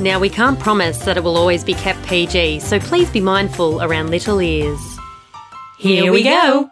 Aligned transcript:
Now, 0.00 0.18
we 0.18 0.30
can't 0.30 0.58
promise 0.58 1.04
that 1.04 1.18
it 1.18 1.24
will 1.24 1.36
always 1.36 1.62
be 1.62 1.74
kept 1.74 2.02
PG, 2.06 2.60
so 2.60 2.80
please 2.80 3.10
be 3.10 3.20
mindful 3.20 3.82
around 3.82 4.08
little 4.08 4.40
ears. 4.40 4.80
Here 5.76 6.10
we 6.10 6.22
go. 6.22 6.70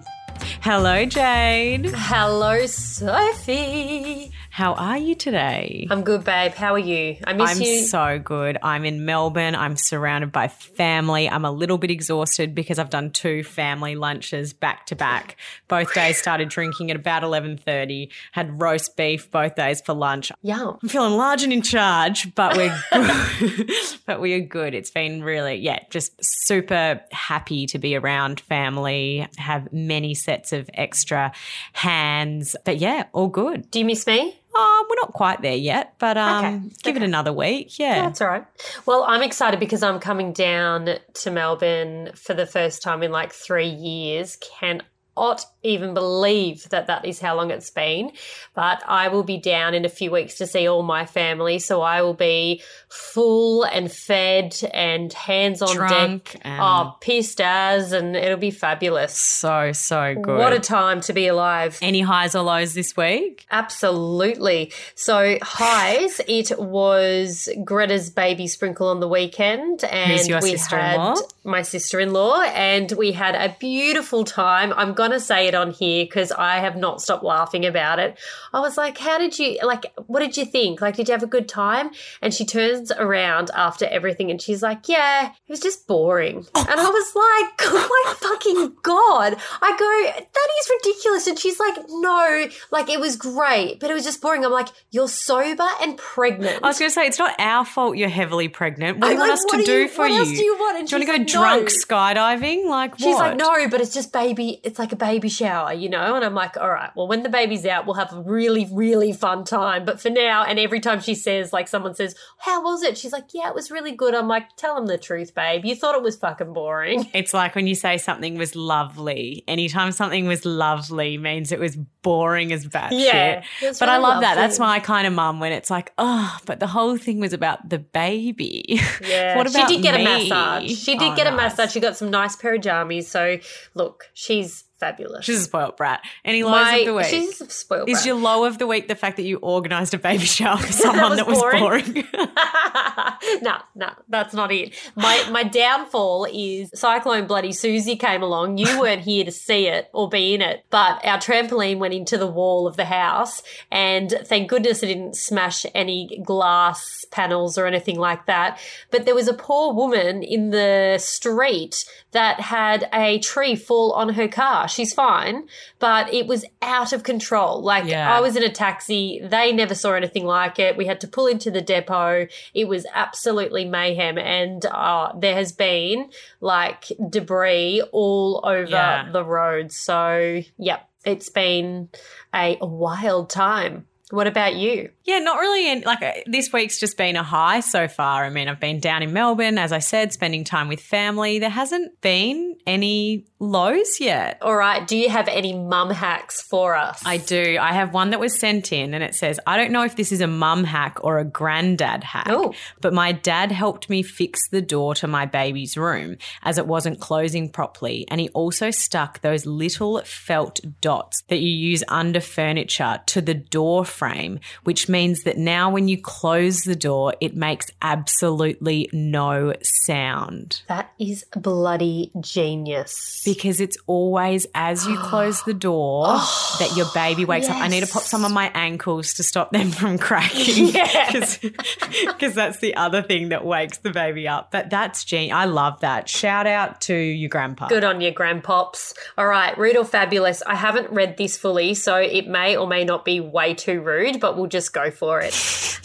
Hello, 0.63 1.05
Jade. 1.05 1.91
Hello, 1.95 2.65
Sophie. 2.65 4.33
How 4.59 4.75
are 4.75 4.99
you 4.99 5.15
today? 5.15 5.87
I'm 5.89 6.03
good, 6.03 6.25
babe. 6.25 6.51
How 6.51 6.75
are 6.75 6.81
you? 6.81 7.19
I 7.23 7.33
miss 7.33 7.61
you. 7.61 7.79
I'm 7.79 7.85
so 7.85 8.19
good. 8.19 8.59
I'm 8.61 8.85
in 8.85 9.05
Melbourne. 9.05 9.55
I'm 9.55 9.77
surrounded 9.77 10.33
by 10.33 10.49
family. 10.49 11.31
I'm 11.31 11.45
a 11.45 11.53
little 11.53 11.79
bit 11.79 11.93
exhausted 11.93 12.57
because 12.57 12.81
I've 12.81 12.91
done 12.91 13.13
two 13.13 13.45
family 13.45 13.95
lunches 13.95 14.53
back 14.53 14.87
to 14.87 14.97
back. 14.97 15.37
Both 15.69 15.95
days 15.95 16.19
started 16.19 16.49
drinking 16.49 16.91
at 16.91 16.97
about 16.97 17.23
11:30. 17.23 18.09
Had 18.33 18.61
roast 18.61 18.97
beef 18.97 19.31
both 19.31 19.55
days 19.55 19.81
for 19.81 19.95
lunch. 19.95 20.33
Yum. 20.43 20.77
I'm 20.83 20.89
feeling 20.89 21.17
large 21.17 21.45
and 21.45 21.53
in 21.53 21.63
charge, 21.63 22.35
but 22.35 22.57
we're 22.57 22.77
good. 22.93 23.71
but 24.07 24.21
we 24.21 24.35
are 24.35 24.41
good. 24.41 24.75
It's 24.75 24.91
been 24.91 25.23
really, 25.23 25.55
yeah, 25.55 25.79
just 25.89 26.15
super 26.19 27.01
happy 27.13 27.67
to 27.67 27.79
be 27.79 27.95
around 27.95 28.41
family. 28.41 29.25
Have 29.37 29.73
many 29.73 30.15
sets 30.17 30.53
of 30.53 30.69
extra 30.75 31.31
hands, 31.75 32.57
but 32.65 32.79
yeah, 32.79 33.05
all 33.13 33.29
good. 33.29 33.71
Do 33.71 33.79
you 33.79 33.85
miss 33.85 34.05
me? 34.05 34.35
Um, 34.59 34.87
we're 34.91 34.97
not 34.97 35.13
quite 35.13 35.41
there 35.41 35.55
yet, 35.55 35.95
but 35.99 36.17
um, 36.17 36.45
Okay, 36.45 36.61
give 36.83 36.97
it 36.97 37.03
another 37.03 37.33
week. 37.33 37.79
Yeah. 37.79 38.03
That's 38.03 38.21
all 38.21 38.27
right. 38.27 38.45
Well, 38.87 39.05
I'm 39.07 39.23
excited 39.23 39.61
because 39.61 39.85
I'm 39.85 40.01
coming 40.01 40.33
down 40.33 40.99
to 41.15 41.31
Melbourne 41.31 42.11
for 42.15 42.35
the 42.35 42.45
first 42.45 42.83
time 42.83 43.05
in 43.05 43.13
like 43.13 43.33
three 43.33 43.69
years. 43.69 44.37
Cannot 44.59 45.45
even 45.63 45.93
believe 45.95 46.69
that 46.71 46.87
that 46.87 47.05
is 47.05 47.21
how 47.21 47.35
long 47.37 47.51
it's 47.51 47.71
been. 47.71 48.13
But 48.55 48.83
I 48.87 49.09
will 49.09 49.25
be 49.25 49.37
down 49.39 49.75
in 49.75 49.85
a 49.85 49.89
few 49.89 50.11
weeks 50.11 50.35
to 50.39 50.47
see 50.47 50.69
all 50.69 50.83
my 50.83 51.05
family. 51.07 51.59
So 51.59 51.83
I 51.83 52.03
will 52.03 52.15
be 52.15 52.63
full 52.89 53.65
and 53.65 53.91
fed 53.91 54.57
and 54.73 55.13
hands 55.13 55.61
on 55.63 55.75
Drunk 55.75 56.33
deck. 56.33 56.41
and- 56.45 56.61
Oh, 56.61 56.97
pissed 57.01 57.41
as, 57.41 57.93
and 57.93 58.15
it'll 58.17 58.37
be 58.39 58.51
fabulous. 58.51 59.15
so 59.17 59.73
so 59.73 60.15
good. 60.15 60.39
What 60.39 60.53
a 60.53 60.61
time 60.61 61.01
to 61.03 61.13
be 61.13 61.27
alive. 61.27 61.79
Any 61.83 62.01
highs 62.03 62.35
or 62.35 62.43
lows 62.43 62.75
this 62.75 62.97
week? 62.97 63.47
Absolutely. 63.51 64.73
So 64.95 65.39
highs, 65.43 66.21
it 66.29 66.59
was 66.59 67.49
Greta's 67.65 68.11
baby 68.11 68.47
sprinkle 68.47 68.89
on 68.89 69.01
the 69.01 69.09
weekend, 69.09 69.85
and 69.85 70.11
we 70.43 70.53
had 70.57 71.17
my 71.45 71.63
sister-in-law, 71.63 72.43
and 72.55 72.93
we 72.93 73.13
had 73.13 73.35
a 73.35 73.57
beautiful 73.59 74.25
time. 74.25 74.73
I'm 74.77 74.93
gonna 74.95 75.21
say 75.21 75.48
it 75.49 75.55
on 75.55 75.73
here 75.73 76.05
because 76.05 76.31
I 76.33 76.59
have 76.59 76.77
not 76.77 77.03
stopped 77.03 77.25
laughing 77.25 77.67
about 77.67 77.99
it. 77.99 78.19
I 78.53 78.61
was 78.61 78.77
like, 78.77 78.99
"How 78.99 79.19
did 79.19 79.39
you 79.39 79.59
like? 79.63 79.93
What 80.07 80.21
did 80.21 80.37
you 80.37 80.45
think? 80.45 80.81
Like, 80.81 80.97
did 80.97 81.09
you 81.09 81.13
have 81.13 81.23
a 81.23 81.27
good 81.27 81.49
time?" 81.49 81.91
And 82.23 82.33
she 82.33 82.45
turns 82.45 82.93
around 82.93 83.51
after 83.55 83.87
everything, 83.87 84.31
and 84.31 84.41
she's 84.41 84.63
like, 84.63 84.89
"Yeah, 84.89 85.27
it 85.27 85.51
was 85.51 85.61
just 85.61 85.87
boring." 85.87 86.47
Oh. 86.55 86.67
And 86.69 86.81
I 86.81 86.89
was 86.89 87.15
like, 87.15 87.61
"Oh 87.73 88.05
my 88.07 88.15
fucking 88.15 88.77
god!" 88.83 89.37
I 89.63 89.77
go, 89.77 90.21
"That 90.21 90.49
is 90.61 90.71
ridiculous," 90.83 91.27
and 91.27 91.39
she's 91.39 91.59
like, 91.59 91.77
"No, 91.89 92.49
like 92.71 92.89
it 92.89 93.01
was 93.01 93.17
great, 93.17 93.81
but 93.81 93.91
it 93.91 93.95
was 93.95 94.05
just 94.05 94.21
boring." 94.21 94.45
I'm 94.45 94.53
like, 94.53 94.69
"You're 94.91 95.09
sober 95.09 95.69
and 95.83 95.97
pregnant." 95.97 96.63
I 96.63 96.69
was 96.69 96.79
going 96.79 96.91
to 96.91 96.95
say 96.95 97.07
it's 97.07 97.19
not 97.19 97.35
our 97.39 97.65
fault 97.65 97.97
you're 97.97 98.09
heavily 98.09 98.49
pregnant. 98.49 98.99
What 98.99 99.09
do 99.09 99.13
you 99.15 99.19
want 99.19 99.31
like, 99.31 99.39
us 99.39 99.45
to 99.51 99.65
do 99.65 99.73
you- 99.81 99.89
for 99.89 100.03
what 100.03 100.11
you? 100.13 100.19
else 100.19 100.29
do 100.29 100.43
you 100.43 100.57
want? 100.59 100.79
And 100.79 100.89
do 100.89 100.97
you 100.97 100.99
want 101.01 101.09
to 101.09 101.13
go 101.13 101.19
like, 101.19 101.27
drunk 101.27 101.63
no. 101.63 101.97
skydiving? 101.97 102.69
Like 102.69 102.93
what? 102.93 103.01
She's 103.01 103.17
like, 103.17 103.37
no, 103.37 103.69
but 103.69 103.81
it's 103.81 103.95
just 103.95 104.13
baby. 104.13 104.61
It's 104.63 104.79
like 104.79 104.93
a 104.93 104.97
baby 104.97 105.29
shower, 105.39 105.73
you 105.73 105.89
know? 105.89 106.15
And 106.17 106.25
I'm 106.25 106.35
like, 106.35 106.57
all 106.57 106.69
right, 106.71 106.91
well, 106.95 107.09
when 107.09 107.23
the 107.23 107.29
baby's 107.29 107.65
out, 107.67 107.87
we'll 107.87 107.95
have 107.95 108.13
a 108.13 108.21
really, 108.21 108.69
really 108.73 109.13
fun 109.13 109.45
time. 109.45 109.85
But 109.85 110.01
for 110.01 110.11
now, 110.11 110.45
and 110.45 110.59
every 110.59 110.81
time 110.81 111.01
she 111.01 111.15
says, 111.15 111.53
like, 111.53 111.69
someone 111.69 111.95
says, 111.95 112.15
how 112.39 112.63
was 112.63 112.83
it? 112.83 112.99
She's 112.99 113.13
like, 113.13 113.27
yeah, 113.33 113.49
it 113.49 113.55
was 113.55 113.71
really 113.71 113.93
good. 113.93 114.15
I'm 114.15 114.29
like, 114.29 114.57
tell 114.57 114.75
them 114.75 114.87
the 114.87 114.99
truth, 114.99 115.35
babe. 115.35 115.65
You 115.65 115.75
thought 115.75 115.95
it 115.95 116.03
was 116.03 116.17
fucking 116.17 116.53
boring. 116.53 117.09
It's 117.15 117.35
like 117.35 117.55
when 117.55 117.67
you 117.67 117.75
say 117.75 117.99
something 117.99 118.37
was 118.39 118.55
lovely. 118.55 119.43
Anytime 119.49 119.93
something 119.93 120.27
was 120.27 120.45
lovely 120.45 121.19
means 121.19 121.53
it 121.53 121.59
was 121.59 121.77
boring 122.03 122.53
as 122.53 122.67
batshit. 122.67 122.91
Yeah, 123.05 123.43
but 123.61 123.89
I 123.89 123.95
really 123.97 124.03
love 124.03 124.21
that. 124.23 124.35
That's 124.37 124.59
my 124.59 124.79
kind 124.81 125.07
of 125.07 125.13
mum 125.13 125.41
when 125.41 125.53
it's 125.53 125.71
like, 125.71 125.93
oh, 125.99 126.37
but 126.47 126.61
the 126.61 126.67
whole 126.67 126.97
thing 126.97 127.19
was 127.21 127.33
about 127.33 127.69
the 127.69 127.79
baby. 127.79 128.81
Yeah, 129.01 129.37
what 129.37 129.49
about 129.49 129.69
she 129.69 129.77
did 129.77 129.83
get 129.83 129.95
me? 129.95 130.03
a 130.05 130.19
massage. 130.19 130.71
She 130.77 130.97
did 130.97 131.13
Oh, 131.13 131.17
get 131.17 131.27
a 131.27 131.31
nice. 131.31 131.53
massage. 131.53 131.73
She 131.73 131.81
got 131.81 131.97
some 131.97 132.11
nice 132.11 132.37
pair 132.37 132.55
of 132.55 132.61
jammies. 132.61 133.05
So, 133.05 133.39
look, 133.75 134.11
she's 134.13 134.65
fabulous. 134.81 135.25
She's 135.25 135.41
a 135.41 135.45
spoilt 135.45 135.77
brat. 135.77 136.01
Any 136.25 136.43
lows 136.43 136.53
My- 136.53 136.77
of 136.79 136.87
the 136.87 136.95
week? 136.95 137.07
She's 137.07 137.41
a 137.41 137.49
spoiled 137.51 137.89
Is 137.89 137.99
brat. 137.99 138.07
your 138.07 138.17
low 138.17 138.45
of 138.45 138.59
the 138.59 138.67
week 138.67 138.89
the 138.89 138.95
fact 138.95 139.17
that 139.17 139.25
you 139.25 139.39
organised 139.43 139.95
a 139.95 139.99
baby 139.99 140.25
shower 140.25 140.59
for 140.59 140.73
someone 140.73 141.17
that 141.17 141.27
was 141.27 141.39
boring. 141.39 141.61
boring? 141.61 142.05
no, 143.43 143.59
no, 143.75 143.91
that's 144.09 144.35
not 144.35 144.53
it. 144.53 144.75
My 144.97 145.29
my 145.31 145.43
downfall 145.45 146.27
is 146.33 146.71
Cyclone 146.75 147.27
Bloody 147.27 147.53
Susie 147.53 147.97
came 147.97 148.23
along. 148.23 148.59
You 148.59 148.79
weren't 148.81 149.03
here 149.03 149.25
to 149.25 149.33
see 149.33 149.67
it 149.67 149.89
or 149.93 150.09
be 150.09 150.35
in 150.35 150.43
it, 150.43 150.65
but 150.71 151.05
our 151.05 151.19
trampoline 151.19 151.79
went 151.79 151.95
into 151.95 152.17
the 152.19 152.27
wall 152.27 152.67
of 152.67 152.77
the 152.77 152.85
house, 152.85 153.43
and 153.71 154.11
thank 154.25 154.49
goodness 154.49 154.83
it 154.83 154.87
didn't 154.87 155.17
smash 155.17 155.65
any 155.75 156.21
glass 156.25 157.05
panels 157.11 157.59
or 157.59 157.67
anything 157.67 157.99
like 157.99 158.27
that. 158.27 158.59
But 158.91 159.05
there 159.05 159.15
was 159.15 159.29
a 159.29 159.35
poor 159.35 159.73
woman 159.75 160.23
in 160.23 160.51
the 160.51 160.99
street 160.99 161.85
that 162.13 162.41
had 162.41 162.89
a 162.93 163.19
tree 163.19 163.57
fall 163.57 163.93
on 163.93 164.11
her 164.11 164.29
car. 164.29 164.68
She's 164.69 164.93
fine, 164.95 165.49
but 165.79 166.13
it 166.15 166.27
was 166.27 166.45
out 166.63 166.93
of 166.93 167.03
control. 167.03 167.61
Like 167.63 167.85
Yeah. 167.87 168.15
I 168.15 168.21
was 168.21 168.37
in 168.37 168.43
a 168.43 168.49
taxi. 168.53 169.21
They 169.23 169.53
never 169.53 169.75
saw 169.75 169.95
anything 169.95 170.25
like 170.25 170.59
it. 170.59 170.77
We 170.77 170.87
had 170.87 171.01
to 171.01 171.09
pull 171.09 171.27
into 171.27 171.51
the 171.51 171.61
depot. 171.61 172.29
It 172.55 172.69
was 172.69 172.87
absolutely 172.95 173.65
mayhem. 173.65 174.19
And 174.19 174.65
uh, 174.67 175.13
there 175.19 175.35
has 175.35 175.53
been 175.53 176.11
like 176.41 176.85
debris 177.11 177.83
all 177.93 178.41
over 178.45 178.71
Yeah. 178.71 179.11
the 179.11 179.25
road. 179.25 179.73
So, 179.73 180.43
yep, 180.57 180.89
it's 181.05 181.29
been 181.29 181.89
a 182.35 182.59
wild 182.61 183.31
time. 183.31 183.87
What 184.11 184.27
about 184.27 184.55
you? 184.57 184.91
Yeah, 185.09 185.21
not 185.21 185.39
really. 185.39 185.71
In, 185.71 185.81
like 185.87 186.03
uh, 186.03 186.13
this 186.27 186.53
week's 186.53 186.79
just 186.79 186.99
been 186.99 187.17
a 187.17 187.23
high 187.23 187.61
so 187.61 187.89
far. 187.89 188.27
I 188.27 188.29
mean, 188.29 188.47
I've 188.47 188.61
been 188.61 188.79
down 188.79 189.03
in 189.03 189.15
Melbourne, 189.15 189.57
as 189.57 189.73
I 189.73 189.79
said, 189.79 190.13
spending 190.13 190.45
time 190.45 190.69
with 190.69 190.81
family. 190.81 191.39
There 191.39 191.49
hasn't 191.49 191.99
been 192.03 192.57
any 192.67 193.25
lows 193.41 194.01
yet. 194.01 194.37
All 194.43 194.55
right. 194.55 194.87
Do 194.87 194.99
you 194.99 195.09
have 195.09 195.27
any 195.29 195.55
mum 195.55 195.89
hacks 195.89 196.43
for 196.43 196.75
us? 196.77 197.01
I 197.07 197.17
do. 197.17 197.57
I 197.59 197.73
have 197.73 197.95
one 197.95 198.11
that 198.11 198.21
was 198.21 198.39
sent 198.39 198.71
in 198.71 198.93
and 198.93 199.03
it 199.03 199.15
says, 199.15 199.41
I 199.47 199.57
don't 199.57 199.73
know 199.73 199.83
if 199.85 199.97
this 199.97 200.13
is 200.13 200.21
a 200.21 200.27
mum 200.27 200.65
hack 200.65 200.99
or 201.03 201.19
a 201.19 201.25
granddad 201.25 202.05
hack, 202.05 202.27
Oh. 202.29 202.53
but 202.83 202.93
my 202.93 203.13
dad 203.13 203.51
helped 203.51 203.89
me 203.89 204.03
fix 204.03 204.47
the 204.51 204.61
door 204.61 204.95
to 204.97 205.07
my 205.07 205.25
baby's 205.25 205.79
room 205.79 206.19
as 206.43 206.59
it 206.59 206.67
wasn't 206.67 207.01
closing 207.01 207.49
properly. 207.49 208.05
And 208.11 208.21
he 208.21 208.29
also 208.31 208.71
stuck 208.71 209.23
those 209.23 209.47
little 209.47 210.03
felt 210.05 210.61
dots 210.83 211.23
that 211.29 211.39
you 211.39 211.49
use 211.51 211.83
under 211.89 212.21
furniture 212.21 213.01
to 213.07 213.23
the 213.23 213.35
door 213.35 213.87
frame, 213.87 214.41
which 214.65 214.87
means 214.87 214.98
that 215.07 215.39
now 215.39 215.71
when 215.71 215.89
you 215.89 216.01
close 216.01 216.63
the 216.63 216.77
door, 216.77 217.15
it 217.21 217.37
makes 217.37 217.71
absolutely 217.83 218.89
no 218.93 219.55
sound. 219.63 220.63
That 220.69 220.93
is 220.99 221.25
bloody 221.37 222.11
genius. 222.21 223.23
Because 223.25 223.61
it's 223.61 223.77
always 223.87 224.47
as 224.55 224.87
you 224.87 224.97
close 224.99 225.43
the 225.45 225.55
door 225.55 226.05
oh, 226.09 226.57
that 226.59 226.77
your 226.77 226.87
baby 226.95 227.25
wakes 227.25 227.49
up. 227.49 227.57
I 227.57 227.69
need 227.69 227.85
to 227.85 227.93
pop 227.93 228.03
some 228.03 228.25
on 228.25 228.33
my 228.33 228.51
ankles 228.55 229.15
to 229.15 229.23
stop 229.23 229.53
them 229.53 229.71
from 229.79 229.99
cracking. 229.99 230.69
Yes. 230.79 231.39
Because 231.39 232.35
that's 232.35 232.61
the 232.61 232.75
other 232.77 233.03
thing 233.03 233.31
that 233.31 233.45
wakes 233.45 233.79
the 233.79 233.91
baby 233.91 234.29
up. 234.29 234.51
But 234.51 234.71
that's 234.71 235.05
genius. 235.05 235.35
I 235.35 235.45
love 235.47 235.81
that. 235.81 236.09
Shout 236.09 236.47
out 236.47 236.81
to 236.83 236.95
your 236.95 237.29
grandpa. 237.29 237.69
Good 237.69 237.85
on 237.85 238.01
your 238.01 238.13
grandpops. 238.13 238.95
All 239.17 239.27
right, 239.27 239.57
rude 239.59 239.77
or 239.77 239.85
fabulous. 239.85 240.43
I 240.47 240.55
haven't 240.55 240.91
read 240.91 241.17
this 241.17 241.37
fully, 241.37 241.75
so 241.75 241.97
it 241.97 242.29
may 242.29 242.57
or 242.57 242.67
may 242.67 242.85
not 242.85 243.05
be 243.05 243.21
way 243.21 243.55
too 243.55 243.81
rude, 243.81 244.21
but 244.21 244.37
we'll 244.37 244.47
just 244.47 244.73
go 244.73 244.88
for 244.91 245.21
it. 245.21 245.35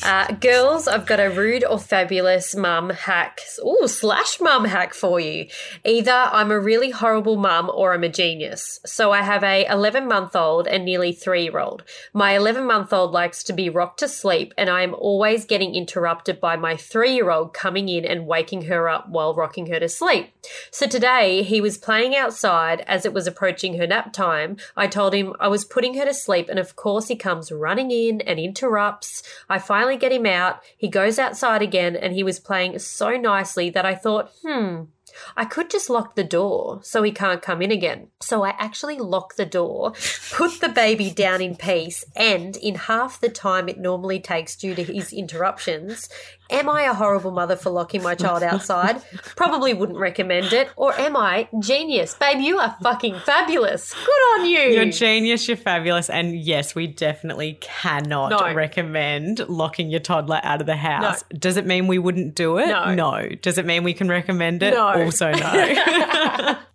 Uh, 0.04 0.28
girls, 0.34 0.86
I've 0.86 1.06
got 1.06 1.22
a 1.22 1.30
rude 1.30 1.64
or 1.64 1.80
fabulous 1.80 2.56
mum 2.56 2.90
hack, 2.90 3.40
ooh, 3.66 3.88
slash 3.88 4.42
mum 4.42 4.66
hack 4.66 4.94
for 4.94 5.18
you. 5.18 5.48
Either 5.86 6.12
I'm 6.12 6.52
a 6.52 6.60
really 6.60 6.90
horrible 6.90 7.38
mum 7.38 7.72
or 7.74 7.94
I'm 7.94 8.04
a 8.04 8.10
genius. 8.10 8.82
So 8.86 9.14
I 9.14 9.22
have 9.22 9.46
a 9.46 9.66
11 9.66 10.06
month 10.06 10.36
old 10.36 10.68
and 10.68 10.84
nearly 10.84 11.14
three 11.14 11.44
year 11.44 11.58
old. 11.58 11.84
My 12.14 12.36
11 12.36 12.66
month 12.66 12.92
old 12.92 13.12
likes 13.12 13.44
to 13.46 13.54
be 13.54 13.70
rocked 13.70 14.00
to 14.00 14.10
sleep, 14.10 14.54
and 14.58 14.70
I 14.70 14.82
am 14.82 14.94
always 14.94 15.46
getting 15.46 15.74
interrupted 15.74 16.42
by 16.42 16.58
my 16.58 16.76
three 16.76 17.14
year 17.14 17.32
old 17.32 17.54
coming 17.54 17.88
in 17.88 18.04
and 18.04 18.28
waking 18.28 18.64
her 18.64 18.90
up 18.90 19.08
while 19.08 19.34
rocking 19.34 19.68
her 19.68 19.80
to 19.80 19.88
sleep. 19.88 20.34
So 20.70 20.86
today 20.86 21.44
he 21.44 21.62
was 21.62 21.78
playing 21.78 22.14
outside 22.14 22.82
as 22.88 23.06
it 23.06 23.14
was 23.14 23.26
approaching 23.26 23.78
her 23.78 23.88
nap 23.88 24.12
time. 24.12 24.58
I 24.76 24.88
told 24.88 25.14
him 25.14 25.34
I 25.40 25.48
was 25.48 25.64
putting 25.64 25.94
her 25.94 26.04
to 26.04 26.14
sleep, 26.14 26.50
and 26.50 26.60
of 26.60 26.76
course 26.76 27.08
he 27.08 27.16
comes 27.16 27.54
running 27.54 27.90
in 27.90 28.20
and 28.20 28.38
interrupts. 28.38 28.82
I 29.50 29.59
finally 29.59 29.97
get 29.97 30.12
him 30.12 30.25
out. 30.25 30.62
He 30.77 30.88
goes 30.88 31.19
outside 31.19 31.62
again, 31.62 31.95
and 31.95 32.13
he 32.13 32.24
was 32.24 32.39
playing 32.39 32.80
so 32.80 33.12
nicely 33.18 33.69
that 33.71 33.85
I 33.85 33.95
thought, 33.95 34.31
hmm, 34.45 34.83
I 35.38 35.45
could 35.45 35.69
just 35.69 35.89
lock 35.89 36.15
the 36.15 36.24
door 36.24 36.80
so 36.83 37.04
he 37.04 37.12
can't 37.12 37.42
come 37.42 37.62
in 37.62 37.71
again. 37.71 38.07
So 38.21 38.44
I 38.44 38.56
actually 38.60 38.98
lock 38.98 39.36
the 39.36 39.45
door, 39.45 39.94
put 40.31 40.60
the 40.62 40.69
baby 40.69 41.12
down 41.12 41.42
in 41.42 41.56
peace, 41.56 42.06
and 42.15 42.56
in 42.57 42.75
half 42.75 43.19
the 43.19 43.30
time 43.30 43.68
it 43.69 43.77
normally 43.80 44.19
takes 44.19 44.56
due 44.56 44.75
to 44.75 44.83
his 44.83 45.12
interruptions, 45.13 46.10
am 46.50 46.69
I 46.69 46.83
a 46.83 46.94
horrible 46.94 47.31
mother 47.31 47.56
for 47.56 47.69
locking 47.69 48.01
my 48.04 48.15
child 48.15 48.44
outside? 48.54 49.01
Probably 49.36 49.74
wouldn't 49.74 49.98
recommend 50.00 50.54
it. 50.54 50.69
Or 50.75 50.94
am 51.00 51.16
I 51.18 51.48
genius? 51.59 52.13
Babe, 52.16 52.39
you 52.39 52.59
are 52.59 52.75
fucking 52.81 53.19
fabulous. 53.19 53.94
Good 53.94 54.39
on 54.42 54.45
you. 54.45 54.59
You're 54.59 54.86
genius, 54.92 55.48
you're 55.48 55.57
fabulous. 55.57 56.09
And 56.09 56.36
yes, 56.36 56.75
we 56.75 56.88
definitely 56.88 57.57
cannot 57.62 58.30
No. 58.30 58.54
recommend 58.54 59.48
locking 59.50 59.89
your 59.89 60.00
toddler 60.00 60.39
out 60.44 60.62
of 60.62 60.68
the 60.68 60.75
house. 60.75 61.24
Does 61.38 61.57
it 61.57 61.66
mean 61.66 61.88
we 61.88 61.98
wouldn't 62.00 62.36
do 62.36 62.57
it? 62.57 62.68
No. 62.95 63.27
Does 63.42 63.57
it 63.57 63.66
mean 63.66 63.83
we 63.83 63.94
can 63.94 64.07
recommend 64.07 64.63
it? 64.63 64.74
No. 64.74 65.03
Also, 65.06 65.32
no. 65.32 66.58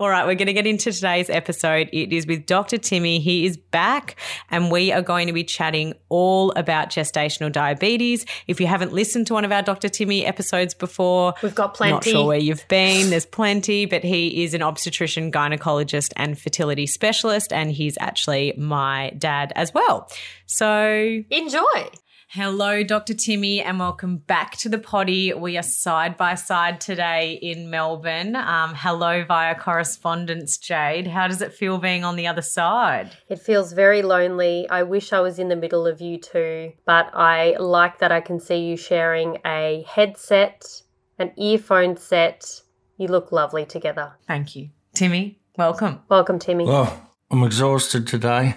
All 0.00 0.08
right, 0.08 0.26
we're 0.26 0.34
going 0.34 0.46
to 0.46 0.52
get 0.52 0.66
into 0.66 0.90
today's 0.92 1.30
episode. 1.30 1.88
It 1.92 2.12
is 2.12 2.26
with 2.26 2.44
Dr. 2.44 2.76
Timmy. 2.76 3.20
He 3.20 3.46
is 3.46 3.56
back, 3.56 4.16
and 4.50 4.68
we 4.70 4.90
are 4.90 5.00
going 5.00 5.28
to 5.28 5.32
be 5.32 5.44
chatting 5.44 5.94
all 6.08 6.50
about 6.52 6.90
gestational 6.90 7.52
diabetes. 7.52 8.26
If 8.48 8.60
you 8.60 8.66
haven't 8.66 8.92
listened 8.92 9.28
to 9.28 9.34
one 9.34 9.44
of 9.44 9.52
our 9.52 9.62
Dr. 9.62 9.88
Timmy 9.88 10.26
episodes 10.26 10.74
before, 10.74 11.34
We've 11.40 11.54
got 11.54 11.74
plenty. 11.74 11.92
not 11.92 12.04
sure 12.04 12.26
where 12.26 12.38
you've 12.38 12.66
been. 12.66 13.10
There's 13.10 13.26
plenty, 13.26 13.86
but 13.86 14.02
he 14.02 14.42
is 14.42 14.54
an 14.54 14.62
obstetrician, 14.62 15.30
gynecologist, 15.30 16.12
and 16.16 16.36
fertility 16.36 16.88
specialist, 16.88 17.52
and 17.52 17.70
he's 17.70 17.96
actually 18.00 18.54
my 18.58 19.12
dad 19.18 19.52
as 19.54 19.72
well. 19.72 20.10
So, 20.46 21.22
Enjoy. 21.30 21.88
Hello, 22.34 22.82
Dr. 22.82 23.14
Timmy, 23.14 23.62
and 23.62 23.78
welcome 23.78 24.16
back 24.16 24.56
to 24.56 24.68
the 24.68 24.78
potty. 24.78 25.32
We 25.32 25.56
are 25.56 25.62
side 25.62 26.16
by 26.16 26.34
side 26.34 26.80
today 26.80 27.38
in 27.40 27.70
Melbourne. 27.70 28.34
Um, 28.34 28.74
hello 28.74 29.24
via 29.24 29.54
correspondence, 29.54 30.58
Jade. 30.58 31.06
How 31.06 31.28
does 31.28 31.40
it 31.40 31.52
feel 31.52 31.78
being 31.78 32.02
on 32.02 32.16
the 32.16 32.26
other 32.26 32.42
side? 32.42 33.16
It 33.28 33.38
feels 33.38 33.72
very 33.72 34.02
lonely. 34.02 34.68
I 34.68 34.82
wish 34.82 35.12
I 35.12 35.20
was 35.20 35.38
in 35.38 35.48
the 35.48 35.54
middle 35.54 35.86
of 35.86 36.00
you 36.00 36.18
two, 36.18 36.72
but 36.84 37.08
I 37.14 37.54
like 37.60 38.00
that 38.00 38.10
I 38.10 38.20
can 38.20 38.40
see 38.40 38.66
you 38.66 38.76
sharing 38.76 39.38
a 39.46 39.84
headset, 39.88 40.64
an 41.20 41.30
earphone 41.36 41.96
set. 41.96 42.62
You 42.98 43.06
look 43.06 43.30
lovely 43.30 43.64
together. 43.64 44.14
Thank 44.26 44.56
you. 44.56 44.70
Timmy, 44.92 45.38
welcome. 45.56 46.00
Welcome, 46.08 46.40
Timmy. 46.40 46.64
Oh, 46.66 47.00
I'm 47.30 47.44
exhausted 47.44 48.08
today. 48.08 48.56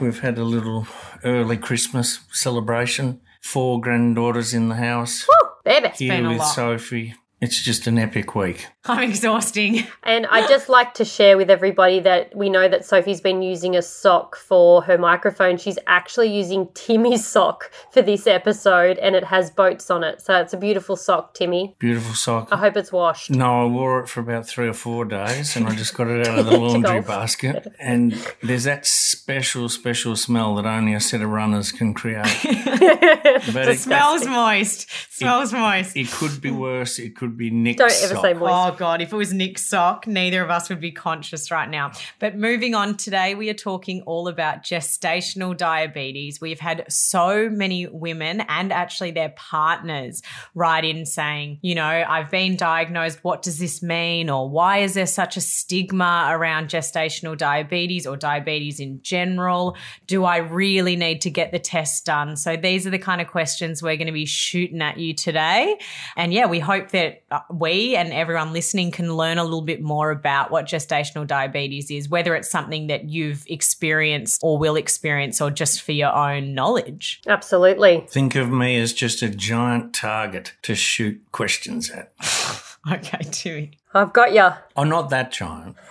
We've 0.00 0.20
had 0.20 0.38
a 0.38 0.44
little 0.44 0.86
early 1.24 1.56
Christmas 1.56 2.20
celebration. 2.32 3.20
Four 3.40 3.80
granddaughters 3.80 4.52
in 4.54 4.68
the 4.68 4.76
house. 4.76 5.26
Baby. 5.64 5.88
Here 5.96 6.12
been 6.12 6.26
a 6.26 6.28
with 6.30 6.38
lot. 6.38 6.54
Sophie. 6.54 7.14
It's 7.42 7.60
just 7.60 7.88
an 7.88 7.98
epic 7.98 8.36
week. 8.36 8.68
I'm 8.84 9.10
exhausting. 9.10 9.84
And 10.04 10.26
I'd 10.26 10.48
just 10.48 10.68
like 10.68 10.94
to 10.94 11.04
share 11.04 11.36
with 11.36 11.50
everybody 11.50 11.98
that 11.98 12.36
we 12.36 12.48
know 12.48 12.68
that 12.68 12.84
Sophie's 12.84 13.20
been 13.20 13.42
using 13.42 13.74
a 13.74 13.82
sock 13.82 14.36
for 14.36 14.82
her 14.82 14.96
microphone. 14.96 15.56
She's 15.56 15.78
actually 15.88 16.32
using 16.32 16.68
Timmy's 16.74 17.26
sock 17.26 17.72
for 17.90 18.00
this 18.00 18.28
episode, 18.28 18.98
and 18.98 19.16
it 19.16 19.24
has 19.24 19.50
boats 19.50 19.90
on 19.90 20.04
it. 20.04 20.22
So 20.22 20.36
it's 20.40 20.52
a 20.52 20.56
beautiful 20.56 20.94
sock, 20.94 21.34
Timmy. 21.34 21.74
Beautiful 21.80 22.14
sock. 22.14 22.48
I 22.52 22.56
hope 22.56 22.76
it's 22.76 22.92
washed. 22.92 23.30
No, 23.30 23.62
I 23.62 23.64
wore 23.66 24.00
it 24.00 24.08
for 24.08 24.20
about 24.20 24.46
three 24.46 24.68
or 24.68 24.72
four 24.72 25.04
days 25.04 25.56
and 25.56 25.66
I 25.66 25.74
just 25.74 25.94
got 25.94 26.06
it 26.06 26.28
out 26.28 26.38
of 26.38 26.46
the 26.46 26.56
laundry 26.58 27.00
basket. 27.00 27.66
And 27.80 28.12
there's 28.42 28.64
that 28.64 28.86
special, 28.86 29.68
special 29.68 30.14
smell 30.14 30.54
that 30.56 30.66
only 30.66 30.94
a 30.94 31.00
set 31.00 31.22
of 31.22 31.30
runners 31.30 31.72
can 31.72 31.92
create. 31.92 32.22
but 32.44 33.68
it, 33.68 33.80
Smells 33.80 34.26
moist. 34.26 34.82
It, 34.84 34.88
Smells 35.10 35.52
moist. 35.52 35.96
it 35.96 36.08
could 36.08 36.40
be 36.40 36.52
worse. 36.52 36.98
It 36.98 37.16
could 37.16 37.31
be 37.36 37.50
Nick's 37.50 37.78
Don't 37.78 38.10
ever 38.10 38.20
say 38.20 38.34
moist. 38.34 38.52
Oh 38.52 38.76
God, 38.78 39.00
if 39.02 39.12
it 39.12 39.16
was 39.16 39.32
Nick 39.32 39.58
sock, 39.58 40.06
neither 40.06 40.42
of 40.42 40.50
us 40.50 40.68
would 40.68 40.80
be 40.80 40.92
conscious 40.92 41.50
right 41.50 41.68
now. 41.68 41.92
But 42.18 42.36
moving 42.36 42.74
on 42.74 42.96
today, 42.96 43.34
we 43.34 43.50
are 43.50 43.54
talking 43.54 44.02
all 44.02 44.28
about 44.28 44.62
gestational 44.62 45.56
diabetes. 45.56 46.40
We've 46.40 46.60
had 46.60 46.84
so 46.88 47.48
many 47.48 47.86
women 47.86 48.42
and 48.42 48.72
actually 48.72 49.10
their 49.10 49.30
partners 49.30 50.22
write 50.54 50.84
in 50.84 51.06
saying, 51.06 51.58
you 51.62 51.74
know, 51.74 52.04
I've 52.08 52.30
been 52.30 52.56
diagnosed. 52.56 53.22
What 53.22 53.42
does 53.42 53.58
this 53.58 53.82
mean? 53.82 54.30
Or 54.30 54.48
why 54.48 54.78
is 54.78 54.94
there 54.94 55.06
such 55.06 55.36
a 55.36 55.40
stigma 55.40 56.28
around 56.30 56.68
gestational 56.68 57.36
diabetes 57.36 58.06
or 58.06 58.16
diabetes 58.16 58.80
in 58.80 59.00
general? 59.02 59.76
Do 60.06 60.24
I 60.24 60.38
really 60.38 60.96
need 60.96 61.20
to 61.22 61.30
get 61.30 61.52
the 61.52 61.58
test 61.58 62.06
done? 62.06 62.36
So 62.36 62.56
these 62.56 62.86
are 62.86 62.90
the 62.90 62.98
kind 62.98 63.20
of 63.20 63.28
questions 63.28 63.82
we're 63.82 63.96
going 63.96 64.06
to 64.06 64.12
be 64.12 64.26
shooting 64.26 64.82
at 64.82 64.98
you 64.98 65.14
today. 65.14 65.78
And 66.16 66.32
yeah, 66.32 66.46
we 66.46 66.58
hope 66.58 66.90
that 66.90 67.21
uh, 67.30 67.40
we 67.50 67.96
and 67.96 68.12
everyone 68.12 68.52
listening 68.52 68.90
can 68.90 69.14
learn 69.16 69.38
a 69.38 69.44
little 69.44 69.62
bit 69.62 69.80
more 69.82 70.10
about 70.10 70.50
what 70.50 70.66
gestational 70.66 71.26
diabetes 71.26 71.90
is, 71.90 72.08
whether 72.08 72.34
it's 72.34 72.50
something 72.50 72.88
that 72.88 73.04
you've 73.04 73.44
experienced 73.46 74.40
or 74.42 74.58
will 74.58 74.76
experience 74.76 75.40
or 75.40 75.50
just 75.50 75.82
for 75.82 75.92
your 75.92 76.14
own 76.14 76.54
knowledge. 76.54 77.20
Absolutely. 77.26 78.04
Think 78.08 78.34
of 78.34 78.50
me 78.50 78.76
as 78.78 78.92
just 78.92 79.22
a 79.22 79.28
giant 79.28 79.94
target 79.94 80.52
to 80.62 80.74
shoot 80.74 81.20
questions 81.32 81.90
at. 81.90 82.12
Okay, 82.90 83.18
Timmy. 83.30 83.78
I've 83.94 84.12
got 84.12 84.32
ya. 84.32 84.56
Oh, 84.74 84.82
not 84.82 85.10
that 85.10 85.30
giant. 85.30 85.76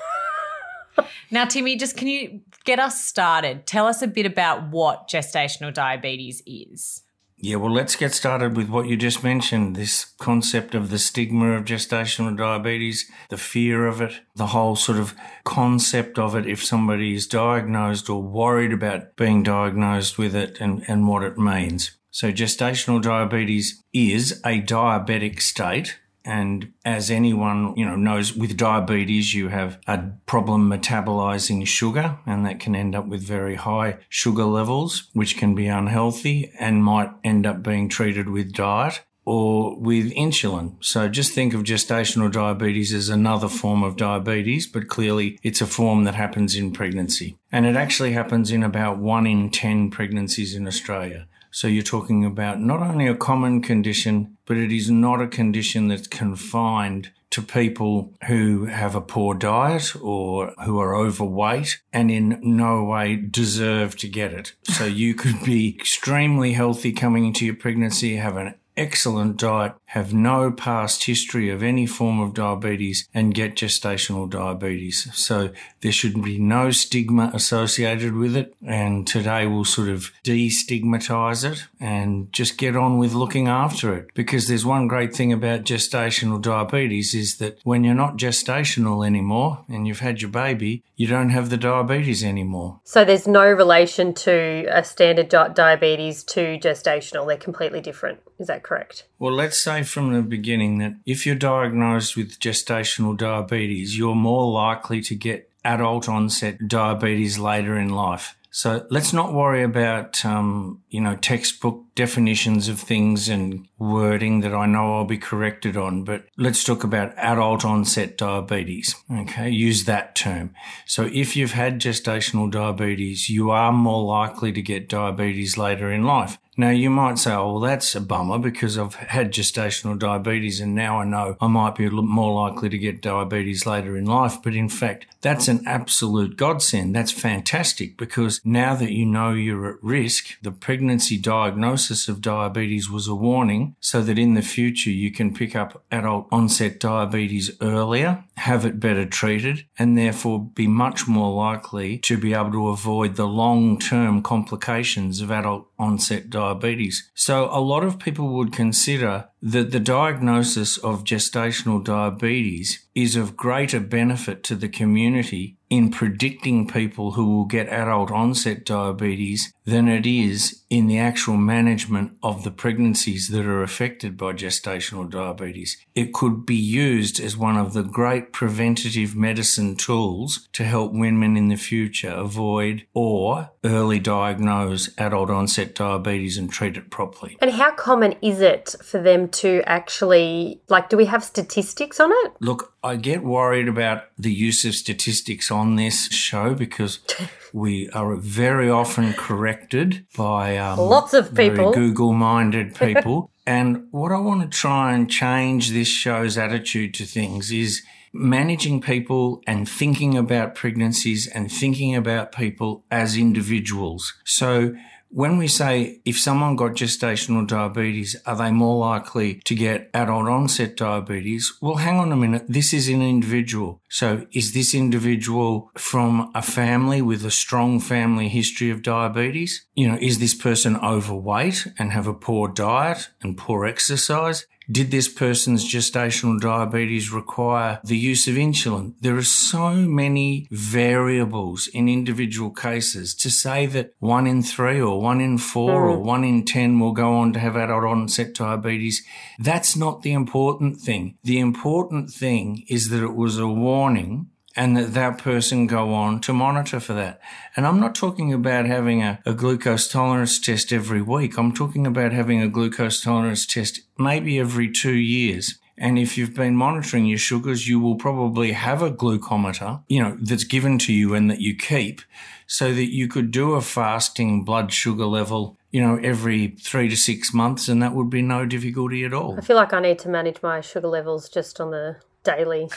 Now, 1.31 1.45
Timmy, 1.45 1.77
just 1.77 1.95
can 1.95 2.09
you 2.09 2.41
get 2.65 2.77
us 2.77 3.01
started? 3.01 3.65
Tell 3.65 3.87
us 3.87 4.01
a 4.01 4.07
bit 4.07 4.25
about 4.25 4.69
what 4.69 5.07
gestational 5.07 5.73
diabetes 5.73 6.43
is. 6.45 7.03
Yeah, 7.43 7.55
well, 7.55 7.73
let's 7.73 7.95
get 7.95 8.13
started 8.13 8.55
with 8.55 8.69
what 8.69 8.88
you 8.88 8.95
just 8.95 9.23
mentioned 9.23 9.75
this 9.75 10.05
concept 10.19 10.75
of 10.75 10.91
the 10.91 10.99
stigma 10.99 11.53
of 11.53 11.65
gestational 11.65 12.38
diabetes, 12.38 13.09
the 13.29 13.38
fear 13.38 13.88
of 13.88 13.99
it, 13.99 14.21
the 14.35 14.47
whole 14.47 14.75
sort 14.75 14.99
of 14.99 15.15
concept 15.43 16.19
of 16.19 16.35
it 16.35 16.45
if 16.45 16.63
somebody 16.63 17.15
is 17.15 17.25
diagnosed 17.25 18.11
or 18.11 18.21
worried 18.21 18.71
about 18.71 19.15
being 19.15 19.41
diagnosed 19.41 20.19
with 20.19 20.35
it 20.35 20.61
and, 20.61 20.85
and 20.88 21.07
what 21.07 21.23
it 21.23 21.35
means. 21.35 21.97
So, 22.11 22.31
gestational 22.31 23.01
diabetes 23.01 23.83
is 23.91 24.39
a 24.45 24.62
diabetic 24.62 25.41
state. 25.41 25.98
And 26.23 26.73
as 26.85 27.09
anyone, 27.09 27.73
you 27.75 27.85
know, 27.85 27.95
knows 27.95 28.35
with 28.35 28.57
diabetes, 28.57 29.33
you 29.33 29.49
have 29.49 29.79
a 29.87 30.03
problem 30.25 30.69
metabolizing 30.69 31.65
sugar 31.65 32.19
and 32.25 32.45
that 32.45 32.59
can 32.59 32.75
end 32.75 32.95
up 32.95 33.07
with 33.07 33.21
very 33.21 33.55
high 33.55 33.97
sugar 34.09 34.45
levels, 34.45 35.09
which 35.13 35.37
can 35.37 35.55
be 35.55 35.67
unhealthy 35.67 36.51
and 36.59 36.83
might 36.83 37.11
end 37.23 37.45
up 37.45 37.63
being 37.63 37.89
treated 37.89 38.29
with 38.29 38.53
diet 38.53 39.01
or 39.25 39.79
with 39.79 40.11
insulin. 40.13 40.75
So 40.83 41.07
just 41.07 41.33
think 41.33 41.53
of 41.53 41.63
gestational 41.63 42.31
diabetes 42.31 42.93
as 42.93 43.09
another 43.09 43.47
form 43.47 43.83
of 43.83 43.95
diabetes, 43.95 44.67
but 44.67 44.87
clearly 44.87 45.39
it's 45.43 45.61
a 45.61 45.67
form 45.67 46.05
that 46.05 46.15
happens 46.15 46.55
in 46.55 46.71
pregnancy. 46.71 47.37
And 47.51 47.65
it 47.65 47.75
actually 47.75 48.13
happens 48.13 48.51
in 48.51 48.63
about 48.63 48.97
one 48.97 49.27
in 49.27 49.49
10 49.49 49.91
pregnancies 49.91 50.55
in 50.55 50.67
Australia. 50.67 51.27
So 51.51 51.67
you're 51.67 51.83
talking 51.83 52.23
about 52.23 52.61
not 52.61 52.81
only 52.81 53.07
a 53.07 53.15
common 53.15 53.61
condition, 53.61 54.37
but 54.51 54.58
it 54.58 54.74
is 54.74 54.91
not 54.91 55.22
a 55.22 55.27
condition 55.27 55.88
that's 55.88 56.08
confined 56.08 57.10
to 57.29 57.41
people 57.41 58.12
who 58.27 58.65
have 58.65 58.96
a 58.96 59.00
poor 59.00 59.34
diet 59.34 59.96
or 60.01 60.53
who 60.65 60.77
are 60.77 60.93
overweight 60.93 61.79
and 61.93 62.12
in 62.12 62.38
no 62.43 62.84
way 62.84 63.15
deserve 63.15 63.96
to 63.96 64.10
get 64.10 64.34
it. 64.34 64.51
So 64.63 64.84
you 64.84 65.15
could 65.15 65.41
be 65.46 65.70
extremely 65.70 66.51
healthy 66.51 66.91
coming 66.91 67.25
into 67.25 67.46
your 67.46 67.55
pregnancy, 67.55 68.17
have 68.17 68.36
an 68.36 68.55
excellent 68.75 69.38
diet, 69.38 69.72
have 69.91 70.13
no 70.13 70.50
past 70.51 71.03
history 71.03 71.50
of 71.50 71.62
any 71.62 71.86
form 71.86 72.21
of 72.21 72.33
diabetes, 72.33 73.10
and 73.13 73.33
get 73.33 73.55
gestational 73.55 74.29
diabetes. 74.29 75.10
So 75.13 75.50
there 75.81 75.91
should 75.91 76.24
be 76.24 76.39
no 76.39 76.71
stigma 76.71 77.29
associated 77.33 78.15
with 78.15 78.38
it. 78.38 78.53
And 78.65 79.05
today 79.05 79.45
we'll 79.48 79.65
sort 79.65 79.89
of 79.89 80.12
destigmatize 80.24 81.43
it 81.43 81.67
and 81.81 82.31
just 82.31 82.57
get 82.57 82.77
on 82.77 83.00
with 83.00 83.13
looking 83.13 83.50
after 83.50 83.93
it. 83.93 84.07
Because 84.13 84.48
there's 84.48 84.65
one 84.65 84.88
great 84.88 85.13
thing 85.13 85.33
about 85.33 85.65
gestational 85.65 86.41
diabetes 86.41 87.13
is 87.13 87.36
that 87.39 87.60
when 87.65 87.83
you're 87.83 87.93
not 87.93 88.17
gestational 88.17 89.05
anymore 89.05 89.65
and 89.67 89.86
you've 89.88 90.00
had 90.00 90.21
your 90.21 90.31
baby, 90.31 90.83
you 90.95 91.07
don't 91.07 91.31
have 91.31 91.50
the 91.50 91.57
diabetes 91.57 92.24
anymore. 92.24 92.79
So 92.86 93.03
there's 93.03 93.27
no 93.27 93.45
relation 93.45 94.13
to 94.13 94.67
a 94.69 94.86
standard 94.86 95.27
diabetes 95.27 96.24
to 96.25 96.57
gestational. 96.60 97.27
They're 97.27 97.36
completely 97.36 97.81
different. 97.81 98.19
Is 98.39 98.48
that 98.48 98.63
correct? 98.63 99.05
Well, 99.19 99.33
let's 99.33 99.57
say 99.57 99.80
from 99.83 100.13
the 100.13 100.21
beginning 100.21 100.77
that 100.79 100.93
if 101.05 101.25
you're 101.25 101.35
diagnosed 101.35 102.15
with 102.15 102.39
gestational 102.39 103.15
diabetes, 103.17 103.97
you're 103.97 104.15
more 104.15 104.51
likely 104.51 105.01
to 105.01 105.15
get 105.15 105.50
adult 105.63 106.09
onset 106.09 106.67
diabetes 106.67 107.38
later 107.38 107.77
in 107.77 107.89
life. 107.89 108.35
So 108.53 108.85
let's 108.89 109.13
not 109.13 109.33
worry 109.33 109.63
about, 109.63 110.25
um, 110.25 110.81
you 110.89 111.00
know, 111.00 111.15
textbook 111.15 111.85
definitions 111.95 112.67
of 112.67 112.81
things 112.81 113.29
and 113.29 113.65
wording 113.79 114.41
that 114.41 114.53
I 114.53 114.65
know 114.65 114.97
I'll 114.97 115.05
be 115.05 115.17
corrected 115.17 115.77
on, 115.77 116.03
but 116.03 116.25
let's 116.38 116.61
talk 116.65 116.83
about 116.83 117.17
adult 117.17 117.63
onset 117.63 118.17
diabetes. 118.17 118.93
Okay. 119.09 119.50
Use 119.50 119.85
that 119.85 120.15
term. 120.15 120.53
So 120.85 121.09
if 121.13 121.38
you've 121.38 121.53
had 121.53 121.79
gestational 121.79 122.51
diabetes, 122.51 123.29
you 123.29 123.51
are 123.51 123.71
more 123.71 124.03
likely 124.03 124.51
to 124.51 124.61
get 124.61 124.89
diabetes 124.89 125.57
later 125.57 125.89
in 125.89 126.03
life. 126.03 126.38
Now 126.62 126.70
you 126.70 126.91
might 126.91 127.18
say, 127.18 127.34
oh, 127.34 127.53
well, 127.53 127.60
that's 127.60 127.96
a 127.96 128.00
bummer 128.00 128.38
because 128.38 128.77
I've 128.77 128.94
had 128.94 129.34
gestational 129.34 129.98
diabetes 129.98 130.60
and 130.60 130.75
now 130.75 131.00
I 131.00 131.06
know 131.06 131.36
I 131.41 131.48
might 131.48 131.74
be 131.74 131.89
more 131.89 132.36
likely 132.36 132.70
to 132.70 132.77
get 132.77 133.01
diabetes 133.01 133.65
later 133.65 133.98
in 133.98 134.06
life. 134.06 134.44
But 134.44 134.53
in 134.53 134.70
fact, 134.70 135.08
that's 135.22 135.48
an 135.48 135.63
absolute 135.65 136.38
godsend. 136.38 136.96
That's 136.96 137.12
fantastic 137.12 137.98
because 137.98 138.41
now 138.46 138.75
that 138.75 138.91
you 138.91 139.08
know 139.08 139.34
you're 139.34 139.74
at 139.74 139.84
risk, 139.84 140.39
the 140.44 140.51
pregnancy 140.51 141.18
diagnosis 141.18 142.08
of 142.08 142.22
diabetes 142.22 142.91
was 142.91 143.08
a 143.08 143.15
warning 143.15 143.75
so 143.80 144.03
that 144.03 144.20
in 144.20 144.36
the 144.36 144.44
future 144.44 144.91
you 144.91 145.10
can 145.10 145.34
pick 145.34 145.56
up 145.56 145.84
adult 145.91 146.27
onset 146.32 146.80
diabetes 146.80 147.50
earlier, 147.60 148.24
have 148.38 148.65
it 148.65 148.80
better 148.80 149.08
treated, 149.08 149.65
and 149.80 149.98
therefore 149.98 150.46
be 150.53 150.68
much 150.68 151.08
more 151.08 151.34
likely 151.34 151.98
to 151.98 152.20
be 152.20 152.36
able 152.36 152.51
to 152.51 152.68
avoid 152.68 153.15
the 153.15 153.27
long 153.27 153.80
term 153.80 154.22
complications 154.22 155.22
of 155.22 155.32
adult 155.32 155.68
onset 155.81 156.29
diabetes. 156.29 157.09
So 157.15 157.50
a 157.51 157.59
lot 157.59 157.83
of 157.83 158.00
people 158.00 158.29
would 158.29 158.53
consider 158.53 159.27
that 159.41 159.71
the 159.71 159.79
diagnosis 159.79 160.77
of 160.77 161.03
gestational 161.03 161.83
diabetes 161.83 162.88
is 162.93 163.15
of 163.15 163.35
greater 163.35 163.79
benefit 163.79 164.43
to 164.43 164.55
the 164.55 164.69
community 164.69 165.57
in 165.69 165.89
predicting 165.89 166.67
people 166.67 167.13
who 167.13 167.25
will 167.25 167.45
get 167.45 167.67
adult 167.69 168.11
onset 168.11 168.63
diabetes 168.65 169.51
than 169.65 169.88
it 169.88 170.05
is 170.05 170.61
in 170.71 170.87
the 170.87 170.97
actual 170.97 171.35
management 171.35 172.17
of 172.23 172.45
the 172.45 172.49
pregnancies 172.49 173.27
that 173.27 173.45
are 173.45 173.61
affected 173.61 174.15
by 174.15 174.31
gestational 174.31 175.07
diabetes. 175.07 175.75
It 175.93 176.13
could 176.13 176.45
be 176.45 176.55
used 176.55 177.19
as 177.19 177.35
one 177.35 177.57
of 177.57 177.73
the 177.73 177.83
great 177.83 178.31
preventative 178.31 179.13
medicine 179.13 179.75
tools 179.75 180.47
to 180.53 180.63
help 180.63 180.93
women 180.93 181.35
in 181.35 181.49
the 181.49 181.57
future 181.57 182.11
avoid 182.11 182.85
or 182.93 183.49
early 183.65 183.99
diagnose 183.99 184.89
adult 184.97 185.29
onset 185.29 185.75
diabetes 185.75 186.37
and 186.37 186.49
treat 186.49 186.77
it 186.77 186.89
properly. 186.89 187.37
And 187.41 187.51
how 187.51 187.71
common 187.71 188.15
is 188.21 188.39
it 188.39 188.73
for 188.81 189.01
them 189.01 189.27
to 189.27 189.61
actually, 189.65 190.61
like, 190.69 190.87
do 190.87 190.95
we 190.95 191.05
have 191.05 191.21
statistics 191.21 191.99
on 191.99 192.11
it? 192.11 192.31
Look, 192.39 192.73
I 192.81 192.95
get 192.95 193.23
worried 193.23 193.67
about 193.67 194.05
the 194.17 194.33
use 194.33 194.63
of 194.63 194.73
statistics 194.75 195.51
on 195.51 195.75
this 195.75 196.09
show 196.13 196.53
because 196.53 196.99
we 197.53 197.89
are 197.89 198.15
very 198.15 198.70
often 198.70 199.13
corrected 199.13 200.05
by 200.17 200.58
um, 200.58 200.79
lots 200.79 201.13
of 201.13 201.34
people, 201.36 201.74
Google 201.74 202.13
minded 202.13 202.75
people. 202.79 203.31
and 203.46 203.88
what 203.91 204.12
I 204.12 204.20
want 204.20 204.41
to 204.41 204.48
try 204.48 204.93
and 204.93 205.10
change 205.10 205.72
this 205.72 205.88
show's 205.88 206.38
attitude 206.38 206.93
to 206.96 207.05
things 207.05 207.51
is 207.51 207.81
managing 208.13 208.81
people 208.81 209.41
and 209.48 209.67
thinking 209.67 210.17
about 210.17 210.55
pregnancies 210.55 211.27
and 211.27 211.51
thinking 211.51 211.96
about 211.96 212.31
people 212.31 212.84
as 212.91 213.15
individuals. 213.15 214.13
So 214.25 214.75
when 215.12 215.38
we 215.38 215.48
say 215.48 216.01
if 216.06 216.18
someone 216.18 216.56
got 216.56 216.72
gestational 216.72 217.46
diabetes, 217.46 218.15
are 218.25 218.36
they 218.36 218.51
more 218.51 218.77
likely 218.80 219.36
to 219.46 219.53
get 219.53 219.89
adult 219.94 220.27
onset 220.27 220.77
diabetes? 220.77 221.53
Well, 221.62 221.75
hang 221.75 222.00
on 222.00 222.12
a 222.12 222.15
minute. 222.15 222.46
This 222.48 222.74
is 222.74 222.88
an 222.88 223.01
individual. 223.01 223.82
So 223.89 224.25
is 224.32 224.53
this 224.53 224.74
individual 224.74 225.70
from 225.77 226.32
a 226.34 226.41
family 226.41 227.01
with 227.01 227.25
a 227.25 227.32
strong 227.32 227.80
family 227.82 228.30
history 228.30 228.70
of 228.70 228.84
diabetes? 228.84 229.65
You 229.75 229.89
know, 229.89 229.98
is 230.01 230.20
this 230.20 230.34
person 230.34 230.77
overweight 230.77 231.68
and 231.77 231.91
have 231.91 232.08
a 232.08 232.13
poor 232.13 232.48
diet 232.48 233.10
and 233.22 233.38
poor 233.38 233.65
exercise? 233.65 234.46
Did 234.71 234.91
this 234.91 235.09
person's 235.09 235.69
gestational 235.69 236.39
diabetes 236.39 237.11
require 237.11 237.81
the 237.83 237.97
use 237.97 238.27
of 238.27 238.35
insulin? 238.35 238.93
There 239.01 239.17
are 239.17 239.23
so 239.23 239.73
many 239.73 240.47
variables 240.49 241.67
in 241.67 241.89
individual 241.89 242.51
cases 242.51 243.13
to 243.15 243.29
say 243.29 243.65
that 243.65 243.93
one 243.99 244.27
in 244.27 244.43
three 244.43 244.79
or 244.79 245.01
one 245.01 245.19
in 245.19 245.37
four 245.39 245.89
or 245.89 245.97
mm. 245.97 246.03
one 246.03 246.23
in 246.23 246.45
10 246.45 246.79
will 246.79 246.93
go 246.93 247.15
on 247.15 247.33
to 247.33 247.39
have 247.39 247.57
adult 247.57 247.83
onset 247.83 248.33
diabetes. 248.33 249.03
That's 249.37 249.75
not 249.75 250.03
the 250.03 250.13
important 250.13 250.79
thing. 250.79 251.17
The 251.23 251.39
important 251.39 252.11
thing 252.11 252.63
is 252.69 252.89
that 252.89 253.03
it 253.03 253.15
was 253.15 253.37
a 253.37 253.47
warning 253.47 254.29
and 254.55 254.75
that 254.75 254.93
that 254.93 255.17
person 255.17 255.67
go 255.67 255.93
on 255.93 256.20
to 256.22 256.34
monitor 256.34 256.79
for 256.79 256.93
that. 256.93 257.20
And 257.55 257.65
I'm 257.65 257.79
not 257.79 257.96
talking 257.96 258.34
about 258.34 258.65
having 258.65 259.01
a, 259.01 259.20
a, 259.25 259.34
glucose 259.34 259.88
tolerance 259.88 260.39
test 260.39 260.74
every 260.74 261.01
week. 261.01 261.38
I'm 261.38 261.53
talking 261.53 261.88
about 261.88 262.12
having 262.12 262.41
a 262.41 262.50
glucose 262.50 263.01
tolerance 263.01 263.46
test 263.46 263.81
maybe 263.98 264.39
every 264.39 264.70
two 264.70 264.96
years. 264.96 265.58
And 265.77 265.98
if 265.98 266.17
you've 266.17 266.36
been 266.36 266.55
monitoring 266.55 267.05
your 267.05 267.17
sugars, 267.17 267.67
you 267.67 267.79
will 267.79 267.96
probably 267.96 268.51
have 268.51 268.81
a 268.81 268.91
glucometer, 268.91 269.81
you 269.88 270.03
know, 270.03 270.17
that's 270.22 270.43
given 270.43 270.77
to 270.79 270.93
you 270.93 271.15
and 271.15 271.31
that 271.31 271.39
you 271.39 271.55
keep 271.55 272.01
so 272.46 272.74
that 272.74 272.93
you 272.93 273.08
could 273.08 273.31
do 273.31 273.53
a 273.53 273.62
fasting 273.62 274.43
blood 274.43 274.72
sugar 274.74 275.05
level 275.05 275.58
you 275.72 275.81
know, 275.81 275.98
every 276.03 276.50
three 276.60 276.89
to 276.89 276.98
six 276.98 277.34
months, 277.34 277.70
and 277.70 277.81
that 277.81 277.93
would 277.93 278.10
be 278.10 278.22
no 278.22 278.46
difficulty 278.46 279.05
at 279.05 279.13
all. 279.13 279.38
I 279.38 279.41
feel 279.41 279.55
like 279.55 279.74
I 279.74 279.79
need 279.79 280.00
to 280.00 280.10
manage 280.10 280.41
my 280.43 280.60
sugar 280.60 280.89
levels 280.89 281.29
just 281.29 281.62
on 281.62 281.72
the 281.72 281.96
daily 282.24 282.70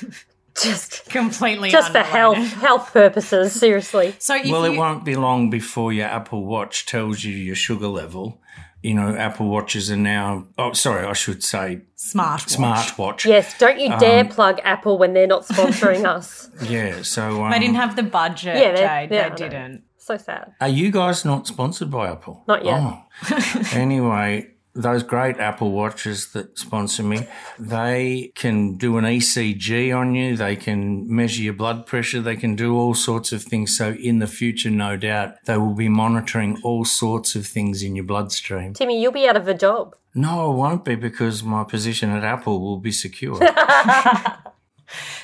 just 0.60 1.04
completely 1.10 1.70
just 1.70 1.92
for 1.92 1.98
health 1.98 2.36
health 2.54 2.92
purposes 2.92 3.52
seriously. 3.52 4.14
So 4.22 4.34
well 4.50 4.66
you... 4.66 4.74
it 4.74 4.78
won't 4.78 5.04
be 5.04 5.16
long 5.16 5.50
before 5.50 5.92
your 5.92 6.06
apple 6.06 6.44
watch 6.44 6.86
tells 6.86 7.24
you 7.24 7.34
your 7.34 7.54
sugar 7.54 7.88
level. 7.88 8.40
You 8.82 8.94
know 8.94 9.14
apple 9.14 9.48
watches 9.48 9.90
are 9.90 9.96
now 9.96 10.46
oh 10.58 10.72
sorry 10.72 11.06
i 11.06 11.12
should 11.12 11.42
say 11.42 11.82
smart 11.94 12.42
smartwatch. 12.42 13.24
Yes 13.24 13.56
don't 13.58 13.78
you 13.78 13.96
dare 13.98 14.20
um, 14.20 14.28
plug 14.28 14.60
apple 14.64 14.98
when 14.98 15.12
they're 15.12 15.26
not 15.26 15.46
sponsoring 15.46 16.04
us. 16.16 16.50
Yeah 16.62 17.02
so 17.02 17.44
um, 17.44 17.50
they 17.50 17.58
didn't 17.58 17.76
have 17.76 17.96
the 17.96 18.02
budget 18.02 18.56
yeah, 18.56 18.74
Jade. 19.06 19.14
Yeah, 19.14 19.28
they 19.28 19.34
didn't. 19.36 19.84
So 19.98 20.16
sad. 20.16 20.52
Are 20.60 20.68
you 20.68 20.90
guys 20.90 21.24
not 21.24 21.46
sponsored 21.46 21.90
by 21.90 22.10
apple? 22.10 22.42
Not 22.48 22.64
yet. 22.64 22.80
Oh. 22.82 23.70
anyway 23.72 24.51
those 24.74 25.02
great 25.02 25.38
Apple 25.38 25.70
Watches 25.70 26.32
that 26.32 26.58
sponsor 26.58 27.02
me, 27.02 27.26
they 27.58 28.32
can 28.34 28.76
do 28.76 28.96
an 28.98 29.04
ECG 29.04 29.96
on 29.96 30.14
you. 30.14 30.36
They 30.36 30.56
can 30.56 31.14
measure 31.14 31.42
your 31.42 31.52
blood 31.52 31.86
pressure. 31.86 32.20
They 32.20 32.36
can 32.36 32.56
do 32.56 32.76
all 32.76 32.94
sorts 32.94 33.32
of 33.32 33.42
things. 33.42 33.76
So 33.76 33.92
in 33.92 34.18
the 34.18 34.26
future, 34.26 34.70
no 34.70 34.96
doubt, 34.96 35.34
they 35.44 35.56
will 35.58 35.74
be 35.74 35.88
monitoring 35.88 36.58
all 36.62 36.84
sorts 36.84 37.34
of 37.34 37.46
things 37.46 37.82
in 37.82 37.96
your 37.96 38.04
bloodstream. 38.04 38.74
Timmy, 38.74 39.00
you'll 39.00 39.12
be 39.12 39.28
out 39.28 39.36
of 39.36 39.46
a 39.48 39.54
job. 39.54 39.94
No, 40.14 40.52
I 40.52 40.54
won't 40.54 40.84
be 40.84 40.94
because 40.94 41.42
my 41.42 41.64
position 41.64 42.10
at 42.10 42.22
Apple 42.22 42.60
will 42.60 42.78
be 42.78 42.92
secure. 42.92 43.38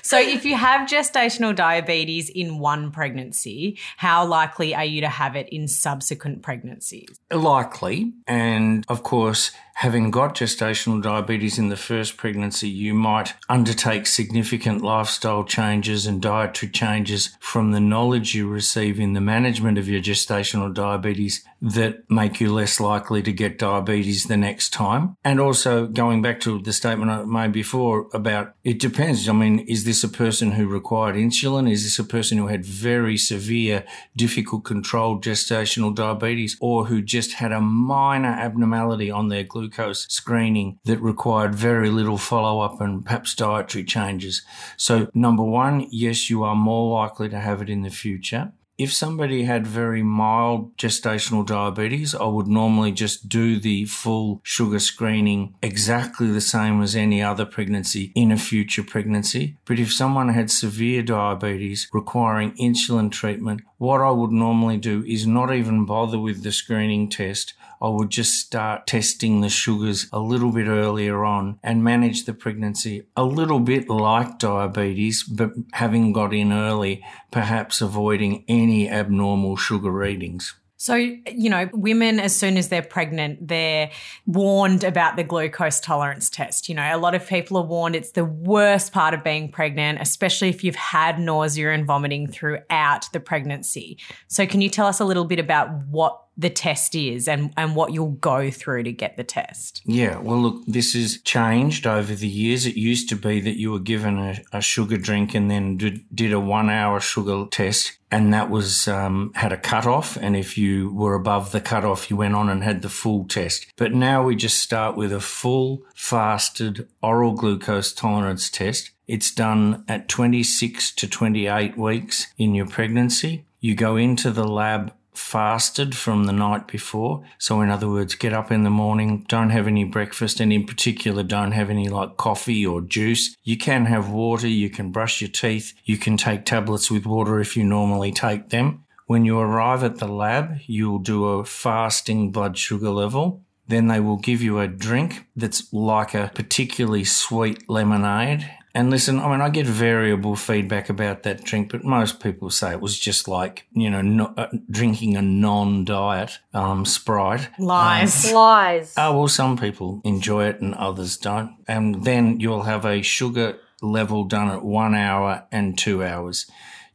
So, 0.03 0.19
if 0.19 0.45
you 0.45 0.57
have 0.57 0.89
gestational 0.89 1.55
diabetes 1.55 2.29
in 2.29 2.59
one 2.59 2.91
pregnancy, 2.91 3.79
how 3.97 4.27
likely 4.27 4.75
are 4.75 4.85
you 4.85 5.01
to 5.03 5.09
have 5.09 5.37
it 5.37 5.49
in 5.51 5.69
subsequent 5.69 6.43
pregnancies? 6.43 7.09
Likely. 7.33 8.13
And 8.27 8.85
of 8.89 9.03
course, 9.03 9.53
having 9.79 10.11
got 10.11 10.35
gestational 10.35 11.01
diabetes 11.01 11.57
in 11.57 11.69
the 11.69 11.77
first 11.77 12.17
pregnancy, 12.17 12.69
you 12.69 12.93
might 12.93 13.35
undertake 13.49 14.09
significant 14.09 14.83
lifestyle 14.83 15.45
changes 15.45 16.05
and 16.05 16.21
dietary 16.21 16.69
changes 16.69 17.37
from 17.39 17.71
the 17.71 17.79
knowledge 17.79 18.35
you 18.35 18.49
receive 18.49 18.99
in 18.99 19.13
the 19.13 19.21
management 19.21 19.79
of 19.79 19.89
your 19.89 20.01
gestational 20.01 20.75
diabetes 20.75 21.45
that 21.63 21.99
make 22.11 22.41
you 22.41 22.53
less 22.53 22.81
likely 22.81 23.23
to 23.23 23.33
get 23.33 23.57
diabetes 23.57 24.25
the 24.25 24.37
next 24.37 24.73
time. 24.73 25.17
And 25.23 25.41
also 25.41 25.87
going 25.87 26.23
back 26.23 26.41
to 26.41 26.61
the 26.61 26.73
statement 26.73 27.13
I 27.13 27.25
made 27.25 27.53
before 27.53 28.09
about 28.13 28.55
it 28.65 28.81
depends. 28.81 29.29
I 29.29 29.33
mean, 29.33 29.61
is 29.61 29.85
this 29.85 30.03
a 30.03 30.09
person 30.09 30.53
who 30.53 30.67
required 30.67 31.15
insulin? 31.15 31.71
Is 31.71 31.85
this 31.85 32.01
a 32.01 32.05
person 32.05 32.37
who 32.39 32.49
had 32.49 32.67
very 32.67 33.17
severe, 33.17 33.85
difficult 34.17 34.65
controlled 34.65 35.23
gestational 35.23 35.95
diabetes 35.95 36.57
or 36.61 36.87
who 36.87 37.01
just 37.01 37.35
had 37.35 37.53
a 37.53 37.61
minor 37.61 38.29
abnormality 38.29 39.09
on 39.09 39.29
their 39.29 39.45
glucose 39.45 39.68
screening 39.73 40.79
that 40.85 41.01
required 41.01 41.55
very 41.55 41.91
little 41.91 42.19
follow 42.19 42.61
up 42.61 42.81
and 42.81 43.05
perhaps 43.05 43.35
dietary 43.35 43.85
changes? 43.85 44.43
So, 44.77 45.09
number 45.15 45.43
one, 45.43 45.87
yes, 45.91 46.31
you 46.31 46.43
are 46.43 46.57
more 46.57 46.99
likely 46.99 47.29
to 47.29 47.39
have 47.39 47.63
it 47.63 47.71
in 47.71 47.83
the 47.83 47.91
future. 47.91 48.53
If 48.79 48.93
somebody 48.93 49.43
had 49.43 49.67
very 49.67 50.05
mild 50.05 50.77
gestational 50.77 51.45
diabetes, 51.45 52.15
I 52.15 52.27
would 52.27 52.47
normally 52.47 52.93
just 52.93 53.29
do 53.29 53.59
the 53.59 53.87
full 53.87 54.41
sugar 54.45 54.79
screening 54.79 55.57
exactly 55.61 56.29
the 56.29 56.41
same 56.41 56.81
as 56.81 56.95
any 56.95 57.21
other 57.21 57.45
pregnancy 57.45 58.13
in 58.15 58.31
a 58.31 58.37
future 58.37 58.85
pregnancy. 58.85 59.57
But 59.65 59.81
if 59.81 59.93
someone 59.93 60.29
had 60.29 60.53
severe 60.53 61.03
diabetes 61.03 61.89
requiring 61.93 62.53
insulin 62.53 63.11
treatment, 63.11 63.63
what 63.79 64.01
I 64.01 64.13
would 64.13 64.31
normally 64.31 64.77
do 64.77 65.03
is 65.05 65.27
not 65.27 65.53
even 65.53 65.85
bother 65.85 66.21
with 66.21 66.45
the 66.45 66.53
screening 66.53 67.11
test. 67.11 67.55
I 67.81 67.89
would 67.89 68.11
just 68.11 68.35
start 68.35 68.87
testing 68.87 69.41
the 69.41 69.49
sugars 69.49 70.09
a 70.13 70.21
little 70.21 70.53
bit 70.53 70.67
earlier 70.67 71.25
on 71.25 71.59
and 71.63 71.85
manage 71.85 72.25
the 72.25 72.35
pregnancy 72.35 73.05
a 73.17 73.25
little 73.25 73.61
bit 73.61 73.89
like 73.89 74.39
diabetes, 74.39 75.23
but 75.23 75.53
having 75.73 76.13
got 76.13 76.35
in 76.35 76.53
early, 76.53 77.05
perhaps 77.31 77.81
avoiding 77.81 78.45
any 78.49 78.89
abnormal 78.89 79.57
sugar 79.57 79.91
readings. 79.91 80.55
So, 80.81 80.95
you 80.95 81.51
know, 81.51 81.69
women, 81.73 82.21
as 82.21 82.37
soon 82.37 82.57
as 82.57 82.69
they're 82.69 82.83
pregnant, 82.83 83.49
they're 83.49 83.91
warned 84.27 84.85
about 84.85 85.17
the 85.17 85.25
glucose 85.25 85.81
tolerance 85.81 86.31
test. 86.31 86.69
You 86.69 86.77
know, 86.77 86.95
a 86.95 86.97
lot 86.97 87.17
of 87.17 87.27
people 87.27 87.57
are 87.57 87.65
warned 87.65 87.97
it's 87.97 88.13
the 88.13 88.25
worst 88.25 88.93
part 88.93 89.13
of 89.13 89.25
being 89.25 89.51
pregnant, 89.51 90.01
especially 90.01 90.51
if 90.51 90.63
you've 90.63 90.77
had 90.77 91.19
nausea 91.19 91.73
and 91.73 91.85
vomiting 91.85 92.29
throughout 92.29 93.13
the 93.13 93.19
pregnancy. 93.19 93.99
So, 94.29 94.47
can 94.47 94.61
you 94.61 94.71
tell 94.71 94.87
us 94.87 95.01
a 95.01 95.05
little 95.05 95.25
bit 95.25 95.41
about 95.41 95.69
what 95.89 96.28
the 96.39 96.49
test 96.49 96.95
is 96.95 97.27
and, 97.27 97.53
and 97.57 97.75
what 97.75 97.93
you'll 97.93 98.13
go 98.13 98.49
through 98.51 98.85
to 98.85 98.93
get 98.93 99.17
the 99.17 99.25
test. 99.25 99.83
Yeah, 99.85 100.19
well, 100.19 100.41
look, 100.41 100.65
this 100.67 100.95
has 100.95 101.21
changed 101.23 101.87
over 101.87 102.15
the 102.15 102.29
years. 102.29 102.65
It 102.65 102.77
used 102.77 103.09
to 103.09 103.17
be 103.17 103.41
that 103.41 103.59
you 103.59 103.73
were 103.73 103.81
given 103.81 104.19
a, 104.19 104.41
a 104.53 104.61
sugar 104.61 104.97
drink 104.97 105.35
and 105.35 105.51
then 105.51 105.77
did, 105.77 106.05
did 106.15 106.33
a 106.33 106.39
one 106.39 106.71
hour 106.71 107.01
sugar 107.01 107.45
test. 107.51 107.99
And 108.11 108.33
that 108.33 108.49
was, 108.49 108.89
um, 108.89 109.33
had 109.35 109.53
a 109.53 109.59
cutoff. 109.59 110.17
And 110.17 110.37
if 110.37 110.57
you 110.57 110.93
were 110.95 111.15
above 111.15 111.51
the 111.51 111.61
cutoff, 111.61 112.09
you 112.09 112.17
went 112.17 112.37
on 112.37 112.49
and 112.49 112.63
had 112.63 112.83
the 112.83 112.89
full 112.89 113.27
test. 113.27 113.67
But 113.77 113.93
now 113.93 114.23
we 114.23 114.37
just 114.37 114.61
start 114.61 114.97
with 114.97 115.13
a 115.13 115.21
full 115.21 115.83
fasted 115.95 116.89
oral 117.03 117.33
glucose 117.33 117.93
tolerance 117.93 118.49
test. 118.49 118.93
It's 119.09 119.35
done 119.35 119.85
at 119.89 120.09
26 120.09 120.95
to 120.95 121.09
28 121.09 121.77
weeks 121.77 122.29
in 122.39 122.55
your 122.55 122.67
pregnancy. 122.67 123.45
You 123.61 123.75
go 123.75 123.97
into 123.97 124.31
the 124.31 124.47
lab 124.47 124.93
fasted 125.19 125.97
from 125.97 126.25
the 126.25 126.33
night 126.33 126.67
before. 126.69 127.25
So, 127.39 127.61
in 127.61 127.71
other 127.71 127.89
words, 127.89 128.15
get 128.15 128.33
up 128.33 128.51
in 128.51 128.63
the 128.63 128.71
morning, 128.71 129.27
don't 129.29 129.51
have 129.51 129.67
any 129.67 129.85
breakfast, 129.85 130.41
and 130.41 130.53
in 130.53 130.65
particular, 130.65 131.23
don't 131.23 131.53
have 131.53 131.69
any 131.69 131.89
like 131.89 132.17
coffee 132.17 132.65
or 132.65 132.81
juice. 132.81 133.37
You 133.43 133.59
can 133.59 133.87
have 133.87 134.11
water, 134.11 134.49
you 134.49 134.71
can 134.71 134.91
brush 134.93 135.21
your 135.21 135.31
teeth, 135.31 135.75
you 135.85 135.99
can 135.99 136.17
take 136.17 136.45
tablets 136.45 136.91
with 136.91 137.05
water 137.05 137.41
if 137.41 137.57
you 137.57 137.65
normally 137.65 138.13
take 138.13 138.51
them. 138.51 138.85
When 139.07 139.25
you 139.25 139.39
arrive 139.39 139.83
at 139.83 139.99
the 139.99 140.09
lab, 140.09 140.59
you'll 140.67 140.99
do 140.99 141.25
a 141.25 141.45
fasting 141.45 142.31
blood 142.31 142.57
sugar 142.57 142.91
level. 142.91 143.43
Then 143.67 143.89
they 143.89 144.01
will 144.01 144.17
give 144.17 144.41
you 144.41 144.61
a 144.61 144.69
drink 144.69 145.27
that's 145.37 145.73
like 145.73 146.15
a 146.15 146.31
particularly 146.35 147.05
sweet 147.05 147.69
lemonade 147.69 148.51
and 148.75 148.91
listen, 148.91 149.19
I 149.19 149.31
mean, 149.31 149.41
I 149.41 149.49
get 149.49 149.67
variable 149.67 150.37
feedback 150.37 150.89
about 150.89 151.23
that 151.23 151.43
drink, 151.43 151.73
but 151.73 151.85
most 151.85 152.21
people 152.21 152.51
say 152.51 152.73
it 152.73 152.81
was 152.81 152.99
just 152.99 153.27
like, 153.27 153.67
you 153.73 153.89
know, 153.89 154.03
no, 154.03 154.35
uh, 154.37 154.49
drinking 154.71 155.17
a 155.17 155.23
non 155.23 155.85
diet 155.85 156.39
um, 156.53 156.85
Sprite. 156.85 157.49
Lies. 157.59 158.27
Um, 158.27 158.35
Lies. 158.35 158.95
Oh, 158.97 159.19
well, 159.19 159.29
some 159.29 159.57
people 159.57 160.01
enjoy 160.05 160.47
it 160.47 160.61
and 160.61 160.75
others 160.75 161.17
don't. 161.17 161.57
And 161.67 162.05
then 162.05 162.41
you'll 162.41 162.65
have 162.65 162.85
a 162.85 163.03
sugar 163.03 163.59
level 163.81 164.25
done 164.25 164.51
at 164.51 164.65
one 164.65 164.95
hour 164.95 165.45
and 165.51 165.79
two 165.79 166.05
hours. 166.05 166.47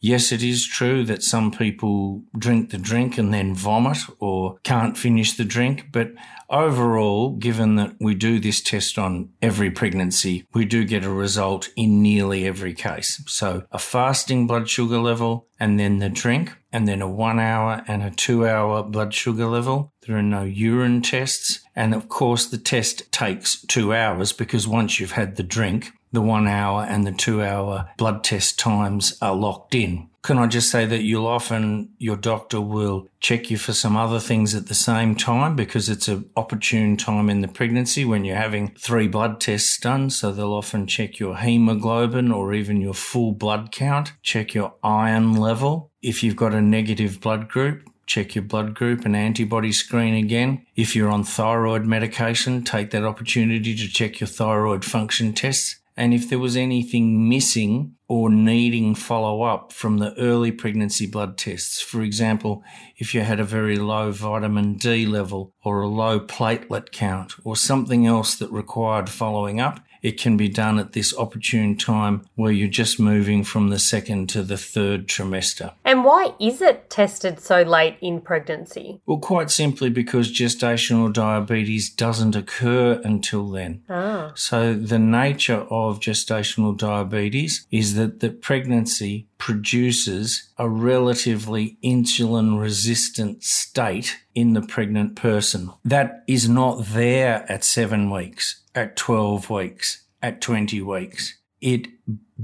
Yes, 0.04 0.34
it 0.34 0.44
is 0.44 0.68
true 0.68 1.06
that 1.06 1.24
some 1.24 1.50
people 1.50 2.24
drink 2.38 2.72
the 2.72 2.78
drink 2.78 3.18
and 3.18 3.34
then 3.34 3.56
vomit 3.56 4.00
or 4.20 4.58
can't 4.64 4.98
finish 4.98 5.32
the 5.32 5.46
drink, 5.46 5.94
but 5.94 6.12
Overall, 6.54 7.32
given 7.32 7.78
that 7.78 7.96
we 8.00 8.14
do 8.14 8.40
this 8.40 8.62
test 8.62 9.00
on 9.00 9.30
every 9.42 9.72
pregnancy, 9.72 10.46
we 10.54 10.66
do 10.66 10.86
get 10.86 11.04
a 11.04 11.10
result 11.10 11.70
in 11.76 12.04
nearly 12.04 12.46
every 12.46 12.76
case. 12.76 13.24
So 13.26 13.64
a 13.72 13.80
fasting 13.80 14.46
blood 14.46 14.70
sugar 14.70 15.00
level 15.00 15.48
and 15.60 15.80
then 15.80 15.98
the 15.98 16.10
drink 16.10 16.56
and 16.72 16.88
then 16.88 17.02
a 17.02 17.10
one 17.10 17.40
hour 17.40 17.84
and 17.88 18.04
a 18.04 18.12
two 18.12 18.48
hour 18.48 18.84
blood 18.84 19.16
sugar 19.16 19.48
level. 19.48 19.92
There 20.06 20.16
are 20.16 20.22
no 20.22 20.44
urine 20.44 21.02
tests. 21.02 21.60
And 21.76 21.96
of 21.96 22.08
course, 22.08 22.46
the 22.46 22.60
test 22.60 23.12
takes 23.12 23.60
two 23.64 23.92
hours 23.92 24.32
because 24.32 24.68
once 24.68 25.00
you've 25.00 25.14
had 25.14 25.38
the 25.38 25.44
drink, 25.44 25.92
the 26.14 26.22
one 26.22 26.48
hour 26.48 26.84
and 26.84 27.06
the 27.06 27.12
two 27.12 27.44
hour 27.44 27.90
blood 27.98 28.24
test 28.24 28.58
times 28.58 29.18
are 29.22 29.36
locked 29.36 29.76
in. 29.76 30.10
Can 30.22 30.38
I 30.38 30.48
just 30.48 30.72
say 30.72 30.86
that 30.86 31.04
you'll 31.04 31.28
often, 31.28 31.90
your 31.98 32.16
doctor 32.16 32.62
will 32.62 33.10
check 33.20 33.52
you 33.52 33.58
for 33.58 33.74
some 33.74 33.98
other 33.98 34.22
things 34.22 34.56
at 34.56 34.68
the 34.68 34.74
same 34.74 35.16
time 35.16 35.58
because 35.58 35.90
it's 35.90 36.08
an 36.08 36.30
opportune 36.38 36.96
time 36.96 37.30
in 37.30 37.42
the 37.42 37.50
pregnancy 37.50 38.06
when 38.06 38.24
you're 38.24 38.38
having 38.38 38.74
three 38.80 39.10
blood 39.10 39.42
tests 39.42 39.78
done. 39.78 40.10
So 40.10 40.32
they'll 40.32 40.54
often 40.54 40.88
check 40.88 41.20
your 41.20 41.36
hemoglobin 41.36 42.32
or 42.32 42.54
even 42.54 42.80
your 42.80 42.94
full 42.94 43.34
blood 43.34 43.74
count, 43.74 44.14
check 44.22 44.54
your 44.54 44.76
iron 44.82 45.36
level. 45.36 45.92
If 46.02 46.24
you've 46.24 46.38
got 46.38 46.54
a 46.54 46.62
negative 46.62 47.20
blood 47.20 47.50
group, 47.50 47.84
check 48.06 48.34
your 48.34 48.46
blood 48.46 48.76
group 48.76 49.04
and 49.04 49.18
antibody 49.18 49.74
screen 49.74 50.14
again. 50.14 50.66
If 50.78 50.96
you're 50.96 51.12
on 51.12 51.26
thyroid 51.26 51.86
medication, 51.86 52.64
take 52.64 52.92
that 52.92 53.04
opportunity 53.04 53.76
to 53.76 53.88
check 53.90 54.22
your 54.22 54.28
thyroid 54.28 54.86
function 54.86 55.34
tests. 55.34 55.82
And 55.96 56.14
if 56.14 56.28
there 56.28 56.40
was 56.40 56.58
anything 56.58 57.30
missing 57.30 57.96
or 58.08 58.30
needing 58.30 58.96
follow 58.96 59.44
up 59.44 59.72
from 59.72 60.00
the 60.00 60.18
early 60.20 60.52
pregnancy 60.52 61.06
blood 61.06 61.38
tests, 61.38 61.82
for 61.82 62.02
example, 62.02 62.64
if 62.98 63.14
you 63.14 63.22
had 63.22 63.40
a 63.40 63.46
very 63.46 63.78
low 63.78 64.12
vitamin 64.12 64.76
D 64.76 65.06
level 65.06 65.54
or 65.64 65.82
a 65.82 65.88
low 65.88 66.20
platelet 66.20 66.92
count 66.92 67.34
or 67.44 67.56
something 67.56 68.08
else 68.08 68.36
that 68.36 68.52
required 68.52 69.10
following 69.10 69.60
up, 69.60 69.82
it 70.04 70.20
can 70.20 70.38
be 70.38 70.50
done 70.50 70.78
at 70.78 70.92
this 70.92 71.18
opportune 71.18 71.78
time 71.78 72.26
where 72.36 72.52
you're 72.52 72.68
just 72.68 73.00
moving 73.00 73.44
from 73.44 73.70
the 73.70 73.80
second 73.80 74.30
to 74.30 74.44
the 74.44 74.58
third 74.58 75.08
trimester. 75.08 75.74
And 75.86 76.04
why 76.04 76.34
is 76.40 76.62
it 76.62 76.90
tested 76.90 77.40
so 77.40 77.62
late 77.62 77.98
in 78.02 78.22
pregnancy? 78.22 79.02
Well, 79.06 79.20
quite 79.20 79.50
simply 79.50 79.90
because 79.90 80.32
gestational 80.32 81.12
diabetes 81.12 81.90
doesn't 81.90 82.36
occur 82.36 83.02
until 83.04 83.50
then. 83.50 83.84
Ah. 83.90 84.34
So, 84.36 84.74
the 84.74 85.00
nature 85.00 85.66
of 85.70 86.02
gestational 86.02 86.78
diabetes 86.78 87.66
is 87.72 87.96
that 87.96 88.20
the 88.20 88.30
pregnancy 88.30 89.28
produces 89.38 90.50
a 90.58 90.70
relatively 90.70 91.78
insulin 91.84 92.60
resistant 92.60 93.44
state 93.44 94.18
in 94.36 94.54
the 94.54 94.62
pregnant 94.62 95.16
person. 95.16 95.72
That 95.86 96.24
is 96.28 96.50
not 96.50 96.86
there 96.86 97.46
at 97.50 97.64
seven 97.64 98.10
weeks 98.10 98.63
at 98.76 98.96
12 98.96 99.50
weeks, 99.50 100.04
at 100.22 100.42
20 100.42 100.82
weeks. 100.82 101.38
It 101.62 101.88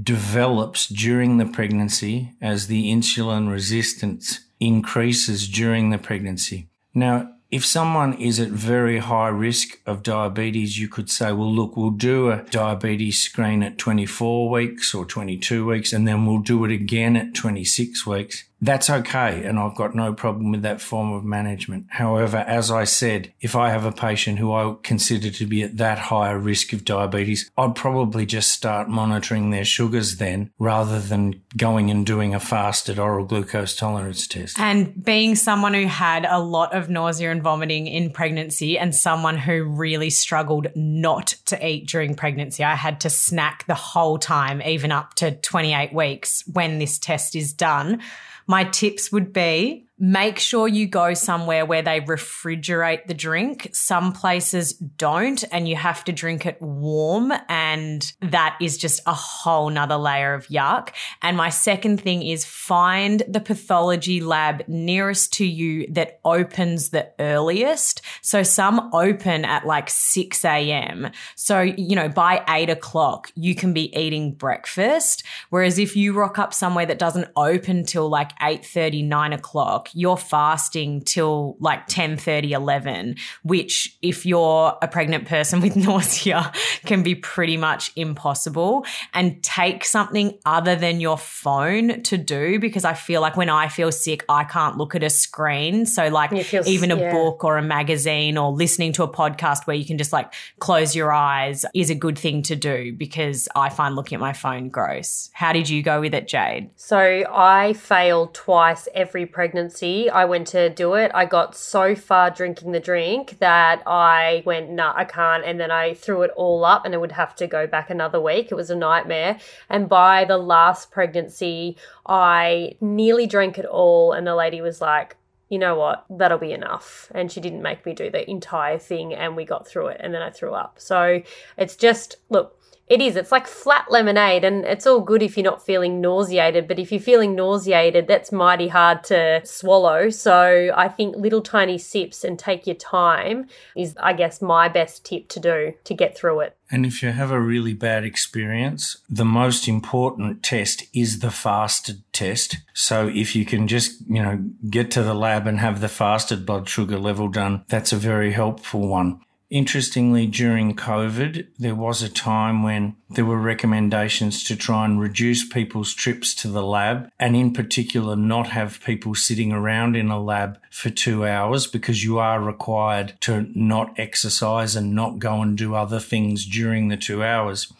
develops 0.00 0.86
during 0.88 1.38
the 1.38 1.46
pregnancy 1.46 2.32
as 2.40 2.66
the 2.66 2.90
insulin 2.90 3.50
resistance 3.50 4.40
increases 4.58 5.48
during 5.48 5.90
the 5.90 5.98
pregnancy. 5.98 6.68
Now, 6.94 7.32
if 7.50 7.66
someone 7.66 8.14
is 8.14 8.38
at 8.38 8.50
very 8.50 8.98
high 8.98 9.28
risk 9.28 9.80
of 9.84 10.04
diabetes, 10.04 10.78
you 10.78 10.88
could 10.88 11.10
say, 11.10 11.32
well, 11.32 11.52
look, 11.52 11.76
we'll 11.76 11.90
do 11.90 12.30
a 12.30 12.44
diabetes 12.50 13.20
screen 13.20 13.62
at 13.62 13.76
24 13.76 14.48
weeks 14.48 14.94
or 14.94 15.04
22 15.04 15.66
weeks, 15.66 15.92
and 15.92 16.06
then 16.06 16.26
we'll 16.26 16.38
do 16.38 16.64
it 16.64 16.70
again 16.70 17.16
at 17.16 17.34
26 17.34 18.06
weeks 18.06 18.44
that's 18.60 18.90
okay. 18.90 19.44
And 19.44 19.58
I've 19.58 19.74
got 19.74 19.94
no 19.94 20.12
problem 20.12 20.50
with 20.50 20.62
that 20.62 20.80
form 20.80 21.12
of 21.12 21.24
management. 21.24 21.86
However, 21.88 22.38
as 22.38 22.70
I 22.70 22.84
said, 22.84 23.32
if 23.40 23.56
I 23.56 23.70
have 23.70 23.84
a 23.84 23.92
patient 23.92 24.38
who 24.38 24.52
I 24.52 24.76
consider 24.82 25.30
to 25.30 25.46
be 25.46 25.62
at 25.62 25.78
that 25.78 25.98
higher 25.98 26.38
risk 26.38 26.72
of 26.72 26.84
diabetes, 26.84 27.50
I'd 27.56 27.74
probably 27.74 28.26
just 28.26 28.52
start 28.52 28.88
monitoring 28.88 29.50
their 29.50 29.64
sugars 29.64 30.16
then 30.16 30.50
rather 30.58 31.00
than 31.00 31.40
going 31.56 31.90
and 31.90 32.04
doing 32.04 32.34
a 32.34 32.40
fasted 32.40 32.98
oral 32.98 33.24
glucose 33.24 33.74
tolerance 33.74 34.26
test. 34.26 34.58
And 34.58 35.02
being 35.02 35.36
someone 35.36 35.74
who 35.74 35.86
had 35.86 36.26
a 36.26 36.38
lot 36.38 36.74
of 36.74 36.90
nausea 36.90 37.30
and 37.30 37.42
vomiting 37.42 37.86
in 37.86 38.10
pregnancy 38.10 38.78
and 38.78 38.94
someone 38.94 39.38
who 39.38 39.64
really 39.64 40.10
struggled 40.10 40.68
not 40.74 41.28
to 41.46 41.66
eat 41.66 41.88
during 41.88 42.14
pregnancy, 42.14 42.62
I 42.62 42.74
had 42.74 43.00
to 43.00 43.10
snack 43.10 43.66
the 43.66 43.74
whole 43.74 44.18
time, 44.18 44.60
even 44.62 44.92
up 44.92 45.14
to 45.14 45.32
28 45.32 45.94
weeks 45.94 46.44
when 46.46 46.78
this 46.78 46.98
test 46.98 47.34
is 47.34 47.52
done 47.52 48.02
my 48.50 48.64
tips 48.64 49.12
would 49.12 49.32
be 49.32 49.86
make 50.00 50.38
sure 50.38 50.66
you 50.66 50.86
go 50.86 51.12
somewhere 51.12 51.66
where 51.66 51.82
they 51.82 52.00
refrigerate 52.00 53.06
the 53.06 53.12
drink. 53.14 53.68
Some 53.72 54.14
places 54.14 54.72
don't, 54.72 55.44
and 55.52 55.68
you 55.68 55.76
have 55.76 56.04
to 56.04 56.12
drink 56.12 56.46
it 56.46 56.60
warm. 56.60 57.32
And 57.50 58.10
that 58.22 58.56
is 58.62 58.78
just 58.78 59.02
a 59.06 59.12
whole 59.12 59.68
nother 59.68 59.98
layer 59.98 60.32
of 60.32 60.48
yuck. 60.48 60.90
And 61.20 61.36
my 61.36 61.50
second 61.50 62.00
thing 62.00 62.22
is 62.22 62.46
find 62.46 63.22
the 63.28 63.40
pathology 63.40 64.22
lab 64.22 64.66
nearest 64.66 65.34
to 65.34 65.44
you 65.44 65.86
that 65.92 66.20
opens 66.24 66.88
the 66.88 67.10
earliest. 67.18 68.00
So 68.22 68.42
some 68.42 68.88
open 68.94 69.44
at 69.44 69.66
like 69.66 69.90
6 69.90 70.44
a.m. 70.46 71.10
So, 71.34 71.60
you 71.60 71.94
know, 71.94 72.08
by 72.08 72.42
eight 72.48 72.70
o'clock, 72.70 73.30
you 73.34 73.54
can 73.54 73.74
be 73.74 73.94
eating 73.94 74.32
breakfast. 74.32 75.24
Whereas 75.50 75.78
if 75.78 75.94
you 75.94 76.14
rock 76.14 76.38
up 76.38 76.54
somewhere 76.54 76.86
that 76.86 76.98
doesn't 76.98 77.28
open 77.36 77.84
till 77.84 78.08
like 78.08 78.30
8 78.40 78.64
30, 78.64 79.02
9 79.02 79.32
o'clock, 79.34 79.89
you're 79.94 80.16
fasting 80.16 81.02
till 81.02 81.56
like 81.60 81.86
10 81.86 82.16
30, 82.16 82.52
11, 82.52 83.16
which 83.42 83.96
if 84.02 84.26
you're 84.26 84.76
a 84.82 84.88
pregnant 84.88 85.26
person 85.26 85.60
with 85.60 85.76
nausea 85.90 86.52
can 86.86 87.02
be 87.02 87.14
pretty 87.14 87.56
much 87.56 87.92
impossible. 87.96 88.84
And 89.14 89.42
take 89.42 89.84
something 89.84 90.38
other 90.44 90.76
than 90.76 91.00
your 91.00 91.18
phone 91.18 92.02
to 92.04 92.16
do 92.16 92.58
because 92.58 92.84
I 92.84 92.94
feel 92.94 93.20
like 93.20 93.36
when 93.36 93.48
I 93.48 93.68
feel 93.68 93.92
sick, 93.92 94.24
I 94.28 94.44
can't 94.44 94.76
look 94.76 94.94
at 94.94 95.02
a 95.02 95.10
screen. 95.10 95.86
So, 95.86 96.08
like, 96.08 96.32
even 96.66 96.90
a 96.90 96.96
yeah. 96.96 97.12
book 97.12 97.44
or 97.44 97.58
a 97.58 97.62
magazine 97.62 98.36
or 98.36 98.52
listening 98.52 98.92
to 98.94 99.02
a 99.02 99.08
podcast 99.08 99.66
where 99.66 99.76
you 99.76 99.84
can 99.84 99.98
just 99.98 100.12
like 100.12 100.32
close 100.58 100.94
your 100.94 101.12
eyes 101.12 101.64
is 101.74 101.90
a 101.90 101.94
good 101.94 102.18
thing 102.18 102.42
to 102.42 102.56
do 102.56 102.92
because 102.92 103.48
I 103.54 103.68
find 103.68 103.96
looking 103.96 104.16
at 104.16 104.20
my 104.20 104.32
phone 104.32 104.68
gross. 104.68 105.30
How 105.32 105.52
did 105.52 105.68
you 105.68 105.82
go 105.82 106.00
with 106.00 106.14
it, 106.14 106.28
Jade? 106.28 106.70
So 106.76 106.98
I 106.98 107.72
failed 107.74 108.34
twice 108.34 108.88
every 108.94 109.26
pregnancy. 109.26 109.79
I 109.82 110.24
went 110.24 110.46
to 110.48 110.68
do 110.68 110.94
it. 110.94 111.10
I 111.14 111.24
got 111.24 111.56
so 111.56 111.94
far 111.94 112.30
drinking 112.30 112.72
the 112.72 112.80
drink 112.80 113.38
that 113.38 113.82
I 113.86 114.42
went, 114.44 114.70
nah, 114.70 114.92
I 114.94 115.04
can't. 115.04 115.44
And 115.44 115.58
then 115.58 115.70
I 115.70 115.94
threw 115.94 116.22
it 116.22 116.30
all 116.36 116.64
up 116.64 116.84
and 116.84 116.94
it 116.94 116.98
would 116.98 117.12
have 117.12 117.34
to 117.36 117.46
go 117.46 117.66
back 117.66 117.90
another 117.90 118.20
week. 118.20 118.48
It 118.50 118.54
was 118.54 118.70
a 118.70 118.76
nightmare. 118.76 119.38
And 119.68 119.88
by 119.88 120.24
the 120.24 120.38
last 120.38 120.90
pregnancy, 120.90 121.76
I 122.06 122.76
nearly 122.80 123.26
drank 123.26 123.58
it 123.58 123.66
all. 123.66 124.12
And 124.12 124.26
the 124.26 124.34
lady 124.34 124.60
was 124.60 124.80
like, 124.80 125.16
you 125.48 125.58
know 125.58 125.74
what, 125.74 126.04
that'll 126.08 126.38
be 126.38 126.52
enough. 126.52 127.10
And 127.14 127.30
she 127.30 127.40
didn't 127.40 127.62
make 127.62 127.84
me 127.84 127.92
do 127.92 128.10
the 128.10 128.28
entire 128.30 128.78
thing 128.78 129.12
and 129.12 129.34
we 129.34 129.44
got 129.44 129.66
through 129.66 129.88
it 129.88 130.00
and 130.00 130.14
then 130.14 130.22
I 130.22 130.30
threw 130.30 130.52
up. 130.54 130.76
So 130.78 131.22
it's 131.56 131.74
just, 131.74 132.16
look, 132.28 132.59
it 132.90 133.00
is. 133.00 133.14
It's 133.14 133.30
like 133.30 133.46
flat 133.46 133.86
lemonade, 133.88 134.42
and 134.42 134.64
it's 134.64 134.84
all 134.84 135.00
good 135.00 135.22
if 135.22 135.36
you're 135.36 135.44
not 135.44 135.64
feeling 135.64 136.00
nauseated. 136.00 136.66
But 136.66 136.80
if 136.80 136.90
you're 136.90 137.00
feeling 137.00 137.36
nauseated, 137.36 138.08
that's 138.08 138.32
mighty 138.32 138.66
hard 138.66 139.04
to 139.04 139.40
swallow. 139.44 140.10
So 140.10 140.72
I 140.76 140.88
think 140.88 141.14
little 141.14 141.40
tiny 141.40 141.78
sips 141.78 142.24
and 142.24 142.36
take 142.36 142.66
your 142.66 142.74
time 142.74 143.46
is, 143.76 143.96
I 144.02 144.12
guess, 144.12 144.42
my 144.42 144.68
best 144.68 145.06
tip 145.06 145.28
to 145.28 145.40
do 145.40 145.74
to 145.84 145.94
get 145.94 146.18
through 146.18 146.40
it. 146.40 146.56
And 146.68 146.84
if 146.84 147.00
you 147.00 147.10
have 147.10 147.30
a 147.30 147.40
really 147.40 147.74
bad 147.74 148.04
experience, 148.04 148.96
the 149.08 149.24
most 149.24 149.68
important 149.68 150.42
test 150.42 150.84
is 150.92 151.20
the 151.20 151.30
fasted 151.30 152.02
test. 152.12 152.56
So 152.74 153.08
if 153.08 153.36
you 153.36 153.44
can 153.44 153.68
just, 153.68 154.00
you 154.08 154.22
know, 154.22 154.44
get 154.68 154.90
to 154.92 155.02
the 155.04 155.14
lab 155.14 155.46
and 155.46 155.60
have 155.60 155.80
the 155.80 155.88
fasted 155.88 156.44
blood 156.44 156.68
sugar 156.68 156.98
level 156.98 157.28
done, 157.28 157.64
that's 157.68 157.92
a 157.92 157.96
very 157.96 158.32
helpful 158.32 158.88
one. 158.88 159.20
Interestingly, 159.50 160.28
during 160.28 160.76
COVID, 160.76 161.48
there 161.58 161.74
was 161.74 162.02
a 162.02 162.08
time 162.08 162.62
when 162.62 162.94
there 163.08 163.24
were 163.24 163.36
recommendations 163.40 164.44
to 164.44 164.54
try 164.54 164.84
and 164.84 165.00
reduce 165.00 165.44
people's 165.44 165.92
trips 165.92 166.36
to 166.36 166.48
the 166.48 166.62
lab 166.62 167.10
and 167.18 167.34
in 167.34 167.52
particular 167.52 168.14
not 168.14 168.50
have 168.50 168.80
people 168.84 169.16
sitting 169.16 169.50
around 169.50 169.96
in 169.96 170.08
a 170.08 170.22
lab 170.22 170.60
for 170.70 170.88
two 170.88 171.26
hours 171.26 171.66
because 171.66 172.04
you 172.04 172.18
are 172.18 172.40
required 172.40 173.14
to 173.22 173.50
not 173.52 173.98
exercise 173.98 174.76
and 174.76 174.94
not 174.94 175.18
go 175.18 175.42
and 175.42 175.58
do 175.58 175.74
other 175.74 175.98
things 175.98 176.46
during 176.46 176.86
the 176.86 176.96
two 176.96 177.24
hours. 177.24 177.72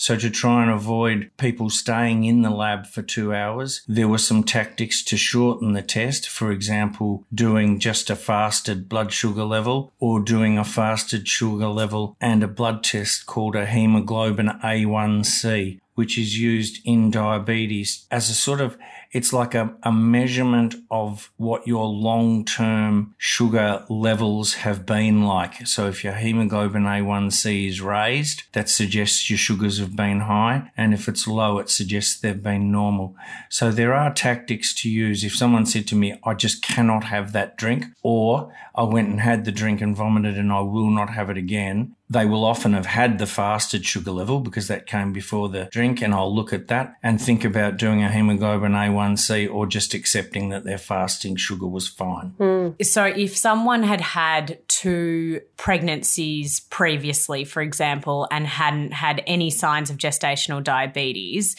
So 0.00 0.16
to 0.16 0.30
try 0.30 0.62
and 0.62 0.70
avoid 0.70 1.30
people 1.36 1.68
staying 1.68 2.24
in 2.24 2.40
the 2.40 2.48
lab 2.48 2.86
for 2.86 3.02
two 3.02 3.34
hours, 3.34 3.82
there 3.86 4.08
were 4.08 4.16
some 4.16 4.42
tactics 4.42 5.04
to 5.04 5.18
shorten 5.18 5.74
the 5.74 5.82
test. 5.82 6.26
For 6.26 6.50
example, 6.50 7.26
doing 7.34 7.78
just 7.78 8.08
a 8.08 8.16
fasted 8.16 8.88
blood 8.88 9.12
sugar 9.12 9.44
level 9.44 9.92
or 9.98 10.18
doing 10.20 10.56
a 10.56 10.64
fasted 10.64 11.28
sugar 11.28 11.68
level 11.68 12.16
and 12.18 12.42
a 12.42 12.48
blood 12.48 12.82
test 12.82 13.26
called 13.26 13.54
a 13.54 13.66
hemoglobin 13.66 14.48
A1C, 14.64 15.80
which 15.96 16.16
is 16.16 16.38
used 16.38 16.80
in 16.86 17.10
diabetes 17.10 18.06
as 18.10 18.30
a 18.30 18.34
sort 18.34 18.62
of 18.62 18.78
it's 19.12 19.32
like 19.32 19.54
a, 19.54 19.74
a 19.82 19.92
measurement 19.92 20.74
of 20.90 21.30
what 21.36 21.66
your 21.66 21.86
long 21.86 22.44
term 22.44 23.14
sugar 23.18 23.84
levels 23.88 24.54
have 24.54 24.86
been 24.86 25.24
like. 25.24 25.66
So 25.66 25.88
if 25.88 26.04
your 26.04 26.14
hemoglobin 26.14 26.84
A1C 26.84 27.68
is 27.68 27.80
raised, 27.80 28.44
that 28.52 28.68
suggests 28.68 29.28
your 29.28 29.38
sugars 29.38 29.78
have 29.78 29.96
been 29.96 30.20
high. 30.20 30.70
And 30.76 30.94
if 30.94 31.08
it's 31.08 31.26
low, 31.26 31.58
it 31.58 31.70
suggests 31.70 32.18
they've 32.18 32.42
been 32.42 32.70
normal. 32.70 33.16
So 33.48 33.70
there 33.70 33.94
are 33.94 34.12
tactics 34.12 34.72
to 34.74 34.90
use. 34.90 35.24
If 35.24 35.34
someone 35.34 35.66
said 35.66 35.88
to 35.88 35.96
me, 35.96 36.18
I 36.24 36.34
just 36.34 36.62
cannot 36.62 37.04
have 37.04 37.32
that 37.32 37.56
drink, 37.56 37.86
or 38.02 38.52
I 38.74 38.84
went 38.84 39.08
and 39.08 39.20
had 39.20 39.44
the 39.44 39.52
drink 39.52 39.80
and 39.80 39.96
vomited 39.96 40.38
and 40.38 40.52
I 40.52 40.60
will 40.60 40.90
not 40.90 41.10
have 41.10 41.30
it 41.30 41.36
again, 41.36 41.96
they 42.08 42.26
will 42.26 42.44
often 42.44 42.72
have 42.72 42.86
had 42.86 43.18
the 43.18 43.26
fasted 43.26 43.84
sugar 43.84 44.10
level 44.10 44.40
because 44.40 44.66
that 44.66 44.86
came 44.86 45.12
before 45.12 45.48
the 45.48 45.68
drink. 45.70 46.02
And 46.02 46.12
I'll 46.12 46.34
look 46.34 46.52
at 46.52 46.68
that 46.68 46.96
and 47.02 47.20
think 47.20 47.44
about 47.44 47.76
doing 47.76 48.02
a 48.02 48.10
hemoglobin 48.10 48.74
A1C 49.00 49.52
or 49.52 49.66
just 49.66 49.94
accepting 49.94 50.50
that 50.50 50.64
their 50.64 50.78
fasting 50.78 51.36
sugar 51.36 51.66
was 51.66 51.88
fine. 51.88 52.34
Hmm. 52.38 52.68
So, 52.82 53.04
if 53.04 53.36
someone 53.36 53.82
had 53.82 54.00
had 54.00 54.58
two 54.68 55.40
pregnancies 55.56 56.60
previously, 56.60 57.44
for 57.44 57.62
example, 57.62 58.28
and 58.30 58.46
hadn't 58.46 58.92
had 58.92 59.22
any 59.26 59.50
signs 59.50 59.90
of 59.90 59.96
gestational 59.96 60.62
diabetes, 60.62 61.56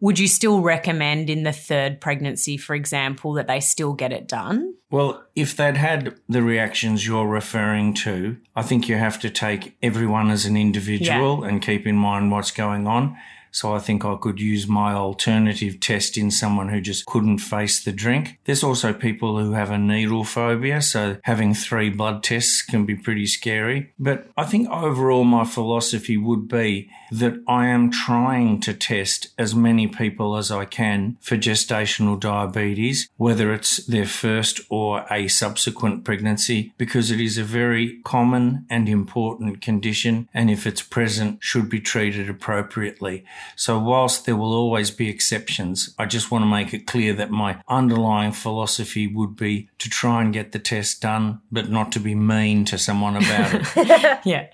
would 0.00 0.18
you 0.18 0.28
still 0.28 0.60
recommend 0.60 1.30
in 1.30 1.44
the 1.44 1.52
third 1.52 2.00
pregnancy, 2.00 2.56
for 2.56 2.74
example, 2.74 3.32
that 3.34 3.46
they 3.46 3.60
still 3.60 3.94
get 3.94 4.12
it 4.12 4.28
done? 4.28 4.74
Well, 4.90 5.24
if 5.34 5.56
they'd 5.56 5.76
had 5.76 6.14
the 6.28 6.42
reactions 6.42 7.06
you're 7.06 7.26
referring 7.26 7.94
to, 7.94 8.36
I 8.54 8.62
think 8.62 8.88
you 8.88 8.96
have 8.96 9.18
to 9.20 9.30
take 9.30 9.76
everyone 9.82 10.30
as 10.30 10.44
an 10.44 10.56
individual 10.56 11.42
and 11.44 11.62
keep 11.62 11.86
in 11.86 11.96
mind 11.96 12.30
what's 12.30 12.50
going 12.50 12.86
on. 12.86 13.16
So 13.54 13.72
I 13.72 13.78
think 13.78 14.04
I 14.04 14.16
could 14.16 14.40
use 14.40 14.66
my 14.66 14.94
alternative 14.94 15.78
test 15.78 16.18
in 16.18 16.32
someone 16.32 16.70
who 16.70 16.80
just 16.80 17.06
couldn't 17.06 17.38
face 17.38 17.84
the 17.84 17.92
drink. 17.92 18.40
There's 18.46 18.64
also 18.64 18.92
people 18.92 19.38
who 19.38 19.52
have 19.52 19.70
a 19.70 19.78
needle 19.78 20.24
phobia, 20.24 20.82
so 20.82 21.18
having 21.22 21.54
three 21.54 21.88
blood 21.88 22.24
tests 22.24 22.62
can 22.62 22.84
be 22.84 22.96
pretty 22.96 23.26
scary. 23.26 23.92
But 23.96 24.26
I 24.36 24.42
think 24.42 24.68
overall 24.70 25.22
my 25.22 25.44
philosophy 25.44 26.16
would 26.16 26.48
be 26.48 26.90
that 27.12 27.40
I 27.46 27.66
am 27.66 27.92
trying 27.92 28.60
to 28.62 28.74
test 28.74 29.28
as 29.38 29.54
many 29.54 29.86
people 29.86 30.36
as 30.36 30.50
I 30.50 30.64
can 30.64 31.16
for 31.20 31.36
gestational 31.36 32.18
diabetes, 32.18 33.08
whether 33.18 33.54
it's 33.54 33.86
their 33.86 34.06
first 34.06 34.62
or 34.68 35.06
a 35.08 35.28
subsequent 35.28 36.04
pregnancy, 36.04 36.72
because 36.76 37.12
it 37.12 37.20
is 37.20 37.38
a 37.38 37.44
very 37.44 38.00
common 38.02 38.66
and 38.68 38.88
important 38.88 39.62
condition. 39.62 40.28
And 40.34 40.50
if 40.50 40.66
it's 40.66 40.82
present, 40.82 41.38
should 41.40 41.68
be 41.68 41.80
treated 41.80 42.28
appropriately. 42.28 43.24
So 43.56 43.78
whilst 43.78 44.26
there 44.26 44.36
will 44.36 44.52
always 44.52 44.90
be 44.90 45.08
exceptions, 45.08 45.94
I 45.98 46.06
just 46.06 46.30
want 46.30 46.42
to 46.42 46.46
make 46.46 46.74
it 46.74 46.86
clear 46.86 47.12
that 47.14 47.30
my 47.30 47.60
underlying 47.68 48.32
philosophy 48.32 49.06
would 49.06 49.36
be 49.36 49.68
to 49.78 49.88
try 49.88 50.22
and 50.22 50.32
get 50.32 50.52
the 50.52 50.58
test 50.58 51.00
done, 51.00 51.40
but 51.50 51.70
not 51.70 51.92
to 51.92 52.00
be 52.00 52.14
mean 52.14 52.64
to 52.66 52.78
someone 52.78 53.16
about 53.16 53.54
it. 53.54 54.20
Yeah. 54.24 54.46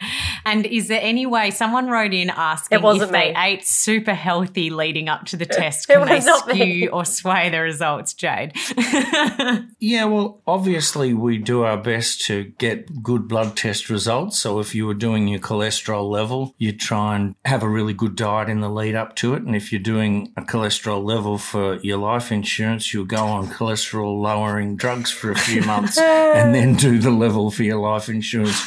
And 0.44 0.66
is 0.66 0.88
there 0.88 1.00
any 1.00 1.26
way 1.26 1.50
someone 1.50 1.88
wrote 1.88 2.12
in 2.12 2.30
asking 2.30 2.78
It 2.78 2.82
wasn't 2.82 3.04
if 3.04 3.10
they 3.12 3.34
ate 3.36 3.64
super 3.66 4.14
healthy 4.14 4.70
leading 4.70 5.08
up 5.08 5.26
to 5.26 5.36
the 5.36 5.46
test? 5.46 5.86
Can 5.86 6.06
they 6.06 6.16
was 6.16 6.26
not 6.26 6.48
me. 6.48 6.54
skew 6.54 6.88
or 6.90 7.04
sway 7.04 7.50
the 7.50 7.60
results, 7.60 8.14
Jade? 8.14 8.52
Yeah, 9.80 10.04
well, 10.04 10.42
obviously 10.46 11.14
we 11.14 11.38
do 11.38 11.62
our 11.62 11.78
best 11.78 12.20
to 12.26 12.44
get 12.58 13.02
good 13.02 13.26
blood 13.26 13.56
test 13.56 13.88
results. 13.88 14.38
So 14.38 14.60
if 14.60 14.74
you 14.74 14.86
were 14.86 14.94
doing 14.94 15.26
your 15.26 15.40
cholesterol 15.40 16.08
level, 16.08 16.54
you 16.58 16.72
try 16.72 17.16
and 17.16 17.34
have 17.44 17.62
a 17.62 17.68
really 17.68 17.94
good 17.94 18.14
diet 18.14 18.50
in 18.50 18.60
the 18.60 18.68
lead 18.80 18.94
up 18.94 19.14
to 19.16 19.34
it. 19.34 19.42
And 19.42 19.54
if 19.54 19.72
you're 19.72 19.80
doing 19.80 20.32
a 20.36 20.42
cholesterol 20.42 21.04
level 21.04 21.36
for 21.36 21.76
your 21.80 21.98
life 21.98 22.32
insurance, 22.32 22.94
you'll 22.94 23.04
go 23.04 23.24
on 23.26 23.48
cholesterol 23.48 24.20
lowering 24.20 24.76
drugs 24.76 25.10
for 25.10 25.30
a 25.30 25.38
few 25.38 25.62
months 25.72 25.98
and 25.98 26.54
then 26.54 26.74
do 26.74 26.98
the 26.98 27.10
level 27.10 27.50
for 27.50 27.62
your 27.62 27.78
life 27.78 28.08
insurance. 28.08 28.60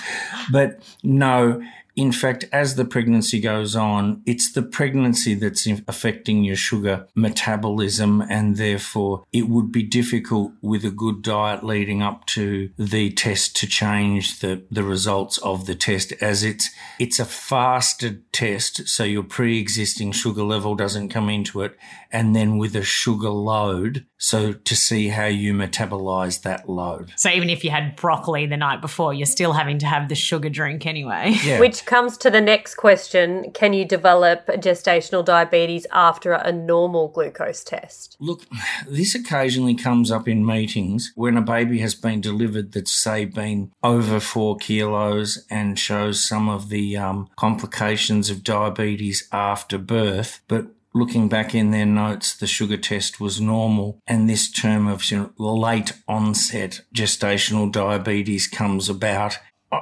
But 0.52 0.82
no, 1.02 1.63
in 1.96 2.12
fact, 2.12 2.46
as 2.52 2.76
the 2.76 2.86
pregnancy 2.86 3.40
goes 3.40 3.76
on, 3.76 4.22
it's 4.26 4.52
the 4.52 4.64
pregnancy 4.64 5.36
that's 5.36 5.68
affecting 5.88 6.44
your 6.44 6.56
sugar 6.56 7.08
metabolism, 7.16 8.22
and 8.30 8.58
therefore 8.58 9.24
it 9.32 9.48
would 9.48 9.72
be 9.72 9.84
difficult 9.84 10.52
with 10.62 10.84
a 10.84 10.90
good 10.90 11.22
diet 11.22 11.64
leading 11.64 12.02
up 12.02 12.26
to 12.26 12.70
the 12.78 13.12
test 13.12 13.56
to 13.58 13.68
change 13.68 14.40
the, 14.40 14.64
the 14.72 14.84
results 14.84 15.38
of 15.40 15.66
the 15.66 15.76
test 15.76 16.14
as 16.14 16.44
it's 16.44 16.70
it's 17.00 17.20
a 17.20 17.26
fasted 17.26 18.32
test, 18.34 18.88
so 18.88 19.04
your 19.04 19.24
pre-existing 19.24 20.12
sugar 20.12 20.44
level 20.44 20.76
doesn't 20.76 21.10
come 21.10 21.30
into 21.30 21.62
it, 21.62 21.78
and 22.13 22.36
then 22.36 22.58
with 22.58 22.76
a 22.76 22.84
sugar 22.84 23.32
load. 23.32 24.06
So 24.17 24.54
to 24.54 24.76
see 24.76 25.10
how 25.10 25.26
you 25.26 25.54
metabolize 25.54 26.43
that 26.43 26.69
load. 26.69 27.12
So 27.17 27.30
even 27.30 27.49
if 27.49 27.65
you 27.65 27.71
had 27.71 27.97
broccoli 27.97 28.45
the 28.45 28.56
night 28.56 28.80
before, 28.80 29.13
you're 29.13 29.26
still 29.26 29.52
having 29.52 29.80
to 29.80 29.86
have 29.86 30.08
the 30.08 30.15
sugar 30.15 30.49
drink 30.49 30.86
anyway. 30.86 31.32
Yeah. 31.43 31.60
Which 31.60 31.86
comes 31.86 32.15
to 32.19 32.30
the 32.30 32.39
next 32.39 32.76
question 32.76 33.52
Can 33.52 33.73
you 33.73 33.86
develop 33.86 34.45
gestational 34.47 35.26
diabetes 35.26 35.86
after 35.91 36.32
a 36.32 36.52
normal 36.52 37.10
glucose 37.10 37.63
test? 37.63 38.15
Look, 38.19 38.43
this 38.88 39.15
occasionally 39.15 39.76
comes 39.76 40.12
up 40.12 40.28
in 40.28 40.45
meetings 40.45 41.12
when 41.15 41.36
a 41.36 41.41
baby 41.41 41.80
has 41.80 41.95
been 41.95 42.21
delivered 42.21 42.71
that's, 42.71 42.93
say, 42.93 43.26
been 43.26 43.71
over 43.84 44.19
four 44.19 44.56
kilos 44.58 45.45
and 45.49 45.78
shows 45.78 46.23
some 46.23 46.47
of 46.47 46.69
the 46.69 46.95
um, 46.95 47.30
complications 47.36 48.30
of 48.30 48.43
diabetes 48.43 49.28
after 49.32 49.78
birth. 49.78 50.41
But 50.47 50.67
looking 50.94 51.28
back 51.30 51.56
in 51.56 51.72
their 51.72 51.86
notes, 51.86 52.36
the 52.36 52.48
sugar 52.48 52.78
test 52.78 53.20
was 53.20 53.42
normal. 53.42 54.00
And 54.08 54.30
this 54.30 54.50
term 54.52 54.88
of 54.88 55.10
you 55.12 55.32
know, 55.38 55.54
late 55.54 55.94
onset 56.08 56.82
gestational 56.96 57.72
diabetes 57.72 58.48
comes 58.48 58.90
about. 58.90 59.40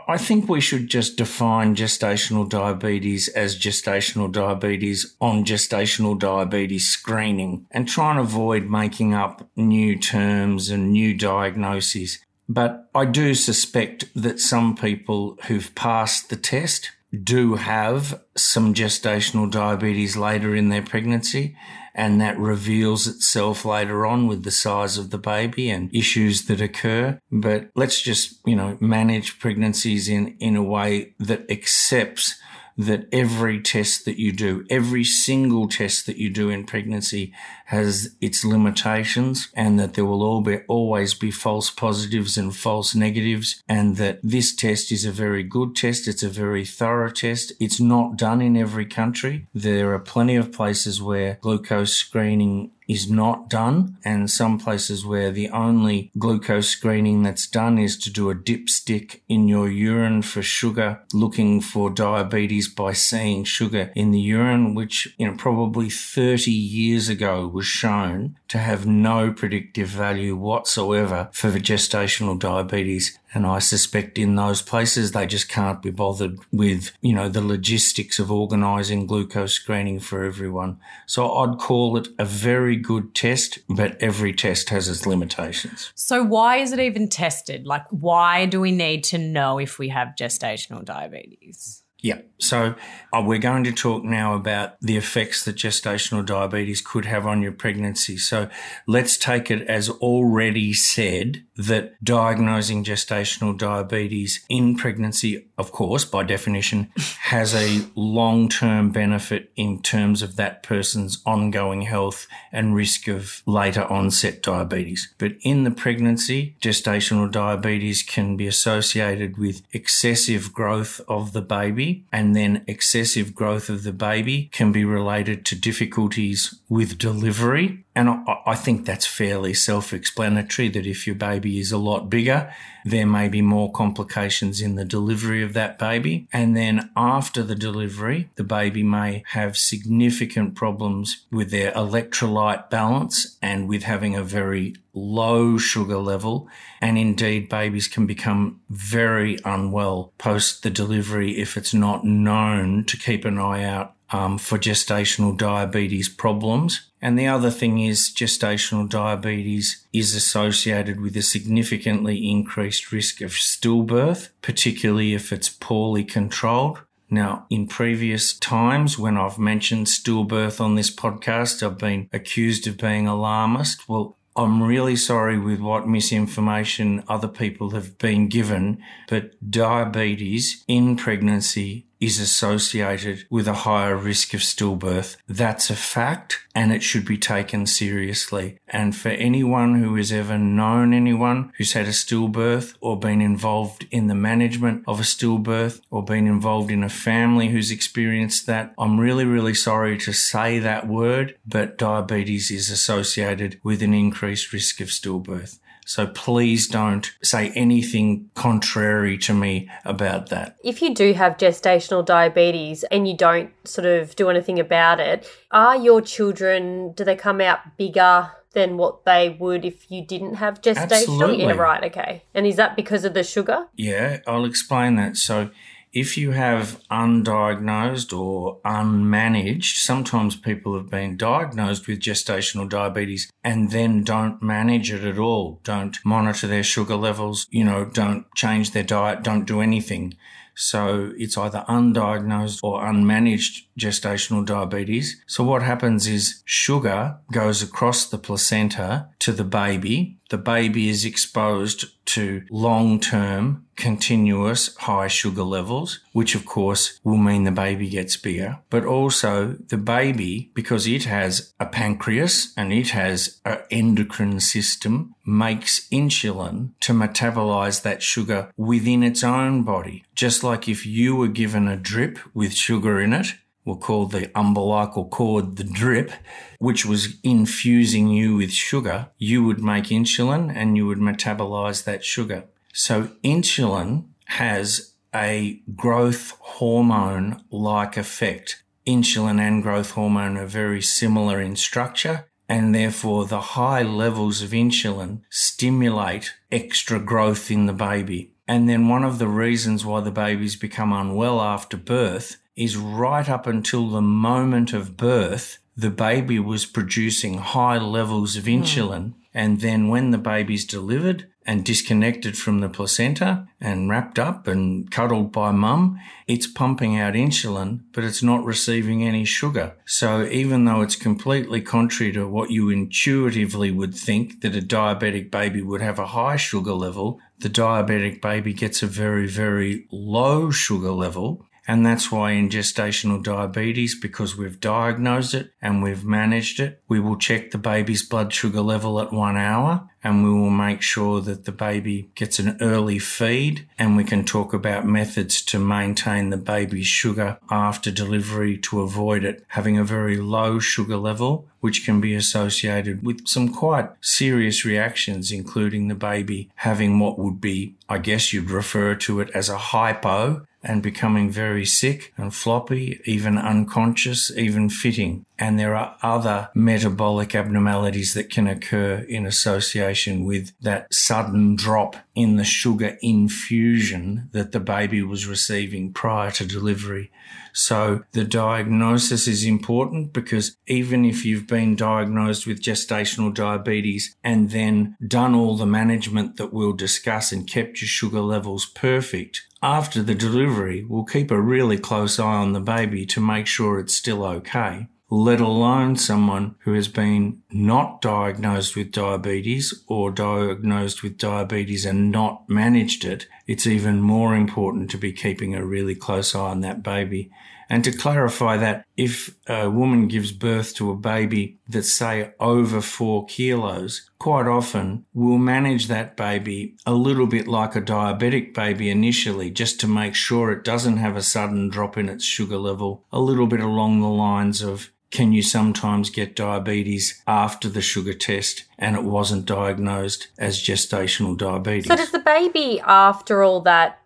I 0.08 0.18
think 0.18 0.48
we 0.48 0.62
should 0.62 0.88
just 0.88 1.18
define 1.18 1.76
gestational 1.76 2.48
diabetes 2.48 3.28
as 3.28 3.60
gestational 3.60 4.32
diabetes 4.32 5.18
on 5.20 5.44
gestational 5.44 6.18
diabetes 6.18 6.88
screening 6.88 7.66
and 7.72 7.90
try 7.90 8.12
and 8.12 8.20
avoid 8.20 8.70
making 8.70 9.14
up 9.14 9.50
new 9.58 9.98
terms 9.98 10.70
and 10.70 10.94
new 10.94 11.14
diagnoses. 11.14 12.20
But 12.48 12.90
I 12.96 13.06
do 13.06 13.34
suspect 13.34 14.06
that 14.16 14.40
some 14.40 14.76
people 14.76 15.38
who've 15.48 15.74
passed 15.76 16.30
the 16.30 16.36
test 16.36 16.92
do 17.12 17.56
have 17.56 18.22
some 18.36 18.74
gestational 18.74 19.50
diabetes 19.50 20.16
later 20.16 20.56
in 20.56 20.70
their 20.70 20.82
pregnancy 20.82 21.56
and 21.94 22.22
that 22.22 22.40
reveals 22.40 23.06
itself 23.08 23.66
later 23.66 24.06
on 24.06 24.28
with 24.28 24.44
the 24.44 24.52
size 24.52 24.98
of 24.98 25.10
the 25.10 25.18
baby 25.18 25.70
and 25.70 25.94
issues 25.94 26.46
that 26.46 26.62
occur. 26.62 27.20
But 27.32 27.70
let's 27.76 28.02
just, 28.02 28.40
you 28.46 28.56
know, 28.56 28.78
manage 28.80 29.40
pregnancies 29.40 30.08
in, 30.08 30.38
in 30.40 30.56
a 30.56 30.64
way 30.64 31.14
that 31.20 31.50
accepts 31.52 32.40
that 32.78 33.08
every 33.12 33.62
test 33.62 34.06
that 34.06 34.18
you 34.18 34.32
do, 34.32 34.66
every 34.70 35.04
single 35.04 35.68
test 35.68 36.06
that 36.06 36.18
you 36.18 36.30
do 36.30 36.50
in 36.50 36.66
pregnancy 36.66 37.34
has 37.72 38.14
its 38.20 38.44
limitations 38.44 39.48
and 39.54 39.80
that 39.80 39.94
there 39.94 40.04
will 40.04 40.24
always 40.68 41.14
be 41.14 41.32
false 41.32 41.72
positives 41.72 42.38
and 42.38 42.54
false 42.54 42.94
negatives 42.94 43.64
and 43.68 43.96
that 43.96 44.20
this 44.22 44.54
test 44.54 44.92
is 44.92 45.06
a 45.06 45.12
very 45.12 45.42
good 45.42 45.74
test. 45.74 46.06
It's 46.06 46.22
a 46.22 46.28
very 46.28 46.66
thorough 46.66 47.10
test. 47.10 47.54
It's 47.62 47.80
not 47.80 48.18
done 48.18 48.42
in 48.42 48.58
every 48.58 48.86
country. 48.86 49.48
There 49.54 49.94
are 49.94 50.00
plenty 50.00 50.36
of 50.36 50.52
places 50.52 51.02
where 51.02 51.38
glucose 51.42 51.94
screening 51.94 52.72
is 52.92 53.10
not 53.10 53.50
done, 53.50 53.98
and 54.04 54.30
some 54.30 54.60
places 54.60 55.06
where 55.06 55.32
the 55.32 55.50
only 55.50 56.12
glucose 56.18 56.68
screening 56.68 57.24
that's 57.24 57.48
done 57.48 57.78
is 57.78 57.98
to 57.98 58.12
do 58.12 58.30
a 58.30 58.36
dipstick 58.36 59.22
in 59.30 59.48
your 59.48 59.70
urine 59.70 60.22
for 60.22 60.42
sugar, 60.42 61.00
looking 61.14 61.62
for 61.62 61.90
diabetes 61.90 62.68
by 62.68 62.92
seeing 62.92 63.46
sugar 63.46 63.94
in 63.96 64.12
the 64.12 64.20
urine, 64.20 64.76
which, 64.76 65.16
you 65.18 65.26
know, 65.26 65.36
probably 65.38 65.90
30 65.90 66.52
years 66.52 67.08
ago 67.08 67.48
was 67.62 67.68
shown 67.68 68.36
to 68.48 68.58
have 68.58 68.88
no 68.88 69.32
predictive 69.32 69.88
value 69.88 70.36
whatsoever 70.36 71.30
for 71.32 71.52
gestational 71.52 72.40
diabetes. 72.40 73.20
And 73.36 73.46
I 73.46 73.60
suspect 73.60 74.18
in 74.18 74.34
those 74.34 74.64
places, 74.64 75.12
they 75.12 75.28
just 75.28 75.48
can't 75.48 75.80
be 75.80 75.92
bothered 75.92 76.40
with, 76.52 76.92
you 77.02 77.14
know, 77.14 77.30
the 77.30 77.40
logistics 77.40 78.18
of 78.18 78.32
organizing 78.32 79.06
glucose 79.06 79.54
screening 79.54 80.00
for 80.00 80.24
everyone. 80.24 80.80
So 81.06 81.32
I'd 81.32 81.60
call 81.60 81.98
it 81.98 82.08
a 82.18 82.26
very 82.26 82.78
good 82.78 83.14
test, 83.14 83.60
but 83.70 83.96
every 84.02 84.34
test 84.34 84.70
has 84.70 84.90
its 84.90 85.06
limitations. 85.06 85.94
So 85.94 86.24
why 86.24 86.58
is 86.58 86.74
it 86.74 86.80
even 86.80 87.10
tested? 87.10 87.68
Like, 87.68 87.86
why 87.92 88.48
do 88.48 88.60
we 88.60 88.72
need 88.72 89.04
to 89.06 89.20
know 89.20 89.60
if 89.60 89.78
we 89.78 89.90
have 89.90 90.16
gestational 90.20 90.84
diabetes? 90.84 91.84
Yeah. 92.02 92.22
So 92.42 92.74
uh, 93.14 93.22
we're 93.24 93.38
going 93.38 93.64
to 93.66 93.72
talk 93.72 94.04
now 94.04 94.34
about 94.34 94.80
the 94.82 94.98
effects 94.98 95.46
that 95.46 95.58
gestational 95.58 96.26
diabetes 96.26 96.82
could 96.82 97.06
have 97.06 97.28
on 97.28 97.44
your 97.44 97.52
pregnancy. 97.52 98.18
So 98.18 98.50
let's 98.88 99.16
take 99.16 99.52
it 99.52 99.62
as 99.68 99.90
already 99.90 100.74
said 100.74 101.44
that 101.56 102.04
diagnosing 102.04 102.84
gestational 102.84 103.56
diabetes 103.56 104.44
in 104.50 104.76
pregnancy, 104.76 105.50
of 105.60 105.72
course, 105.72 106.04
by 106.04 106.24
definition, 106.24 106.92
has 107.22 107.54
a 107.54 107.86
long-term 107.94 108.90
benefit 108.90 109.52
in 109.56 109.80
terms 109.82 110.24
of 110.24 110.36
that 110.38 110.64
person's 110.64 111.22
ongoing 111.28 111.84
health 111.84 112.26
and 112.52 112.74
risk 112.74 113.08
of 113.08 113.44
later 113.46 113.84
onset 113.84 114.42
diabetes. 114.42 115.14
But 115.20 115.34
in 115.42 115.64
the 115.64 115.72
pregnancy, 115.72 116.56
gestational 116.60 117.30
diabetes 117.30 118.02
can 118.02 118.36
be 118.36 118.48
associated 118.48 119.38
with 119.38 119.62
excessive 119.74 120.52
growth 120.52 121.00
of 121.08 121.34
the 121.34 121.42
baby 121.42 121.91
and 122.12 122.36
then 122.36 122.64
excessive 122.68 123.34
growth 123.36 123.70
of 123.70 123.84
the 123.84 123.94
baby 123.94 124.50
can 124.52 124.72
be 124.72 124.86
related 124.86 125.46
to 125.46 125.56
difficulties 125.56 126.60
with 126.70 126.98
delivery. 126.98 127.84
And 127.94 128.10
I, 128.46 128.56
think 128.56 128.86
that's 128.86 129.06
fairly 129.06 129.54
self 129.54 129.92
explanatory 129.92 130.70
that 130.70 130.86
if 130.86 131.06
your 131.06 131.16
baby 131.16 131.60
is 131.60 131.74
a 131.74 131.78
lot 131.78 132.10
bigger, 132.10 132.54
there 132.86 133.06
may 133.06 133.28
be 133.28 133.42
more 133.42 133.70
complications 133.70 134.62
in 134.62 134.76
the 134.76 134.86
delivery 134.86 135.44
of 135.44 135.52
that 135.54 135.78
baby. 135.78 136.26
And 136.32 136.56
then 136.56 136.90
after 136.96 137.44
the 137.44 137.56
delivery, 137.56 138.30
the 138.36 138.46
baby 138.46 138.82
may 138.82 139.24
have 139.28 139.58
significant 139.58 140.56
problems 140.56 141.26
with 141.32 141.52
their 141.52 141.74
electrolyte 141.74 142.70
balance 142.70 143.38
and 143.42 143.68
with 143.68 143.84
having 143.84 144.16
a 144.16 144.24
very 144.24 144.76
low 144.94 145.58
sugar 145.58 145.98
level. 145.98 146.48
And 146.80 146.98
indeed, 146.98 147.50
babies 147.50 147.90
can 147.90 148.08
become 148.08 148.62
very 148.70 149.38
unwell 149.44 150.14
post 150.18 150.64
the 150.64 150.70
delivery 150.70 151.38
if 151.38 151.58
it's 151.58 151.74
not 151.74 152.06
known 152.06 152.86
to 152.86 152.96
keep 152.96 153.26
an 153.26 153.38
eye 153.38 153.66
out 153.66 153.96
um, 154.12 154.38
for 154.38 154.58
gestational 154.58 155.38
diabetes 155.38 156.10
problems. 156.10 156.91
And 157.02 157.18
the 157.18 157.28
other 157.28 157.50
thing 157.50 157.80
is 157.80 158.14
gestational 158.16 158.88
diabetes 158.88 159.86
is 159.92 160.14
associated 160.14 161.02
with 161.02 161.18
a 161.18 161.24
significantly 161.24 162.30
increased 162.30 162.92
risk 162.92 163.22
of 163.22 163.32
stillbirth, 163.32 164.30
particularly 164.42 165.14
if 165.14 165.34
it's 165.34 165.50
poorly 165.50 166.04
controlled. 166.04 166.82
Now, 167.10 167.46
in 167.50 167.68
previous 167.68 168.34
times 168.34 168.98
when 168.98 169.18
I've 169.18 169.40
mentioned 169.40 169.88
stillbirth 169.88 170.62
on 170.62 170.76
this 170.76 170.94
podcast, 170.96 171.62
I've 171.62 171.78
been 171.78 172.08
accused 172.14 172.68
of 172.68 172.78
being 172.78 173.08
alarmist. 173.08 173.90
Well, 173.90 174.18
I'm 174.36 174.64
really 174.64 174.96
sorry 174.96 175.38
with 175.38 175.60
what 175.60 175.90
misinformation 175.90 177.04
other 177.10 177.28
people 177.28 177.72
have 177.72 177.98
been 177.98 178.30
given, 178.30 178.82
but 179.10 179.34
diabetes 179.52 180.64
in 180.70 180.96
pregnancy 180.96 181.86
is 182.02 182.20
associated 182.20 183.26
with 183.30 183.48
a 183.48 183.54
higher 183.54 183.96
risk 183.96 184.34
of 184.34 184.42
stillbirth. 184.42 185.16
That's 185.30 185.70
a 185.70 185.76
fact 185.76 186.40
and 186.54 186.74
it 186.74 186.84
should 186.84 187.06
be 187.06 187.18
taken 187.18 187.66
seriously. 187.66 188.60
And 188.68 188.96
for 188.96 189.10
anyone 189.10 189.76
who 189.76 189.96
has 189.96 190.12
ever 190.12 190.38
known 190.38 190.94
anyone 190.94 191.54
who's 191.58 191.74
had 191.74 191.86
a 191.86 191.92
stillbirth 191.92 192.76
or 192.82 193.00
been 193.00 193.22
involved 193.22 193.88
in 193.92 194.08
the 194.08 194.16
management 194.16 194.84
of 194.88 195.00
a 195.00 195.04
stillbirth 195.04 195.82
or 195.90 196.04
been 196.04 196.28
involved 196.28 196.72
in 196.72 196.84
a 196.84 196.90
family 196.90 197.50
who's 197.50 197.72
experienced 197.72 198.48
that, 198.48 198.74
I'm 198.78 199.00
really, 199.00 199.26
really 199.26 199.54
sorry 199.54 199.98
to 200.00 200.12
say 200.12 200.60
that 200.60 200.88
word, 200.88 201.38
but 201.46 201.78
diabetes 201.78 202.52
is 202.52 202.70
associated 202.70 203.60
with 203.64 203.82
an 203.82 203.94
increased 203.94 204.52
risk 204.52 204.82
of 204.82 204.88
stillbirth. 204.90 205.60
So 205.94 206.08
please 206.08 206.70
don't 206.70 207.12
say 207.22 207.52
anything 207.54 208.30
contrary 208.34 209.18
to 209.18 209.34
me 209.34 209.70
about 209.84 210.30
that. 210.30 210.56
If 210.64 210.82
you 210.82 210.96
do 210.96 211.12
have 211.12 211.36
gestational 211.36 212.06
diabetes 212.06 212.86
and 212.86 213.10
you 213.10 213.18
don't 213.18 213.52
sort 213.68 213.86
of 213.86 214.16
do 214.16 214.30
anything 214.30 214.58
about 214.58 215.02
it, 215.02 215.30
are 215.52 215.76
your 215.76 216.02
children, 216.02 216.94
do 216.94 217.04
they 217.04 217.18
come 217.18 217.42
out 217.42 217.78
bigger? 217.78 218.32
Than 218.54 218.76
what 218.76 219.06
they 219.06 219.30
would 219.40 219.64
if 219.64 219.90
you 219.90 220.06
didn't 220.06 220.36
have 220.36 220.60
gestational? 220.62 220.92
Absolutely. 220.92 221.46
Yeah, 221.46 221.54
right, 221.54 221.86
okay. 221.86 222.24
And 222.34 222.46
is 222.46 222.58
that 222.58 222.76
because 222.76 223.06
of 223.06 223.14
the 223.14 223.24
sugar? 223.24 223.68
Yeah, 223.78 224.20
I'll 224.28 224.44
explain 224.44 224.98
that. 224.98 225.16
So 225.16 225.52
if 225.94 226.18
you 226.18 226.32
have 226.32 226.82
undiagnosed 226.90 228.18
or 228.18 228.62
unmanaged, 228.62 229.78
sometimes 229.78 230.36
people 230.36 230.76
have 230.76 230.90
been 230.90 231.18
diagnosed 231.18 231.88
with 231.88 232.00
gestational 232.00 232.70
diabetes 232.70 233.30
and 233.44 233.72
then 233.72 234.04
don't 234.04 234.42
manage 234.42 234.92
it 234.92 235.04
at 235.04 235.18
all, 235.18 235.60
don't 235.64 235.98
monitor 236.06 236.48
their 236.48 236.64
sugar 236.64 236.96
levels, 236.96 237.46
you 237.50 237.64
know, 237.64 237.86
don't 237.86 238.26
change 238.36 238.72
their 238.72 238.84
diet, 238.84 239.24
don't 239.24 239.46
do 239.46 239.60
anything. 239.60 240.14
So 240.54 241.12
it's 241.18 241.38
either 241.38 241.66
undiagnosed 241.68 242.60
or 242.62 242.82
unmanaged 242.82 243.64
gestational 243.80 244.46
diabetes. 244.46 245.22
So 245.26 245.44
what 245.44 245.64
happens 245.64 246.08
is 246.08 246.44
sugar 246.46 247.18
goes 247.32 247.64
across 247.64 248.06
the 248.06 248.18
placenta 248.18 249.10
to 249.20 249.32
the 249.32 249.44
baby. 249.44 250.20
The 250.32 250.38
baby 250.38 250.88
is 250.88 251.04
exposed 251.04 252.06
to 252.06 252.44
long 252.50 253.02
term 253.02 253.66
continuous 253.76 254.74
high 254.78 255.10
sugar 255.10 255.44
levels, 255.44 256.00
which 256.14 256.36
of 256.36 256.46
course 256.46 257.02
will 257.04 257.18
mean 257.18 257.44
the 257.44 257.52
baby 257.52 257.90
gets 257.90 258.16
bigger, 258.16 258.60
but 258.70 258.86
also 258.86 259.58
the 259.68 259.78
baby, 259.78 260.50
because 260.54 260.88
it 260.88 261.04
has 261.04 261.54
a 261.60 261.66
pancreas 261.66 262.54
and 262.56 262.72
it 262.72 262.92
has 262.92 263.42
an 263.44 263.58
endocrine 263.72 264.40
system, 264.40 265.16
makes 265.26 265.90
insulin 265.90 266.70
to 266.80 266.94
metabolize 266.94 267.82
that 267.82 268.02
sugar 268.02 268.52
within 268.56 269.04
its 269.04 269.26
own 269.26 269.64
body. 269.64 270.06
Just 270.16 270.46
like 270.46 270.70
if 270.70 270.86
you 270.86 271.14
were 271.14 271.28
given 271.28 271.68
a 271.68 271.76
drip 271.76 272.20
with 272.34 272.54
sugar 272.54 273.02
in 273.02 273.12
it, 273.12 273.34
we'll 273.66 273.78
call 273.78 274.06
the 274.06 274.32
umbilical 274.38 275.06
cord 275.06 275.58
the 275.58 275.64
drip, 275.64 276.12
which 276.60 276.86
was 276.86 277.16
infusing 277.24 278.10
you 278.10 278.36
with 278.36 278.52
sugar, 278.52 279.10
you 279.18 279.44
would 279.44 279.64
make 279.64 279.86
insulin 279.86 280.54
and 280.56 280.76
you 280.76 280.88
would 280.88 280.98
metabolize 280.98 281.84
that 281.84 282.04
sugar. 282.04 282.46
So 282.74 283.10
insulin 283.24 284.06
has 284.26 284.94
a 285.14 285.62
growth 285.76 286.38
hormone 286.40 287.44
like 287.52 287.98
effect. 287.98 288.64
Insulin 288.88 289.40
and 289.40 289.62
growth 289.62 289.92
hormone 289.92 290.38
are 290.38 290.46
very 290.46 290.82
similar 290.82 291.40
in 291.42 291.56
structure 291.56 292.26
and 292.48 292.74
therefore 292.76 293.26
the 293.26 293.42
high 293.42 293.82
levels 293.82 294.42
of 294.42 294.52
insulin 294.52 295.22
stimulate 295.30 296.34
extra 296.52 297.00
growth 297.00 297.52
in 297.52 297.66
the 297.66 297.74
baby. 297.74 298.34
And 298.48 298.68
then 298.68 298.90
one 298.90 299.06
of 299.06 299.20
the 299.20 299.28
reasons 299.28 299.86
why 299.86 300.02
the 300.02 300.12
babies 300.12 300.58
become 300.58 300.92
unwell 300.92 301.40
after 301.40 301.78
birth 301.78 302.41
is 302.56 302.78
right 302.78 303.30
up 303.30 303.48
until 303.48 303.90
the 303.90 304.02
moment 304.02 304.74
of 304.74 304.98
birth, 304.98 305.60
the 305.76 305.90
baby 305.90 306.40
was 306.40 306.66
producing 306.66 307.38
high 307.38 307.78
levels 307.78 308.36
of 308.36 308.44
insulin. 308.46 309.04
Mm. 309.04 309.14
And 309.34 309.62
then 309.62 309.88
when 309.88 310.12
the 310.12 310.18
baby's 310.18 310.66
delivered 310.66 311.28
and 311.46 311.66
disconnected 311.66 312.38
from 312.38 312.60
the 312.60 312.70
placenta 312.70 313.48
and 313.60 313.90
wrapped 313.90 314.20
up 314.20 314.48
and 314.48 314.92
cuddled 314.92 315.32
by 315.32 315.52
mum, 315.52 316.00
it's 316.28 316.46
pumping 316.46 317.00
out 317.00 317.14
insulin, 317.14 317.82
but 317.94 318.04
it's 318.04 318.22
not 318.22 318.44
receiving 318.44 319.04
any 319.04 319.26
sugar. 319.26 319.74
So 319.86 320.26
even 320.26 320.66
though 320.66 320.82
it's 320.82 320.96
completely 320.96 321.62
contrary 321.62 322.12
to 322.12 322.28
what 322.28 322.52
you 322.52 322.70
intuitively 322.70 323.72
would 323.72 323.96
think 323.96 324.42
that 324.42 324.56
a 324.56 324.62
diabetic 324.62 325.32
baby 325.32 325.62
would 325.62 325.82
have 325.82 325.98
a 325.98 326.08
high 326.08 326.36
sugar 326.36 326.74
level, 326.74 327.20
the 327.40 327.50
diabetic 327.50 328.22
baby 328.22 328.54
gets 328.54 328.84
a 328.84 328.88
very, 328.88 329.28
very 329.28 329.88
low 329.92 330.52
sugar 330.52 330.92
level 330.92 331.46
and 331.72 331.86
that's 331.86 332.12
why 332.12 332.32
in 332.32 332.50
gestational 332.50 333.24
diabetes, 333.24 333.98
because 333.98 334.36
we've 334.36 334.60
diagnosed 334.60 335.34
it 335.34 335.54
and 335.62 335.82
we've 335.82 336.04
managed 336.04 336.60
it, 336.60 336.82
we 336.90 337.00
will 337.00 337.16
check 337.16 337.52
the 337.52 337.58
baby's 337.58 338.04
blood 338.04 338.34
sugar 338.34 338.60
level 338.60 339.00
at 339.00 339.14
one 339.14 339.38
hour 339.38 339.90
and 340.04 340.22
we 340.22 340.30
will 340.30 340.50
make 340.50 340.82
sure 340.82 341.22
that 341.22 341.46
the 341.46 341.52
baby 341.54 342.10
gets 342.14 342.40
an 342.40 342.58
early 342.60 343.00
feed 343.00 343.66
and 343.80 343.96
we 343.96 344.04
can 344.04 344.26
talk 344.26 344.54
about 344.54 344.86
methods 344.86 345.42
to 345.44 345.60
maintain 345.60 346.30
the 346.30 346.36
baby's 346.36 346.88
sugar 346.88 347.38
after 347.50 347.90
delivery 347.90 348.58
to 348.58 348.82
avoid 348.82 349.24
it 349.24 349.46
having 349.50 349.78
a 349.78 349.84
very 349.86 350.18
low 350.18 350.60
sugar 350.60 350.98
level, 350.98 351.48
which 351.62 351.86
can 351.86 352.02
be 352.02 352.14
associated 352.14 353.02
with 353.02 353.26
some 353.26 353.48
quite 353.48 353.90
serious 354.02 354.66
reactions, 354.66 355.32
including 355.32 355.88
the 355.88 355.96
baby 355.96 356.50
having 356.56 357.00
what 357.00 357.18
would 357.18 357.40
be, 357.40 357.76
I 357.88 357.98
guess 358.00 358.34
you'd 358.34 358.52
refer 358.52 358.96
to 358.96 359.22
it 359.22 359.30
as 359.34 359.48
a 359.48 359.58
hypo, 359.58 360.46
and 360.64 360.84
becoming 360.84 361.30
very 361.30 361.66
sick 361.66 362.14
and 362.18 362.34
floppy, 362.34 363.02
even 363.06 363.38
unconscious, 363.38 364.32
even 364.36 364.70
fitting. 364.70 365.26
And 365.42 365.58
there 365.58 365.76
are 365.76 365.98
other 366.04 366.50
metabolic 366.54 367.34
abnormalities 367.34 368.14
that 368.14 368.30
can 368.30 368.46
occur 368.46 369.04
in 369.10 369.26
association 369.26 370.24
with 370.24 370.52
that 370.62 370.94
sudden 370.94 371.56
drop 371.56 371.96
in 372.14 372.36
the 372.36 372.44
sugar 372.44 373.00
infusion 373.02 374.30
that 374.34 374.52
the 374.52 374.60
baby 374.60 375.02
was 375.02 375.26
receiving 375.26 375.94
prior 375.94 376.30
to 376.30 376.46
delivery. 376.46 377.10
So 377.54 378.04
the 378.12 378.24
diagnosis 378.24 379.28
is 379.28 379.44
important 379.44 380.14
because 380.14 380.58
even 380.68 381.06
if 381.06 381.26
you've 381.26 381.48
been 381.48 381.76
diagnosed 381.76 382.46
with 382.46 382.62
gestational 382.62 383.34
diabetes 383.34 384.16
and 384.24 384.52
then 384.52 384.96
done 385.06 385.34
all 385.34 385.58
the 385.58 385.66
management 385.66 386.38
that 386.38 386.54
we'll 386.54 386.74
discuss 386.74 387.32
and 387.32 387.50
kept 387.50 387.82
your 387.82 387.88
sugar 387.88 388.22
levels 388.22 388.68
perfect, 388.68 389.42
after 389.64 390.04
the 390.04 390.14
delivery, 390.14 390.86
we'll 390.88 391.04
keep 391.04 391.32
a 391.32 391.42
really 391.42 391.80
close 391.80 392.20
eye 392.20 392.26
on 392.26 392.54
the 392.54 392.60
baby 392.60 393.08
to 393.08 393.20
make 393.20 393.48
sure 393.48 393.80
it's 393.80 393.96
still 393.96 394.24
okay, 394.24 394.88
let 395.14 395.42
alone 395.42 395.98
someone 395.98 396.56
who 396.60 396.74
has 396.74 396.88
been 396.88 397.42
not 397.52 398.02
diagnosed 398.02 398.78
with 398.78 398.94
diabetes 398.94 399.84
or 399.88 400.10
diagnosed 400.10 401.04
with 401.04 401.18
diabetes 401.18 401.86
and 401.86 402.10
not 402.10 402.48
managed 402.48 403.04
it. 403.04 403.28
It's 403.46 403.68
even 403.68 404.00
more 404.00 404.34
important 404.34 404.90
to 404.92 404.98
be 404.98 405.12
keeping 405.12 405.54
a 405.54 405.66
really 405.66 405.96
close 405.96 406.34
eye 406.34 406.40
on 406.40 406.62
that 406.62 406.82
baby. 406.82 407.30
And 407.70 407.84
to 407.84 407.92
clarify 407.92 408.56
that, 408.58 408.86
if 408.96 409.36
a 409.48 409.70
woman 409.70 410.08
gives 410.08 410.32
birth 410.32 410.74
to 410.76 410.92
a 410.92 410.96
baby 410.96 411.60
that's 411.68 411.92
say 411.92 412.34
over 412.40 412.80
four 412.80 413.26
kilos, 413.26 414.10
quite 414.18 414.48
often 414.48 415.06
we'll 415.14 415.38
manage 415.38 415.88
that 415.88 416.16
baby 416.16 416.76
a 416.86 416.94
little 416.94 417.28
bit 417.28 417.50
like 417.50 417.76
a 417.76 417.82
diabetic 417.82 418.54
baby 418.54 418.90
initially, 418.90 419.52
just 419.52 419.80
to 419.82 419.88
make 419.88 420.16
sure 420.16 420.52
it 420.52 420.64
doesn't 420.64 420.98
have 420.98 421.18
a 421.18 421.22
sudden 421.22 421.70
drop 421.70 421.98
in 421.98 422.08
its 422.08 422.24
sugar 422.24 422.58
level, 422.58 423.06
a 423.12 423.20
little 423.20 423.48
bit 423.48 423.62
along 423.62 424.00
the 424.00 424.08
lines 424.08 424.62
of 424.62 424.90
can 425.12 425.34
you 425.34 425.42
sometimes 425.42 426.10
get 426.10 426.36
diabetes 426.36 427.22
after 427.28 427.70
the 427.70 427.82
sugar 427.82 428.14
test 428.14 428.64
and 428.80 428.96
it 428.96 429.04
wasn't 429.04 429.46
diagnosed 429.46 430.30
as 430.40 430.64
gestational 430.64 431.38
diabetes? 431.38 431.88
So, 431.88 431.98
does 431.98 432.12
the 432.12 432.20
baby, 432.20 432.80
after 432.80 433.44
all 433.44 433.62
that, 433.62 434.02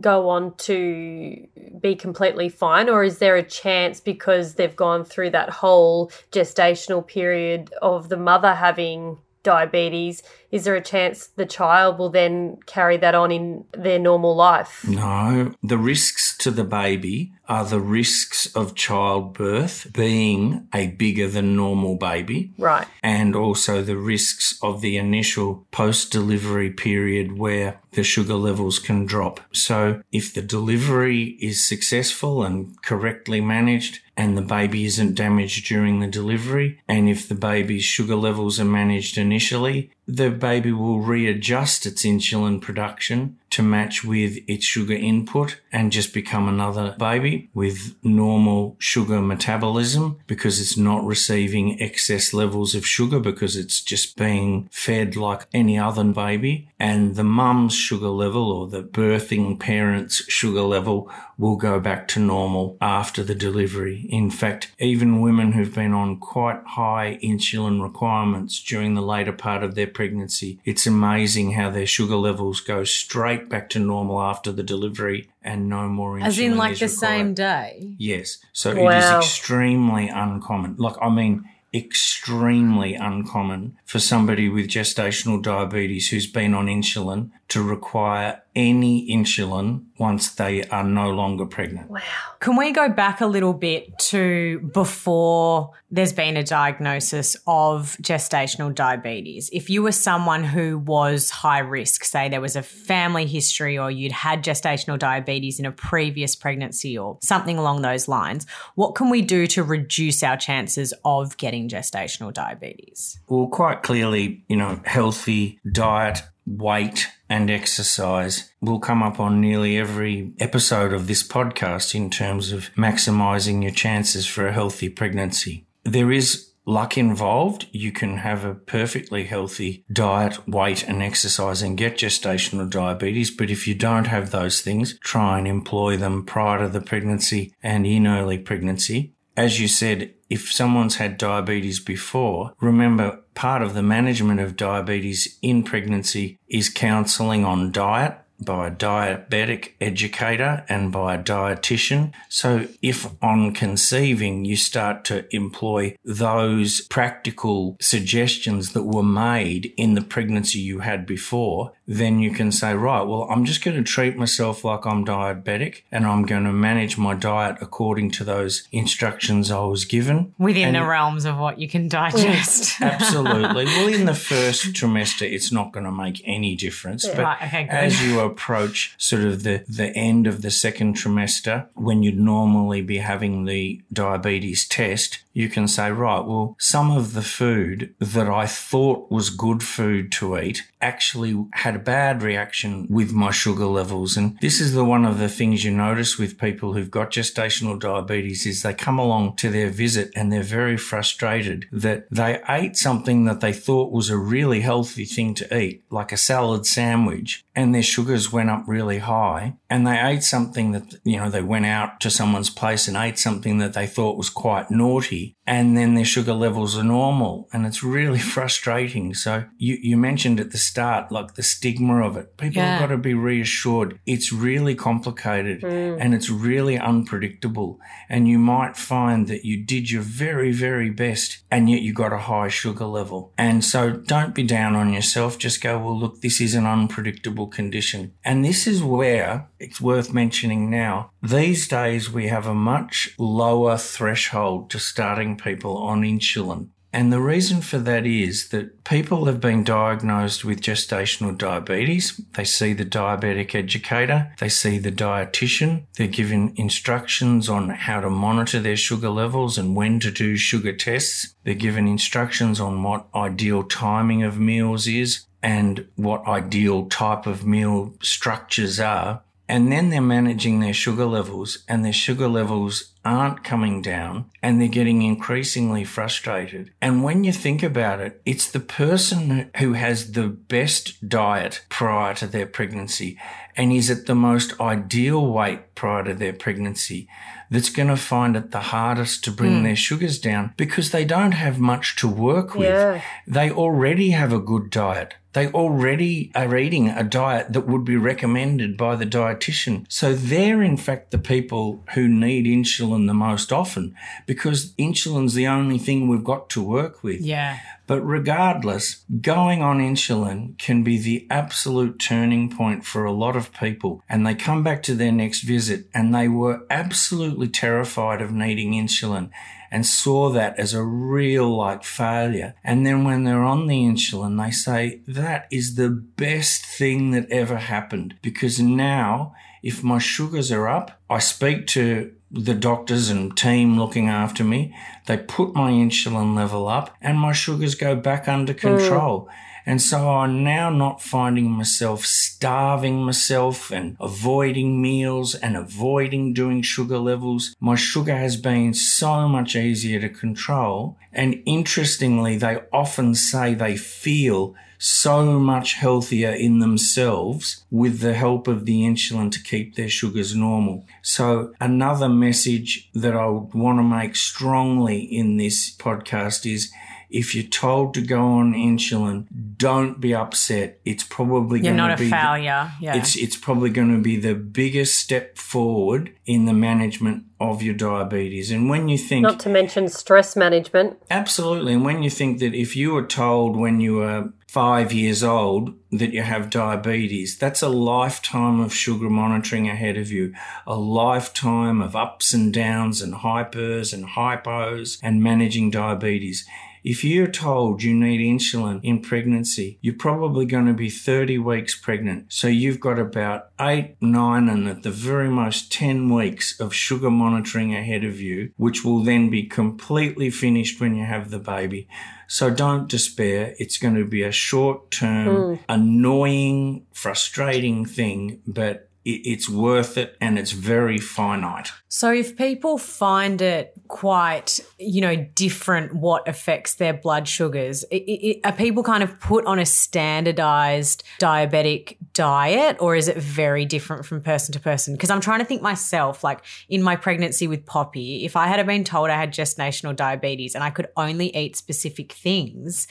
go 0.00 0.28
on 0.28 0.54
to 0.56 1.46
be 1.80 1.94
completely 1.94 2.48
fine 2.48 2.90
or 2.90 3.02
is 3.02 3.18
there 3.18 3.36
a 3.36 3.42
chance 3.42 4.00
because 4.00 4.54
they've 4.54 4.76
gone 4.76 5.04
through 5.04 5.30
that 5.30 5.48
whole 5.48 6.10
gestational 6.30 7.06
period 7.06 7.72
of 7.80 8.10
the 8.10 8.16
mother 8.16 8.54
having 8.54 9.16
diabetes 9.42 10.22
is 10.50 10.64
there 10.64 10.74
a 10.74 10.80
chance 10.82 11.28
the 11.28 11.46
child 11.46 11.98
will 11.98 12.10
then 12.10 12.58
carry 12.66 12.98
that 12.98 13.14
on 13.14 13.30
in 13.30 13.64
their 13.72 13.98
normal 13.98 14.36
life 14.36 14.86
no 14.86 15.54
the 15.62 15.78
risks 15.78 16.36
to 16.36 16.50
the 16.50 16.64
baby 16.64 17.32
are 17.48 17.64
the 17.64 17.80
risks 17.80 18.46
of 18.54 18.74
childbirth 18.74 19.90
being 19.92 20.68
a 20.74 20.88
bigger 20.88 21.26
than 21.26 21.56
normal 21.56 21.96
baby. 21.96 22.52
Right. 22.58 22.86
And 23.02 23.34
also 23.34 23.82
the 23.82 23.96
risks 23.96 24.58
of 24.62 24.80
the 24.80 24.98
initial 24.98 25.66
post 25.70 26.12
delivery 26.12 26.70
period 26.70 27.38
where 27.38 27.80
the 27.92 28.04
sugar 28.04 28.34
levels 28.34 28.78
can 28.78 29.06
drop. 29.06 29.40
So 29.52 30.02
if 30.12 30.34
the 30.34 30.42
delivery 30.42 31.38
is 31.40 31.66
successful 31.66 32.42
and 32.44 32.80
correctly 32.82 33.40
managed, 33.40 34.00
and 34.16 34.36
the 34.36 34.42
baby 34.42 34.84
isn't 34.84 35.14
damaged 35.14 35.66
during 35.66 36.00
the 36.00 36.08
delivery, 36.08 36.80
and 36.88 37.08
if 37.08 37.28
the 37.28 37.36
baby's 37.36 37.84
sugar 37.84 38.16
levels 38.16 38.58
are 38.58 38.64
managed 38.64 39.16
initially, 39.16 39.92
the 40.08 40.28
baby 40.28 40.72
will 40.72 40.98
readjust 40.98 41.86
its 41.86 42.04
insulin 42.04 42.60
production 42.60 43.38
to 43.58 43.62
match 43.64 44.04
with 44.04 44.38
its 44.46 44.64
sugar 44.64 44.94
input 44.94 45.60
and 45.72 45.90
just 45.90 46.14
become 46.14 46.48
another 46.48 46.94
baby 46.96 47.50
with 47.54 47.96
normal 48.04 48.76
sugar 48.78 49.20
metabolism 49.20 50.16
because 50.28 50.60
it's 50.60 50.76
not 50.76 51.04
receiving 51.04 51.82
excess 51.82 52.32
levels 52.32 52.76
of 52.76 52.86
sugar 52.86 53.18
because 53.18 53.56
it's 53.56 53.82
just 53.82 54.16
being 54.16 54.68
fed 54.70 55.16
like 55.16 55.48
any 55.52 55.76
other 55.76 56.04
baby. 56.04 56.68
And 56.78 57.16
the 57.16 57.24
mum's 57.24 57.74
sugar 57.74 58.10
level 58.10 58.52
or 58.52 58.68
the 58.68 58.84
birthing 58.84 59.58
parent's 59.58 60.22
sugar 60.30 60.62
level 60.62 61.10
will 61.38 61.56
go 61.56 61.78
back 61.78 62.08
to 62.08 62.20
normal 62.20 62.76
after 62.80 63.22
the 63.22 63.34
delivery. 63.34 64.06
In 64.10 64.30
fact, 64.30 64.72
even 64.78 65.20
women 65.20 65.52
who've 65.52 65.74
been 65.74 65.94
on 65.94 66.18
quite 66.18 66.60
high 66.64 67.18
insulin 67.22 67.82
requirements 67.82 68.62
during 68.62 68.94
the 68.94 69.02
later 69.02 69.32
part 69.32 69.62
of 69.62 69.74
their 69.74 69.86
pregnancy, 69.86 70.60
it's 70.64 70.86
amazing 70.86 71.52
how 71.52 71.70
their 71.70 71.86
sugar 71.86 72.16
levels 72.16 72.60
go 72.60 72.84
straight 72.84 73.47
back 73.48 73.68
to 73.70 73.78
normal 73.78 74.20
after 74.20 74.52
the 74.52 74.62
delivery 74.62 75.28
and 75.42 75.68
no 75.68 75.88
more 75.88 76.18
insulin. 76.18 76.26
As 76.26 76.38
in, 76.38 76.56
like 76.56 76.78
the 76.78 76.86
required. 76.86 76.98
same 76.98 77.34
day? 77.34 77.94
Yes. 77.98 78.38
So 78.52 78.74
wow. 78.74 78.90
it 78.90 78.98
is 78.98 79.26
extremely 79.26 80.08
uncommon. 80.08 80.76
Like, 80.76 80.96
I 81.00 81.08
mean, 81.08 81.48
extremely 81.74 82.94
uncommon 82.94 83.76
for 83.84 83.98
somebody 83.98 84.48
with 84.48 84.68
gestational 84.68 85.42
diabetes 85.42 86.08
who's 86.08 86.26
been 86.26 86.54
on 86.54 86.66
insulin 86.66 87.30
to 87.48 87.62
require 87.62 88.42
any 88.54 89.08
insulin 89.08 89.84
once 89.98 90.32
they 90.32 90.64
are 90.64 90.84
no 90.84 91.10
longer 91.10 91.46
pregnant. 91.46 91.90
Wow. 91.90 92.00
Can 92.40 92.56
we 92.56 92.72
go 92.72 92.88
back 92.88 93.20
a 93.20 93.26
little 93.26 93.52
bit 93.52 93.98
to 93.98 94.58
before 94.72 95.70
there's 95.90 96.12
been 96.12 96.36
a 96.36 96.44
diagnosis 96.44 97.36
of 97.46 97.96
gestational 98.02 98.74
diabetes? 98.74 99.48
If 99.52 99.70
you 99.70 99.82
were 99.82 99.92
someone 99.92 100.44
who 100.44 100.78
was 100.78 101.30
high 101.30 101.60
risk, 101.60 102.04
say 102.04 102.28
there 102.28 102.40
was 102.40 102.56
a 102.56 102.62
family 102.62 103.26
history 103.26 103.78
or 103.78 103.90
you'd 103.90 104.12
had 104.12 104.44
gestational 104.44 104.98
diabetes 104.98 105.58
in 105.58 105.64
a 105.64 105.72
previous 105.72 106.36
pregnancy 106.36 106.98
or 106.98 107.18
something 107.22 107.58
along 107.58 107.82
those 107.82 108.08
lines, 108.08 108.46
what 108.74 108.94
can 108.94 109.08
we 109.08 109.22
do 109.22 109.46
to 109.48 109.62
reduce 109.62 110.22
our 110.22 110.36
chances 110.36 110.92
of 111.04 111.36
getting 111.38 111.68
gestational 111.68 112.32
diabetes? 112.32 113.18
Well, 113.28 113.46
quite 113.46 113.82
clearly, 113.82 114.44
you 114.48 114.56
know, 114.56 114.80
healthy 114.84 115.58
diet, 115.72 116.22
weight, 116.56 117.08
and 117.28 117.50
exercise 117.50 118.52
will 118.60 118.78
come 118.78 119.02
up 119.02 119.20
on 119.20 119.40
nearly 119.40 119.76
every 119.76 120.32
episode 120.38 120.92
of 120.92 121.06
this 121.06 121.22
podcast 121.22 121.94
in 121.94 122.10
terms 122.10 122.52
of 122.52 122.70
maximizing 122.74 123.62
your 123.62 123.72
chances 123.72 124.26
for 124.26 124.46
a 124.46 124.52
healthy 124.52 124.88
pregnancy. 124.88 125.66
There 125.84 126.10
is 126.10 126.48
luck 126.68 126.98
involved. 126.98 127.66
You 127.72 127.90
can 127.92 128.18
have 128.18 128.44
a 128.44 128.54
perfectly 128.54 129.24
healthy 129.24 129.84
diet, 129.90 130.46
weight 130.46 130.86
and 130.86 131.02
exercise 131.02 131.62
and 131.62 131.78
get 131.78 131.96
gestational 131.96 132.68
diabetes. 132.68 133.30
But 133.30 133.50
if 133.50 133.66
you 133.66 133.74
don't 133.74 134.06
have 134.06 134.30
those 134.30 134.60
things, 134.60 134.98
try 135.00 135.38
and 135.38 135.48
employ 135.48 135.96
them 135.96 136.24
prior 136.24 136.58
to 136.60 136.68
the 136.68 136.82
pregnancy 136.82 137.54
and 137.62 137.86
in 137.86 138.06
early 138.06 138.38
pregnancy. 138.38 139.14
As 139.38 139.60
you 139.60 139.68
said, 139.68 140.14
if 140.28 140.50
someone's 140.50 140.96
had 140.96 141.16
diabetes 141.16 141.78
before, 141.78 142.54
remember 142.60 143.20
part 143.34 143.62
of 143.62 143.72
the 143.72 143.84
management 143.84 144.40
of 144.40 144.56
diabetes 144.56 145.38
in 145.42 145.62
pregnancy 145.62 146.40
is 146.48 146.68
counseling 146.68 147.44
on 147.44 147.70
diet 147.70 148.18
by 148.44 148.66
a 148.66 148.70
diabetic 148.72 149.74
educator 149.80 150.64
and 150.68 150.90
by 150.90 151.14
a 151.14 151.22
dietitian. 151.22 152.12
So 152.28 152.66
if 152.82 153.06
on 153.22 153.52
conceiving 153.52 154.44
you 154.44 154.56
start 154.56 155.04
to 155.04 155.24
employ 155.34 155.94
those 156.04 156.80
practical 156.88 157.76
suggestions 157.80 158.72
that 158.72 158.84
were 158.84 159.04
made 159.04 159.72
in 159.76 159.94
the 159.94 160.02
pregnancy 160.02 160.58
you 160.58 160.80
had 160.80 161.06
before, 161.06 161.74
then 161.90 162.20
you 162.20 162.30
can 162.30 162.52
say, 162.52 162.74
right, 162.74 163.00
well, 163.02 163.26
I'm 163.30 163.46
just 163.46 163.64
going 163.64 163.76
to 163.78 163.82
treat 163.82 164.14
myself 164.16 164.62
like 164.62 164.84
I'm 164.86 165.06
diabetic 165.06 165.82
and 165.90 166.06
I'm 166.06 166.26
going 166.26 166.44
to 166.44 166.52
manage 166.52 166.98
my 166.98 167.14
diet 167.14 167.56
according 167.62 168.10
to 168.12 168.24
those 168.24 168.68
instructions 168.72 169.50
I 169.50 169.60
was 169.64 169.86
given. 169.86 170.34
Within 170.38 170.68
And- 170.68 170.76
the 170.76 170.84
realms 170.84 171.24
of 171.24 171.38
what 171.38 171.58
you 171.58 171.66
can 171.66 171.88
digest. 171.88 172.78
Absolutely. 172.82 173.64
well, 173.64 173.88
in 173.88 174.04
the 174.04 174.14
first 174.14 174.66
trimester, 174.74 175.22
it's 175.22 175.50
not 175.50 175.72
going 175.72 175.86
to 175.86 175.92
make 175.92 176.20
any 176.26 176.54
difference. 176.54 177.06
But 177.06 177.18
Right, 177.18 177.42
okay, 177.42 177.68
as 177.70 178.04
you 178.06 178.20
approach 178.20 178.94
sort 178.98 179.24
of 179.24 179.42
the, 179.42 179.64
the 179.66 179.88
end 179.96 180.26
of 180.26 180.42
the 180.42 180.50
second 180.50 180.96
trimester, 180.96 181.68
when 181.74 182.02
you'd 182.02 182.20
normally 182.20 182.82
be 182.82 182.98
having 182.98 183.46
the 183.46 183.80
diabetes 183.90 184.68
test, 184.68 185.20
you 185.38 185.48
can 185.48 185.68
say, 185.68 185.88
right, 185.92 186.26
well, 186.26 186.56
some 186.58 186.90
of 186.90 187.12
the 187.12 187.22
food 187.22 187.94
that 188.00 188.28
I 188.28 188.44
thought 188.46 189.08
was 189.08 189.30
good 189.30 189.62
food 189.62 190.10
to 190.12 190.36
eat 190.36 190.64
actually 190.80 191.46
had 191.52 191.76
a 191.76 191.78
bad 191.78 192.24
reaction 192.24 192.88
with 192.90 193.12
my 193.12 193.30
sugar 193.30 193.66
levels. 193.66 194.16
And 194.16 194.36
this 194.40 194.60
is 194.60 194.74
the 194.74 194.84
one 194.84 195.04
of 195.04 195.20
the 195.20 195.28
things 195.28 195.64
you 195.64 195.70
notice 195.70 196.18
with 196.18 196.40
people 196.40 196.72
who've 196.72 196.90
got 196.90 197.12
gestational 197.12 197.78
diabetes 197.78 198.46
is 198.46 198.62
they 198.62 198.74
come 198.74 198.98
along 198.98 199.36
to 199.36 199.48
their 199.48 199.70
visit 199.70 200.10
and 200.16 200.32
they're 200.32 200.42
very 200.42 200.76
frustrated 200.76 201.66
that 201.70 202.08
they 202.10 202.40
ate 202.48 202.76
something 202.76 203.24
that 203.26 203.40
they 203.40 203.52
thought 203.52 203.92
was 203.92 204.10
a 204.10 204.18
really 204.18 204.60
healthy 204.60 205.04
thing 205.04 205.34
to 205.34 205.56
eat, 205.56 205.84
like 205.88 206.10
a 206.10 206.16
salad 206.16 206.66
sandwich, 206.66 207.44
and 207.54 207.72
their 207.72 207.82
sugars 207.82 208.32
went 208.32 208.50
up 208.50 208.64
really 208.66 208.98
high. 208.98 209.54
And 209.70 209.86
they 209.86 210.00
ate 210.00 210.22
something 210.22 210.72
that, 210.72 210.94
you 211.04 211.18
know, 211.18 211.30
they 211.30 211.42
went 211.42 211.66
out 211.66 212.00
to 212.00 212.10
someone's 212.10 212.50
place 212.50 212.88
and 212.88 212.96
ate 212.96 213.18
something 213.18 213.58
that 213.58 213.74
they 213.74 213.86
thought 213.86 214.16
was 214.16 214.30
quite 214.30 214.70
naughty. 214.70 215.27
And 215.46 215.76
then 215.76 215.94
their 215.94 216.04
sugar 216.04 216.34
levels 216.34 216.76
are 216.76 216.84
normal. 216.84 217.48
And 217.52 217.66
it's 217.66 217.82
really 217.82 218.18
frustrating. 218.34 219.14
So 219.14 219.44
you, 219.56 219.78
you 219.80 219.96
mentioned 219.96 220.40
at 220.40 220.50
the 220.50 220.58
start, 220.58 221.10
like 221.10 221.34
the 221.34 221.42
stigma 221.42 222.02
of 222.06 222.16
it. 222.16 222.36
People 222.36 222.62
Yeah. 222.62 222.78
have 222.78 222.80
got 222.88 222.94
to 222.94 222.98
be 222.98 223.14
reassured. 223.14 223.98
It's 224.06 224.32
really 224.32 224.74
complicated 224.74 225.62
mm. 225.62 225.96
and 226.00 226.14
it's 226.14 226.30
really 226.30 226.78
unpredictable. 226.78 227.78
And 228.08 228.28
you 228.28 228.38
might 228.38 228.76
find 228.76 229.26
that 229.28 229.44
you 229.44 229.64
did 229.64 229.90
your 229.90 230.02
very, 230.02 230.52
very 230.52 230.90
best 230.90 231.44
and 231.50 231.70
yet 231.70 231.82
you 231.82 231.92
got 231.92 232.12
a 232.12 232.18
high 232.18 232.48
sugar 232.48 232.86
level. 232.86 233.32
And 233.38 233.64
so 233.64 233.90
don't 233.90 234.34
be 234.34 234.42
down 234.42 234.76
on 234.76 234.92
yourself. 234.92 235.38
Just 235.38 235.62
go, 235.62 235.78
well, 235.78 235.98
look, 235.98 236.20
this 236.20 236.40
is 236.40 236.54
an 236.54 236.66
unpredictable 236.66 237.46
condition. 237.46 238.12
And 238.24 238.44
this 238.44 238.66
is 238.66 238.82
where 238.82 239.48
it's 239.58 239.80
worth 239.80 240.12
mentioning 240.12 240.70
now. 240.70 241.10
These 241.22 241.68
days 241.68 242.10
we 242.10 242.28
have 242.28 242.46
a 242.46 242.54
much 242.54 243.14
lower 243.18 243.76
threshold 243.76 244.70
to 244.70 244.78
starting 245.08 245.38
people 245.38 245.78
on 245.78 246.02
insulin. 246.02 246.68
And 246.92 247.10
the 247.10 247.20
reason 247.20 247.62
for 247.62 247.78
that 247.78 248.04
is 248.04 248.48
that 248.48 248.84
people 248.84 249.24
have 249.24 249.40
been 249.40 249.64
diagnosed 249.64 250.44
with 250.44 250.60
gestational 250.60 251.36
diabetes. 251.36 252.20
They 252.34 252.44
see 252.44 252.74
the 252.74 252.84
diabetic 252.84 253.54
educator, 253.54 254.30
they 254.38 254.50
see 254.50 254.76
the 254.76 254.92
dietitian, 254.92 255.84
they're 255.96 256.08
given 256.08 256.52
instructions 256.56 257.48
on 257.48 257.70
how 257.70 258.00
to 258.00 258.10
monitor 258.10 258.60
their 258.60 258.76
sugar 258.76 259.08
levels 259.08 259.56
and 259.56 259.74
when 259.74 259.98
to 260.00 260.10
do 260.10 260.36
sugar 260.36 260.74
tests. 260.74 261.34
They're 261.44 261.54
given 261.54 261.88
instructions 261.88 262.60
on 262.60 262.82
what 262.82 263.06
ideal 263.14 263.62
timing 263.64 264.22
of 264.24 264.38
meals 264.38 264.86
is 264.86 265.24
and 265.42 265.88
what 265.96 266.26
ideal 266.26 266.86
type 266.86 267.26
of 267.26 267.46
meal 267.46 267.94
structures 268.02 268.78
are. 268.78 269.22
And 269.48 269.72
then 269.72 269.88
they're 269.88 270.02
managing 270.02 270.60
their 270.60 270.74
sugar 270.74 271.06
levels 271.06 271.64
and 271.66 271.82
their 271.82 271.92
sugar 271.94 272.28
levels 272.28 272.92
aren't 273.08 273.44
coming 273.44 273.80
down 273.80 274.26
and 274.42 274.60
they're 274.60 274.68
getting 274.68 275.02
increasingly 275.02 275.84
frustrated. 275.84 276.72
And 276.80 277.02
when 277.02 277.24
you 277.24 277.32
think 277.32 277.62
about 277.62 278.00
it, 278.00 278.20
it's 278.26 278.50
the 278.50 278.60
person 278.60 279.50
who 279.56 279.72
has 279.72 280.12
the 280.12 280.28
best 280.28 281.08
diet 281.08 281.64
prior 281.68 282.14
to 282.14 282.26
their 282.26 282.46
pregnancy 282.46 283.18
and 283.56 283.72
is 283.72 283.90
at 283.90 284.06
the 284.06 284.14
most 284.14 284.58
ideal 284.60 285.26
weight 285.26 285.74
prior 285.74 286.04
to 286.04 286.14
their 286.14 286.32
pregnancy 286.32 287.08
that's 287.50 287.70
going 287.70 287.88
to 287.88 287.96
find 287.96 288.36
it 288.36 288.50
the 288.50 288.60
hardest 288.60 289.24
to 289.24 289.30
bring 289.30 289.58
hmm. 289.58 289.64
their 289.64 289.76
sugars 289.76 290.18
down 290.18 290.52
because 290.56 290.90
they 290.90 291.04
don't 291.04 291.32
have 291.32 291.58
much 291.58 291.96
to 291.96 292.08
work 292.08 292.54
with. 292.54 292.68
Yeah. 292.68 293.02
They 293.26 293.50
already 293.50 294.10
have 294.10 294.32
a 294.32 294.38
good 294.38 294.70
diet. 294.70 295.14
They 295.32 295.48
already 295.48 296.32
are 296.34 296.56
eating 296.56 296.88
a 296.88 297.04
diet 297.04 297.52
that 297.52 297.66
would 297.66 297.84
be 297.84 297.96
recommended 297.96 298.76
by 298.76 298.96
the 298.96 299.06
dietitian. 299.06 299.86
So 299.88 300.14
they're 300.14 300.62
in 300.62 300.76
fact 300.76 301.10
the 301.10 301.18
people 301.18 301.84
who 301.94 302.08
need 302.08 302.46
insulin 302.46 302.97
the 303.06 303.14
most 303.14 303.52
often 303.52 303.94
because 304.26 304.72
insulin's 304.74 305.34
the 305.34 305.46
only 305.46 305.78
thing 305.78 306.08
we've 306.08 306.24
got 306.24 306.48
to 306.50 306.62
work 306.62 307.02
with. 307.02 307.20
yeah. 307.20 307.58
But 307.86 308.02
regardless, 308.02 309.04
going 309.22 309.62
on 309.62 309.78
insulin 309.78 310.58
can 310.58 310.84
be 310.84 310.98
the 310.98 311.26
absolute 311.30 311.98
turning 311.98 312.54
point 312.54 312.84
for 312.84 313.06
a 313.06 313.12
lot 313.12 313.34
of 313.34 313.50
people. 313.54 314.02
And 314.10 314.26
they 314.26 314.34
come 314.34 314.62
back 314.62 314.82
to 314.84 314.94
their 314.94 315.10
next 315.10 315.40
visit 315.40 315.88
and 315.94 316.14
they 316.14 316.28
were 316.28 316.66
absolutely 316.68 317.48
terrified 317.48 318.20
of 318.20 318.30
needing 318.30 318.72
insulin 318.72 319.30
and 319.70 319.86
saw 319.86 320.28
that 320.30 320.58
as 320.58 320.74
a 320.74 320.82
real 320.82 321.56
like 321.56 321.82
failure. 321.82 322.54
And 322.62 322.86
then 322.86 323.04
when 323.04 323.24
they're 323.24 323.42
on 323.42 323.66
the 323.66 323.84
insulin, 323.84 324.42
they 324.42 324.50
say, 324.50 325.00
that 325.06 325.46
is 325.50 325.76
the 325.76 325.90
best 325.90 326.66
thing 326.66 327.12
that 327.12 327.30
ever 327.30 327.56
happened 327.56 328.16
because 328.20 328.60
now 328.60 329.34
if 329.62 329.82
my 329.82 329.98
sugars 329.98 330.52
are 330.52 330.68
up, 330.68 331.00
I 331.10 331.18
speak 331.18 331.66
to 331.68 332.12
the 332.30 332.54
doctors 332.54 333.08
and 333.08 333.36
team 333.36 333.78
looking 333.78 334.08
after 334.08 334.44
me. 334.44 334.74
They 335.06 335.16
put 335.16 335.54
my 335.54 335.70
insulin 335.70 336.36
level 336.36 336.68
up 336.68 336.96
and 337.00 337.18
my 337.18 337.32
sugars 337.32 337.74
go 337.74 337.96
back 337.96 338.28
under 338.28 338.54
mm. 338.54 338.58
control. 338.58 339.28
And 339.68 339.82
so 339.82 340.08
I'm 340.08 340.42
now 340.44 340.70
not 340.70 341.02
finding 341.02 341.50
myself 341.50 342.06
starving 342.06 343.02
myself 343.02 343.70
and 343.70 343.98
avoiding 344.00 344.80
meals 344.80 345.34
and 345.34 345.58
avoiding 345.58 346.32
doing 346.32 346.62
sugar 346.62 346.96
levels. 346.96 347.54
My 347.60 347.74
sugar 347.74 348.16
has 348.16 348.38
been 348.38 348.72
so 348.72 349.28
much 349.28 349.54
easier 349.54 350.00
to 350.00 350.08
control. 350.08 350.96
And 351.12 351.42
interestingly, 351.44 352.38
they 352.38 352.60
often 352.72 353.14
say 353.14 353.52
they 353.52 353.76
feel 353.76 354.54
so 354.78 355.38
much 355.38 355.74
healthier 355.74 356.30
in 356.30 356.60
themselves 356.60 357.64
with 357.70 358.00
the 358.00 358.14
help 358.14 358.46
of 358.48 358.64
the 358.64 358.82
insulin 358.82 359.30
to 359.32 359.42
keep 359.42 359.74
their 359.74 359.88
sugars 359.88 360.34
normal. 360.34 360.86
So 361.02 361.52
another 361.60 362.08
message 362.08 362.88
that 362.94 363.14
I 363.16 363.26
would 363.26 363.54
want 363.54 363.78
to 363.78 363.82
make 363.82 364.14
strongly 364.16 365.00
in 365.00 365.36
this 365.36 365.74
podcast 365.76 366.50
is 366.50 366.72
if 367.10 367.34
you're 367.34 367.44
told 367.44 367.94
to 367.94 368.02
go 368.02 368.20
on 368.20 368.52
insulin, 368.52 369.26
don't 369.56 369.98
be 369.98 370.14
upset. 370.14 370.78
It's 370.84 371.02
probably 371.04 371.58
You're 371.60 371.74
going 371.74 371.76
not 371.76 371.88
to 371.88 371.94
a 371.94 371.96
be 371.96 372.04
the- 372.04 372.10
failure. 372.10 372.70
yeah. 372.80 372.96
it's 372.96 373.16
it's 373.16 373.36
probably 373.36 373.70
going 373.70 373.90
to 373.96 374.02
be 374.02 374.16
the 374.16 374.34
biggest 374.34 374.98
step 374.98 375.38
forward 375.38 376.12
in 376.26 376.44
the 376.44 376.52
management 376.52 377.24
of 377.40 377.62
your 377.62 377.72
diabetes. 377.74 378.50
And 378.50 378.68
when 378.68 378.88
you 378.90 378.98
think 378.98 379.22
Not 379.22 379.40
to 379.40 379.48
mention 379.48 379.88
stress 379.88 380.36
management. 380.36 380.98
Absolutely. 381.10 381.72
And 381.72 381.84
when 381.84 382.02
you 382.02 382.10
think 382.10 382.40
that 382.40 382.52
if 382.54 382.76
you 382.76 382.92
were 382.92 383.06
told 383.06 383.56
when 383.56 383.80
you 383.80 383.94
were 383.96 384.30
five 384.48 384.92
years 384.94 385.22
old 385.22 385.74
that 385.92 386.12
you 386.14 386.22
have 386.22 386.48
diabetes. 386.48 387.36
That's 387.36 387.62
a 387.62 387.68
lifetime 387.68 388.60
of 388.60 388.72
sugar 388.72 389.10
monitoring 389.10 389.68
ahead 389.68 389.98
of 389.98 390.10
you, 390.10 390.34
a 390.66 390.76
lifetime 390.76 391.82
of 391.82 391.94
ups 391.94 392.32
and 392.32 392.52
downs 392.52 393.02
and 393.02 393.14
hypers 393.14 393.92
and 393.92 394.06
hypos 394.06 394.98
and 395.02 395.22
managing 395.22 395.70
diabetes. 395.70 396.46
If 396.82 397.04
you're 397.04 397.26
told 397.26 397.82
you 397.82 397.92
need 397.92 398.20
insulin 398.20 398.80
in 398.82 399.02
pregnancy, 399.02 399.78
you're 399.82 399.94
probably 399.94 400.46
going 400.46 400.66
to 400.66 400.72
be 400.72 400.88
30 400.88 401.36
weeks 401.38 401.78
pregnant. 401.78 402.32
So 402.32 402.48
you've 402.48 402.80
got 402.80 402.98
about 402.98 403.50
eight, 403.60 403.96
nine, 404.00 404.48
and 404.48 404.66
at 404.68 404.84
the 404.84 404.90
very 404.90 405.28
most 405.28 405.70
10 405.72 406.08
weeks 406.08 406.58
of 406.58 406.72
sugar 406.72 407.10
monitoring 407.10 407.74
ahead 407.74 408.04
of 408.04 408.20
you, 408.20 408.52
which 408.56 408.84
will 408.84 409.02
then 409.02 409.28
be 409.28 409.42
completely 409.42 410.30
finished 410.30 410.80
when 410.80 410.96
you 410.96 411.04
have 411.04 411.30
the 411.30 411.38
baby. 411.38 411.88
So 412.28 412.50
don't 412.50 412.88
despair. 412.88 413.54
It's 413.58 413.78
going 413.78 413.94
to 413.94 414.04
be 414.04 414.22
a 414.22 414.30
short 414.30 414.90
term, 414.90 415.28
mm. 415.28 415.58
annoying, 415.68 416.86
frustrating 416.92 417.86
thing, 417.86 418.42
but 418.46 418.87
it's 419.04 419.48
worth 419.48 419.96
it 419.96 420.16
and 420.20 420.38
it's 420.38 420.52
very 420.52 420.98
finite. 420.98 421.70
So 421.88 422.12
if 422.12 422.36
people 422.36 422.76
find 422.76 423.40
it 423.40 423.72
quite, 423.88 424.60
you 424.78 425.00
know, 425.00 425.16
different 425.16 425.94
what 425.94 426.28
affects 426.28 426.74
their 426.74 426.92
blood 426.92 427.26
sugars, 427.26 427.84
it, 427.84 427.96
it, 427.96 428.40
are 428.44 428.52
people 428.52 428.82
kind 428.82 429.02
of 429.02 429.18
put 429.20 429.46
on 429.46 429.58
a 429.58 429.64
standardized 429.64 431.04
diabetic 431.20 431.96
diet 432.12 432.76
or 432.80 432.96
is 432.96 433.08
it 433.08 433.16
very 433.16 433.64
different 433.64 434.04
from 434.04 434.20
person 434.20 434.52
to 434.52 434.60
person? 434.60 434.94
Because 434.94 435.10
I'm 435.10 435.20
trying 435.20 435.38
to 435.38 435.44
think 435.46 435.62
myself, 435.62 436.22
like 436.22 436.44
in 436.68 436.82
my 436.82 436.96
pregnancy 436.96 437.46
with 437.46 437.64
Poppy, 437.64 438.24
if 438.24 438.36
I 438.36 438.46
had 438.46 438.64
been 438.66 438.84
told 438.84 439.08
I 439.08 439.16
had 439.16 439.32
gestational 439.32 439.96
diabetes 439.96 440.54
and 440.54 440.62
I 440.62 440.70
could 440.70 440.88
only 440.96 441.34
eat 441.34 441.56
specific 441.56 442.12
things, 442.12 442.86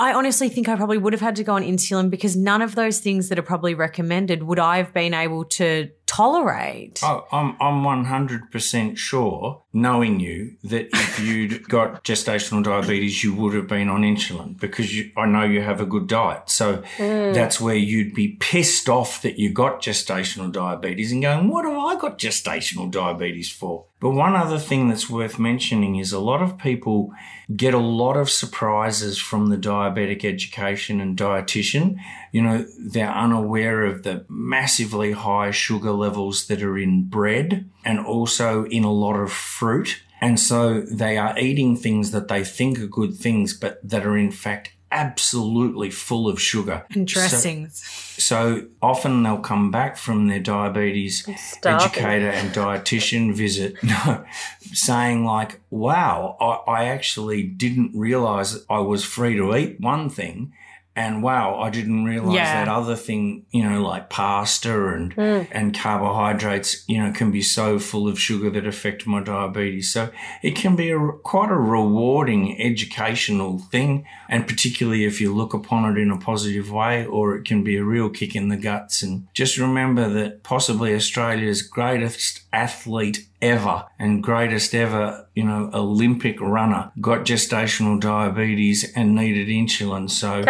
I 0.00 0.14
honestly 0.14 0.48
think 0.48 0.66
I 0.66 0.76
probably 0.76 0.96
would 0.96 1.12
have 1.12 1.20
had 1.20 1.36
to 1.36 1.44
go 1.44 1.56
on 1.56 1.62
insulin 1.62 2.08
because 2.08 2.34
none 2.34 2.62
of 2.62 2.74
those 2.74 3.00
things 3.00 3.28
that 3.28 3.38
are 3.38 3.42
probably 3.42 3.74
recommended 3.74 4.42
would 4.42 4.58
I 4.58 4.78
have 4.78 4.94
been 4.94 5.12
able 5.12 5.44
to 5.44 5.90
tolerate. 6.10 6.98
Oh, 7.04 7.24
I'm 7.30 7.56
I'm 7.60 8.04
100% 8.04 8.96
sure, 8.96 9.62
knowing 9.72 10.18
you, 10.18 10.56
that 10.64 10.88
if 10.92 11.20
you'd 11.20 11.68
got 11.68 12.04
gestational 12.04 12.64
diabetes, 12.64 13.22
you 13.22 13.32
would 13.34 13.54
have 13.54 13.68
been 13.68 13.88
on 13.88 14.02
insulin 14.02 14.58
because 14.58 14.96
you, 14.96 15.12
I 15.16 15.26
know 15.26 15.44
you 15.44 15.62
have 15.62 15.80
a 15.80 15.86
good 15.86 16.08
diet. 16.08 16.50
So 16.50 16.78
mm. 16.96 17.32
that's 17.32 17.60
where 17.60 17.76
you'd 17.76 18.12
be 18.12 18.36
pissed 18.40 18.88
off 18.88 19.22
that 19.22 19.38
you 19.38 19.52
got 19.52 19.80
gestational 19.80 20.50
diabetes 20.50 21.12
and 21.12 21.22
going, 21.22 21.48
what 21.48 21.64
have 21.64 21.78
I 21.78 21.96
got 21.96 22.18
gestational 22.18 22.90
diabetes 22.90 23.50
for? 23.50 23.86
But 24.00 24.10
one 24.10 24.34
other 24.34 24.58
thing 24.58 24.88
that's 24.88 25.10
worth 25.10 25.38
mentioning 25.38 25.96
is 25.96 26.10
a 26.12 26.18
lot 26.18 26.42
of 26.42 26.56
people 26.58 27.12
get 27.54 27.74
a 27.74 27.78
lot 27.78 28.16
of 28.16 28.30
surprises 28.30 29.18
from 29.18 29.48
the 29.48 29.58
diabetic 29.58 30.24
education 30.24 31.00
and 31.00 31.18
dietitian. 31.18 31.96
You 32.32 32.42
know, 32.42 32.66
they're 32.78 33.12
unaware 33.12 33.84
of 33.84 34.02
the 34.02 34.24
massively 34.28 35.12
high 35.12 35.50
sugar 35.50 35.92
levels 35.92 36.46
that 36.46 36.62
are 36.62 36.78
in 36.78 37.04
bread 37.04 37.68
and 37.84 37.98
also 37.98 38.64
in 38.64 38.84
a 38.84 38.92
lot 38.92 39.14
of 39.14 39.32
fruit. 39.32 40.00
And 40.20 40.38
so 40.38 40.80
they 40.82 41.16
are 41.16 41.38
eating 41.38 41.76
things 41.76 42.10
that 42.12 42.28
they 42.28 42.44
think 42.44 42.78
are 42.78 42.86
good 42.86 43.14
things, 43.14 43.54
but 43.54 43.80
that 43.88 44.06
are 44.06 44.16
in 44.16 44.30
fact 44.30 44.72
absolutely 44.92 45.90
full 45.90 46.28
of 46.28 46.40
sugar. 46.40 46.84
And 46.90 47.06
dressings. 47.06 47.82
So, 47.82 48.58
so 48.58 48.66
often 48.82 49.22
they'll 49.22 49.38
come 49.38 49.70
back 49.70 49.96
from 49.96 50.28
their 50.28 50.40
diabetes 50.40 51.26
educator 51.64 52.30
and 52.30 52.52
dietitian 52.52 53.34
visit 53.34 53.76
no, 53.82 54.24
saying 54.72 55.24
like, 55.24 55.60
wow, 55.70 56.36
I, 56.40 56.72
I 56.72 56.84
actually 56.86 57.42
didn't 57.42 57.92
realize 57.94 58.64
I 58.68 58.78
was 58.78 59.04
free 59.04 59.36
to 59.36 59.56
eat 59.56 59.80
one 59.80 60.10
thing 60.10 60.52
and 61.00 61.22
wow, 61.22 61.58
I 61.58 61.70
didn't 61.70 62.04
realize 62.04 62.34
yeah. 62.34 62.62
that 62.62 62.70
other 62.70 62.94
thing, 62.94 63.46
you 63.50 63.64
know, 63.64 63.82
like 63.82 64.10
pasta 64.10 64.88
and 64.88 65.16
mm. 65.16 65.48
and 65.50 65.74
carbohydrates, 65.74 66.86
you 66.86 67.02
know, 67.02 67.10
can 67.10 67.30
be 67.30 67.40
so 67.40 67.78
full 67.78 68.06
of 68.06 68.20
sugar 68.20 68.50
that 68.50 68.66
affect 68.66 69.06
my 69.06 69.22
diabetes. 69.22 69.90
So 69.90 70.10
it 70.42 70.56
can 70.56 70.76
be 70.76 70.90
a, 70.90 70.98
quite 71.24 71.50
a 71.50 71.56
rewarding 71.56 72.60
educational 72.60 73.58
thing, 73.58 74.04
and 74.28 74.46
particularly 74.46 75.06
if 75.06 75.22
you 75.22 75.34
look 75.34 75.54
upon 75.54 75.90
it 75.90 75.98
in 75.98 76.10
a 76.10 76.18
positive 76.18 76.70
way, 76.70 77.06
or 77.06 77.34
it 77.34 77.46
can 77.46 77.64
be 77.64 77.78
a 77.78 77.84
real 77.84 78.10
kick 78.10 78.36
in 78.36 78.50
the 78.50 78.58
guts. 78.58 79.02
And 79.02 79.26
just 79.32 79.56
remember 79.56 80.06
that 80.06 80.42
possibly 80.42 80.94
Australia's 80.94 81.62
greatest 81.62 82.42
athlete 82.52 83.26
ever 83.42 83.86
and 83.98 84.22
greatest 84.22 84.74
ever, 84.74 85.26
you 85.34 85.44
know, 85.44 85.70
Olympic 85.72 86.40
runner 86.40 86.92
got 87.00 87.20
gestational 87.20 87.98
diabetes 87.98 88.92
and 88.94 89.14
needed 89.14 89.48
insulin. 89.48 90.10
So 90.10 90.42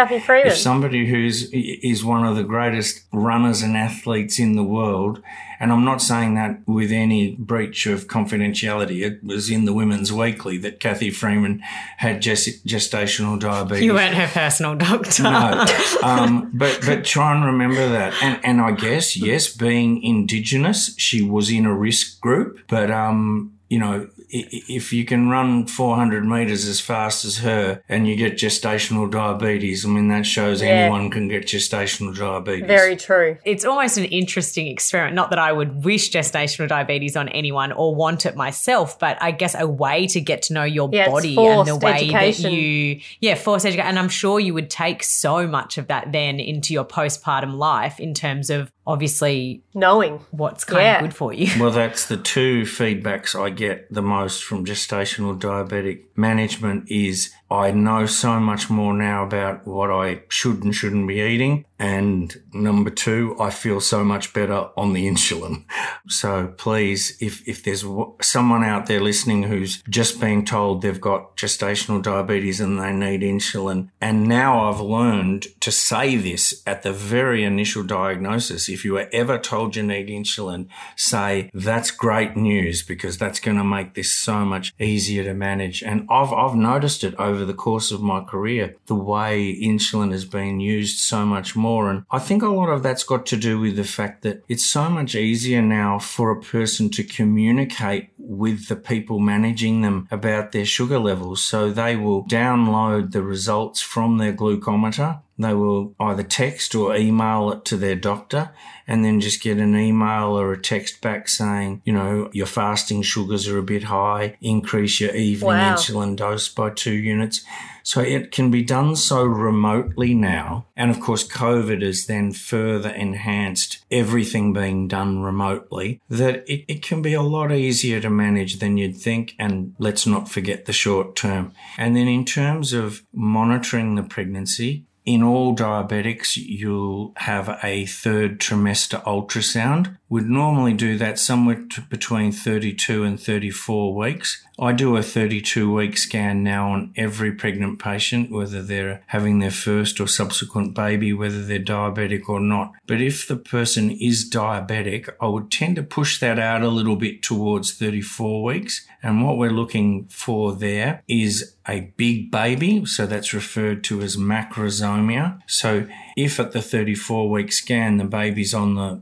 if 0.51 0.57
somebody 0.57 1.07
who's 1.09 1.51
is 1.53 2.05
one 2.05 2.27
of 2.27 2.37
the 2.37 2.45
greatest 2.45 3.05
runners 3.13 3.63
and 3.63 3.77
athletes 3.77 4.39
in 4.39 4.57
the 4.57 4.65
world 4.65 5.23
and 5.61 5.71
I'm 5.71 5.85
not 5.85 6.01
saying 6.01 6.35
that 6.37 6.67
with 6.67 6.91
any 6.91 7.37
breach 7.37 7.87
of 7.87 8.07
confidentiality. 8.07 9.03
It 9.03 9.23
was 9.23 9.51
in 9.51 9.67
the 9.67 9.75
Women's 9.75 10.11
Weekly 10.11 10.57
that 10.59 10.81
Cathy 10.81 11.11
Freeman 11.11 11.61
had 11.99 12.23
gest- 12.23 12.67
gestational 12.67 13.39
diabetes. 13.39 13.85
You 13.85 13.93
weren't 13.93 14.15
her 14.15 14.27
personal 14.27 14.75
doctor. 14.75 15.23
no. 15.25 15.67
Um, 16.03 16.51
but, 16.55 16.81
but 16.87 17.05
try 17.05 17.35
and 17.35 17.45
remember 17.45 17.87
that. 17.91 18.15
And, 18.23 18.41
and 18.43 18.61
I 18.61 18.73
guess, 18.73 19.17
yes, 19.17 19.55
being 19.55 20.03
Indigenous, 20.03 20.95
she 20.97 21.21
was 21.21 21.51
in 21.51 21.67
a 21.67 21.75
risk 21.75 22.21
group, 22.23 22.61
but, 22.69 22.91
um, 22.91 23.53
you 23.69 23.79
know, 23.79 24.09
if 24.33 24.93
you 24.93 25.05
can 25.05 25.29
run 25.29 25.67
400 25.67 26.25
meters 26.25 26.67
as 26.67 26.81
fast 26.81 27.25
as 27.25 27.39
her 27.39 27.83
and 27.89 28.07
you 28.07 28.15
get 28.15 28.35
gestational 28.35 29.11
diabetes, 29.11 29.85
I 29.85 29.89
mean, 29.89 30.09
that 30.09 30.25
shows 30.25 30.63
yeah. 30.63 30.69
anyone 30.69 31.11
can 31.11 31.29
get 31.29 31.47
gestational 31.47 32.17
diabetes. 32.17 32.67
Very 32.67 32.97
true. 32.97 33.39
It's 33.45 33.65
almost 33.65 33.99
an 33.99 34.05
interesting 34.05 34.69
experiment. 34.69 35.17
Not 35.17 35.31
that 35.31 35.39
I 35.41 35.53
would 35.53 35.85
wish 35.85 36.11
gestational 36.11 36.69
diabetes 36.69 37.17
on 37.17 37.29
anyone 37.31 37.73
or 37.73 37.95
want 37.95 38.25
it 38.25 38.37
myself, 38.37 38.99
but 38.99 39.21
I 39.21 39.33
guess 39.33 39.57
a 39.59 39.67
way 39.67 40.07
to 40.09 40.21
get 40.21 40.43
to 40.43 40.53
know 40.53 40.65
your 40.65 40.89
yeah, 40.93 41.09
body 41.09 41.37
and 41.37 41.67
the 41.67 41.77
way 41.77 41.95
education. 41.95 42.45
that 42.45 42.53
you, 42.53 43.01
yeah, 43.21 43.35
force 43.35 43.65
education. 43.65 43.89
And 43.89 43.99
I'm 43.99 44.09
sure 44.09 44.39
you 44.39 44.55
would 44.55 44.71
take 44.71 45.03
so 45.03 45.47
much 45.47 45.77
of 45.77 45.89
that 45.89 46.13
then 46.13 46.39
into 46.39 46.73
your 46.73 46.85
postpartum 46.85 47.57
life 47.57 47.99
in 47.99 48.15
terms 48.15 48.49
of 48.49 48.71
obviously 48.91 49.63
knowing 49.73 50.19
what's 50.33 50.65
kind 50.65 50.83
yeah. 50.83 50.97
of 50.97 51.03
good 51.03 51.15
for 51.15 51.33
you. 51.33 51.49
Well, 51.61 51.71
that's 51.71 52.07
the 52.07 52.17
two 52.17 52.63
feedbacks 52.63 53.39
I 53.39 53.51
get 53.51 53.93
the 53.93 54.03
most 54.03 54.43
from 54.45 54.65
gestational 54.65 55.39
diabetic 55.39 56.05
management 56.17 56.91
is 56.91 57.33
I 57.51 57.73
know 57.73 58.07
so 58.07 58.39
much 58.39 58.71
more 58.71 58.95
now 58.95 59.25
about 59.25 59.67
what 59.67 59.91
I 59.91 60.23
should 60.29 60.63
and 60.63 60.75
shouldn't 60.75 61.09
be 61.09 61.21
eating. 61.21 61.65
And 61.81 62.41
number 62.53 62.91
two, 62.91 63.35
I 63.41 63.49
feel 63.49 63.81
so 63.81 64.05
much 64.05 64.35
better 64.35 64.69
on 64.77 64.93
the 64.93 65.09
insulin. 65.09 65.65
So 66.09 66.49
please, 66.57 67.17
if, 67.21 67.47
if 67.47 67.63
there's 67.63 67.85
someone 68.21 68.65
out 68.65 68.87
there 68.87 69.01
listening 69.01 69.45
who's 69.45 69.81
just 69.89 70.19
been 70.19 70.45
told 70.45 70.83
they've 70.83 71.01
got 71.01 71.37
gestational 71.37 72.03
diabetes 72.03 72.59
and 72.59 72.81
they 72.81 72.93
need 72.93 73.21
insulin, 73.21 73.91
and 74.01 74.27
now 74.27 74.69
I've 74.69 74.81
learned 74.81 75.47
to 75.61 75.71
say 75.71 76.17
this 76.17 76.63
at 76.67 76.83
the 76.83 76.93
very 76.93 77.45
initial 77.45 77.85
diagnosis. 77.85 78.69
If 78.69 78.85
you 78.85 78.95
were 78.95 79.09
ever 79.13 79.39
told 79.39 79.77
you 79.77 79.85
need 79.85 80.09
insulin, 80.09 80.67
say 80.97 81.49
that's 81.55 81.93
great 81.93 82.35
news 82.35 82.83
because 82.83 83.19
that's 83.19 83.39
going 83.39 83.59
to 83.59 83.65
make 83.65 83.95
this 83.95 84.11
so 84.11 84.45
much 84.45 84.75
easier 84.81 85.23
to 85.23 85.35
manage. 85.35 85.83
And 85.83 86.09
I've, 86.11 86.33
I've 86.33 86.57
noticed 86.57 87.05
it 87.05 87.15
over 87.17 87.40
the 87.45 87.55
course 87.55 87.91
of 87.91 88.03
my 88.03 88.21
career, 88.23 88.77
the 88.87 88.95
way 88.95 89.55
insulin 89.61 90.13
has 90.13 90.25
been 90.25 90.61
used 90.61 90.99
so 90.99 91.25
much 91.25 91.57
more. 91.57 91.91
And 91.91 92.05
I 92.11 92.19
think 92.19 92.43
a 92.43 92.49
lot 92.49 92.69
of 92.69 92.83
that's 92.83 93.05
got 93.05 93.27
to 93.27 93.37
do 93.37 93.59
with 93.59 93.77
the 93.77 93.85
fact 93.85 94.23
that 94.23 94.43
it's 94.49 94.67
so 94.67 94.89
much 94.89 95.15
easier 95.15 95.63
now 95.63 95.99
for 95.99 96.31
a 96.31 96.41
person 96.41 96.91
to 96.91 97.05
communicate 97.05 98.11
with 98.19 98.69
the 98.69 98.77
people 98.77 99.19
managing 99.19 99.83
them 99.83 100.09
about 100.11 100.53
their 100.53 100.65
sugar 100.65 100.99
levels. 100.99 101.43
So 101.43 101.71
they 101.71 101.97
will 101.97 102.25
download 102.25 103.13
the 103.13 103.23
results 103.23 103.81
from 103.81 104.19
their 104.19 104.33
glucometer 104.33 105.21
they 105.45 105.55
will 105.55 105.95
either 106.01 106.23
text 106.23 106.75
or 106.75 106.95
email 106.95 107.51
it 107.53 107.65
to 107.67 107.77
their 107.77 107.95
doctor 107.97 108.51
and 108.87 109.05
then 109.05 109.21
just 109.21 109.43
get 109.43 109.59
an 109.59 109.77
email 109.77 110.39
or 110.39 110.53
a 110.53 110.61
text 110.61 111.01
back 111.01 111.29
saying, 111.29 111.81
you 111.85 111.93
know, 111.93 112.29
your 112.33 112.47
fasting 112.47 113.03
sugars 113.03 113.47
are 113.47 113.59
a 113.59 113.63
bit 113.63 113.85
high, 113.85 114.37
increase 114.41 115.01
your 115.01 115.15
evening 115.15 115.49
wow. 115.49 115.75
insulin 115.75 116.17
dose 116.17 116.49
by 116.49 116.71
two 116.71 116.95
units. 116.95 117.45
So 117.83 118.01
it 118.01 118.31
can 118.31 118.51
be 118.51 118.63
done 118.63 118.97
so 118.97 119.23
remotely 119.23 120.15
now. 120.15 120.67
And 120.77 120.91
of 120.91 121.01
course, 121.01 121.27
COVID 121.27 121.83
has 121.83 122.07
then 122.07 122.33
further 122.33 122.91
enhanced 122.91 123.85
everything 123.91 124.53
being 124.53 124.89
done 124.89 125.23
remotely 125.23 126.01
that 126.09 126.45
it, 126.49 126.65
it 126.69 126.83
can 126.83 127.01
be 127.01 127.15
a 127.15 127.23
lot 127.23 127.53
easier 127.53 128.01
to 128.01 128.11
manage 128.11 128.59
than 128.59 128.77
you'd 128.77 128.97
think. 128.97 129.35
And 129.39 129.75
let's 129.79 130.07
not 130.07 130.29
forget 130.29 130.67
the 130.67 130.73
short 130.73 131.17
term. 131.17 131.53
And 131.79 131.97
then 131.97 132.09
in 132.09 132.25
terms 132.25 132.73
of 132.73 133.03
monitoring 133.13 133.95
the 133.95 134.03
pregnancy, 134.03 134.85
in 135.05 135.23
all 135.23 135.55
diabetics, 135.57 136.37
you'll 136.37 137.13
have 137.17 137.59
a 137.63 137.87
third 137.87 138.39
trimester 138.39 139.03
ultrasound. 139.05 139.97
We'd 140.11 140.27
normally 140.27 140.73
do 140.75 140.99
that 140.99 141.21
somewhere 141.21 141.65
between 141.89 142.33
32 142.33 143.05
and 143.05 143.19
34 143.19 143.95
weeks. 143.95 144.45
I 144.59 144.73
do 144.73 144.97
a 144.97 145.03
32 145.03 145.73
week 145.73 145.97
scan 145.97 146.43
now 146.43 146.73
on 146.73 146.93
every 146.97 147.33
pregnant 147.33 147.79
patient, 147.79 148.31
whether 148.31 148.61
they're 148.61 149.03
having 149.07 149.39
their 149.39 149.53
first 149.53 150.01
or 150.01 150.09
subsequent 150.09 150.75
baby, 150.75 151.13
whether 151.13 151.43
they're 151.45 151.61
diabetic 151.61 152.29
or 152.29 152.41
not. 152.41 152.73
But 152.87 153.01
if 153.01 153.27
the 153.27 153.37
person 153.37 153.91
is 153.93 154.29
diabetic, 154.29 155.09
I 155.21 155.29
would 155.29 155.51
tend 155.51 155.77
to 155.77 155.83
push 155.85 156.19
that 156.19 156.41
out 156.41 156.63
a 156.63 156.69
little 156.69 156.97
bit 156.97 157.23
towards 157.23 157.73
34 157.73 158.43
weeks. 158.43 158.87
And 159.03 159.25
what 159.25 159.39
we're 159.39 159.51
looking 159.51 160.09
for 160.09 160.55
there 160.55 161.03
is 161.09 161.55
a 161.67 161.93
big 161.97 162.31
baby. 162.31 162.85
So 162.85 163.07
that's 163.07 163.33
referred 163.33 163.83
to 163.85 164.03
as 164.03 164.17
macrosomia. 164.17 165.41
So 165.47 165.87
if 166.17 166.39
at 166.39 166.53
the 166.53 166.61
34 166.61 167.31
week 167.31 167.53
scan, 167.53 167.97
the 167.97 168.05
baby's 168.05 168.53
on 168.53 168.75
the 168.75 169.01